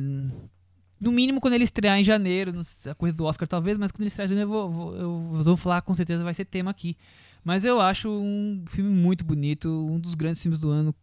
[1.04, 2.54] no mínimo quando ele estrear em janeiro,
[2.90, 4.96] a corrida do Oscar talvez, mas quando ele estrear em janeiro eu vou, vou,
[5.38, 6.98] eu vou falar, com certeza vai ser tema aqui.
[7.44, 10.96] Mas eu acho um filme muito bonito, um dos grandes filmes do ano,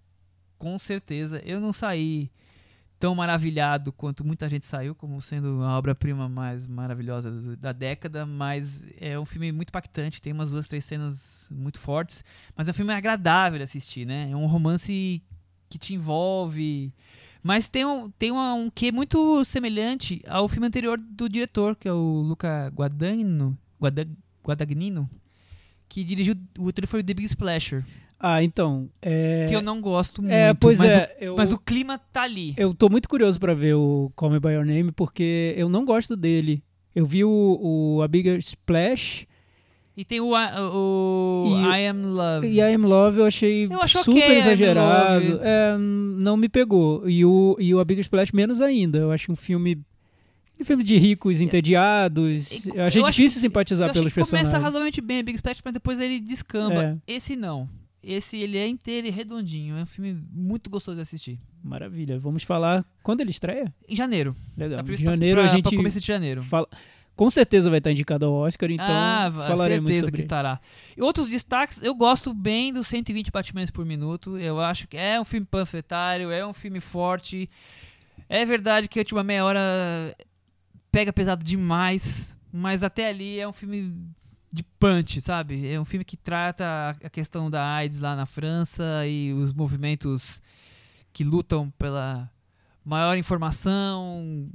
[0.59, 1.43] com certeza.
[1.45, 2.31] Eu não saí
[2.99, 8.87] tão maravilhado quanto muita gente saiu, como sendo a obra-prima mais maravilhosa da década, mas
[8.99, 12.23] é um filme muito impactante, tem umas duas, três cenas muito fortes,
[12.55, 14.31] mas é um filme agradável de assistir, né?
[14.31, 15.23] É um romance
[15.71, 16.93] que te envolve,
[17.43, 21.89] mas tem um, tem uma, um quê muito semelhante ao filme anterior do diretor, que
[21.89, 23.57] é o Luca Guadagnino,
[24.45, 25.09] Guadagnino
[25.91, 27.85] que dirigiu o outro foi o The Big Splasher.
[28.19, 28.89] Ah, então.
[29.03, 29.47] É...
[29.49, 30.35] Que eu não gosto é, muito.
[30.35, 31.17] É, pois mas é.
[31.21, 32.55] O, eu, mas o clima tá ali.
[32.57, 35.85] Eu tô muito curioso para ver o Call Me By Your Name, porque eu não
[35.85, 36.63] gosto dele.
[36.95, 39.27] Eu vi o, o A Bigger Splash
[40.01, 42.47] e tem o, o e, I Am Love.
[42.47, 45.41] E I Am Love eu achei eu super okay, exagerado.
[45.43, 47.07] É, não me pegou.
[47.07, 48.97] E o, e o A Big Splash menos ainda.
[48.97, 49.79] Eu acho um filme
[50.59, 52.67] um filme de ricos entediados.
[52.75, 54.49] Eu achei eu difícil simpatizar pelos personagens.
[54.49, 56.99] Começa razoavelmente bem a Big Splash, mas depois ele descamba.
[57.07, 57.15] É.
[57.15, 57.69] Esse não.
[58.03, 59.77] esse ele é inteiro e redondinho.
[59.77, 61.39] É um filme muito gostoso de assistir.
[61.63, 62.19] Maravilha.
[62.19, 63.71] Vamos falar quando ele estreia?
[63.87, 64.35] Em janeiro.
[64.57, 64.83] Legal.
[64.83, 66.43] Tá em janeiro pra, a gente pra começo de janeiro.
[66.45, 66.67] Fala...
[67.21, 70.59] Com certeza vai estar indicado ao Oscar, então ah, falaremos certeza sobre que estará.
[70.97, 74.39] E outros destaques, eu gosto bem dos 120 batimentos por minuto.
[74.39, 77.51] Eu acho que é um filme panfletário, é um filme forte.
[78.27, 79.61] É verdade que a última meia hora
[80.91, 83.95] pega pesado demais, mas até ali é um filme
[84.51, 85.71] de punch, sabe?
[85.71, 90.41] É um filme que trata a questão da AIDS lá na França e os movimentos
[91.13, 92.31] que lutam pela
[92.83, 94.49] maior informação,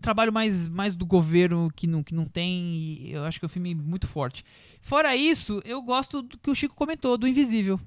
[0.00, 3.08] trabalho mais, mais do governo que não, que não tem.
[3.08, 4.44] eu acho que é um filme muito forte.
[4.80, 7.80] Fora isso, eu gosto do que o Chico comentou, do Invisível.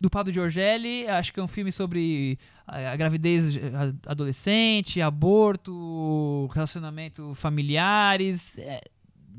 [0.00, 3.58] Do Pablo Giorgelli, acho que é um filme sobre a, gravidez
[4.06, 8.56] adolescente, aborto, relacionamento familiares.
[8.58, 8.80] É,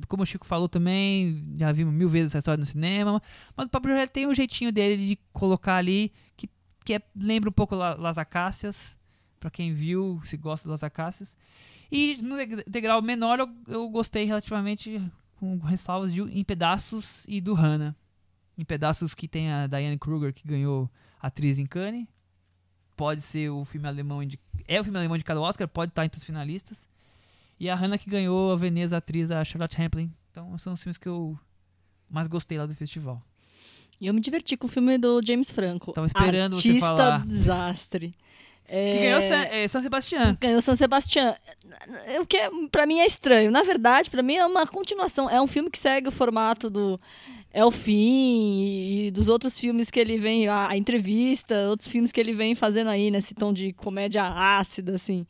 [0.10, 3.22] como o Chico falou também, já vimos mil vezes essa história no cinema.
[3.56, 6.50] Mas o Pablo Giorgelli tem um jeitinho dele de colocar ali que,
[6.84, 8.99] que é, lembra um pouco Las Acácias
[9.40, 11.36] para quem viu, se gosta das acácias.
[11.92, 12.36] E no
[12.68, 15.02] degrau menor eu, eu gostei relativamente
[15.38, 17.96] com ressalvas de Em Pedaços e do Hannah.
[18.58, 20.90] Em Pedaços que tem a Diane Kruger que ganhou
[21.20, 22.06] atriz em Cannes.
[22.96, 24.38] Pode ser o filme alemão de,
[24.68, 26.86] é o filme alemão de cada Oscar, pode estar entre os finalistas.
[27.60, 30.14] E a Hannah que ganhou a Veneza atriz a Charlotte Rampling.
[30.30, 31.40] Então são os filmes que eu
[32.10, 33.24] mais gostei lá do festival.
[34.02, 35.92] E eu me diverti com o filme do James Franco.
[35.92, 37.26] Tava esperando Artista você falar.
[37.26, 38.16] desastre.
[38.70, 38.94] É...
[38.94, 40.38] Que ganhou San, é, San Sebastián.
[40.40, 41.36] Ganhou San Sebastián.
[42.22, 43.52] O que é, para mim é estranho.
[43.52, 45.30] Na verdade, para mim é uma continuação.
[45.30, 47.00] É um filme que segue o formato do
[47.52, 52.12] É o Fim e dos outros filmes que ele vem, a, a entrevista, outros filmes
[52.12, 55.26] que ele vem fazendo aí nesse tom de comédia ácida, assim.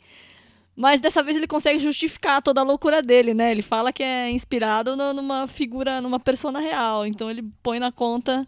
[0.80, 3.52] Mas dessa vez ele consegue justificar toda a loucura dele, né?
[3.52, 7.06] Ele fala que é inspirado numa figura, numa persona real.
[7.06, 8.48] Então ele põe na conta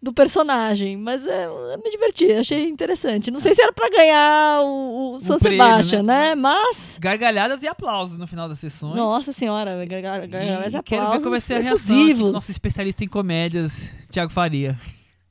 [0.00, 0.96] do personagem.
[0.96, 3.32] Mas é, eu me diverti, achei interessante.
[3.32, 6.28] Não sei se era para ganhar o, o San Sebastian, né?
[6.28, 6.34] né?
[6.36, 6.98] Mas.
[7.00, 8.94] Gargalhadas e aplausos no final das sessões.
[8.94, 10.82] Nossa senhora, gargalhadas e, e aplausos.
[10.84, 14.78] Quero ver como vai ser a reação do nosso especialista em comédias, Thiago Faria.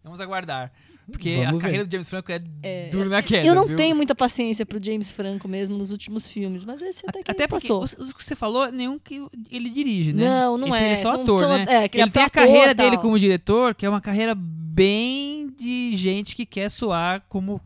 [0.03, 0.69] Vamos aguardar.
[1.09, 1.87] Porque Vamos a carreira ver.
[1.87, 3.47] do James Franco é, é duro na queda.
[3.47, 3.75] Eu não viu?
[3.75, 7.47] tenho muita paciência pro James Franco mesmo nos últimos filmes, mas esse até que Até
[7.47, 7.83] passou.
[7.83, 10.23] Os, os que você falou, nenhum que ele dirige, né?
[10.23, 10.83] Não, não esse é.
[10.83, 11.65] Ele é só são, ator, são, né?
[11.67, 16.35] É, ele tem a carreira dele como diretor, que é uma carreira bem de gente
[16.35, 17.59] que quer soar como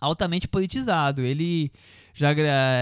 [0.00, 1.22] altamente politizado.
[1.22, 1.70] Ele
[2.12, 2.34] já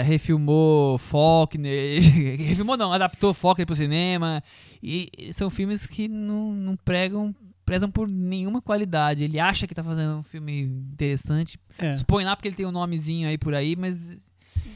[0.02, 2.02] refilmou Faulkner,
[2.38, 4.42] refilmou não, adaptou Faulkner pro cinema,
[4.82, 7.34] e são filmes que não, não pregam
[7.68, 9.24] prezam por nenhuma qualidade.
[9.24, 11.60] Ele acha que tá fazendo um filme interessante.
[11.78, 11.98] É.
[12.06, 14.10] Põe lá porque ele tem um nomezinho aí por aí, mas.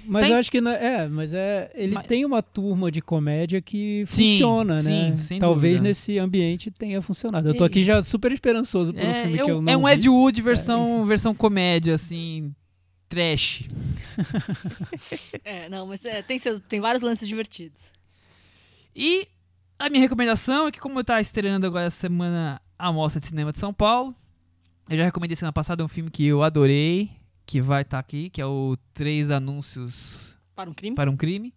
[0.04, 0.32] Mas tem...
[0.32, 0.60] eu acho que.
[0.60, 1.70] Não, é, mas é.
[1.74, 2.06] Ele mas...
[2.06, 5.16] tem uma turma de comédia que sim, funciona, né?
[5.16, 5.88] Sim, Talvez dúvida.
[5.88, 7.48] nesse ambiente tenha funcionado.
[7.48, 9.72] Eu tô aqui já super esperançoso pelo é, filme é que eu não.
[9.72, 9.88] É um.
[9.88, 11.06] Ed Wood versão, é.
[11.06, 12.54] versão comédia, assim.
[13.08, 13.68] Trash.
[15.44, 17.80] é, não, mas é, tem, seus, tem vários lances divertidos.
[18.94, 19.26] E
[19.78, 23.52] a minha recomendação é que, como tá estreando agora essa semana a Mostra de Cinema
[23.52, 24.12] de São Paulo.
[24.90, 27.12] Eu já recomendei semana passada um filme que eu adorei,
[27.46, 30.18] que vai estar tá aqui, que é o Três Anúncios
[30.52, 30.96] para um Crime.
[30.96, 31.54] Para um crime.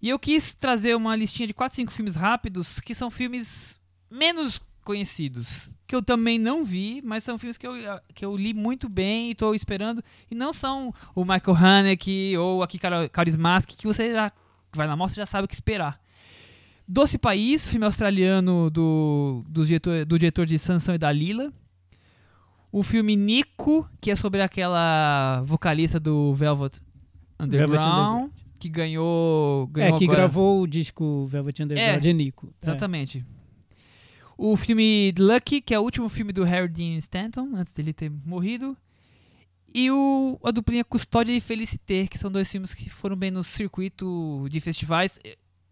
[0.00, 4.58] E eu quis trazer uma listinha de 4, 5 filmes rápidos, que são filmes menos
[4.82, 7.74] conhecidos, que eu também não vi, mas são filmes que eu,
[8.14, 10.02] que eu li muito bem e estou esperando.
[10.30, 12.78] E não são o Michael Haneke ou aqui
[13.12, 14.32] Carismask, que você já
[14.72, 16.00] vai na mostra já sabe o que esperar.
[16.88, 21.52] Doce País, filme australiano do, do, diretor, do diretor de Sansão e Dalila.
[22.70, 26.80] O filme Nico, que é sobre aquela vocalista do Velvet
[27.40, 28.30] Underground, Velvet Underground.
[28.58, 30.18] que ganhou, ganhou É, que agora...
[30.20, 32.46] gravou o disco Velvet Underground é, de Nico.
[32.46, 32.66] É.
[32.66, 33.18] Exatamente.
[33.18, 33.36] É.
[34.38, 38.12] O filme Lucky, que é o último filme do Harry Dean Stanton, antes dele ter
[38.24, 38.76] morrido.
[39.74, 43.42] E o, a duplinha Custódia e Felicité, que são dois filmes que foram bem no
[43.42, 45.18] circuito de festivais.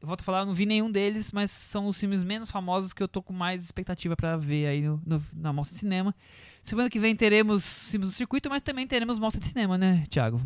[0.05, 2.93] Eu volto a falar, eu não vi nenhum deles, mas são os filmes menos famosos
[2.93, 6.15] que eu tô com mais expectativa para ver aí no, no, na Mostra de Cinema.
[6.63, 10.39] Semana que vem teremos filmes do circuito, mas também teremos Mostra de Cinema, né, Thiago?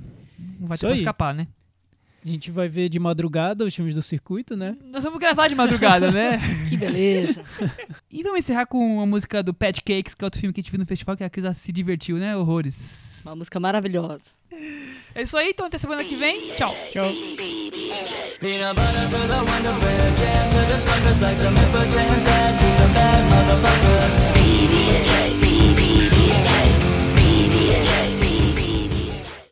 [0.61, 1.49] Não vai Isso ter pra escapar, né?
[2.25, 4.77] A gente vai ver de madrugada os filmes do circuito, né?
[4.93, 6.39] Nós vamos gravar de madrugada, né?
[6.71, 7.43] que beleza.
[8.09, 10.63] e vamos encerrar com a música do Pet Cakes, que é outro filme que a
[10.63, 12.37] gente viu no festival, que a Cris se divertiu, né?
[12.37, 13.08] Horrores.
[13.29, 14.31] Uma música maravilhosa.
[15.15, 16.41] É isso aí, então até semana que vem.
[16.57, 16.75] Tchau.
[16.91, 17.05] Tchau.
[17.05, 17.13] Tchau.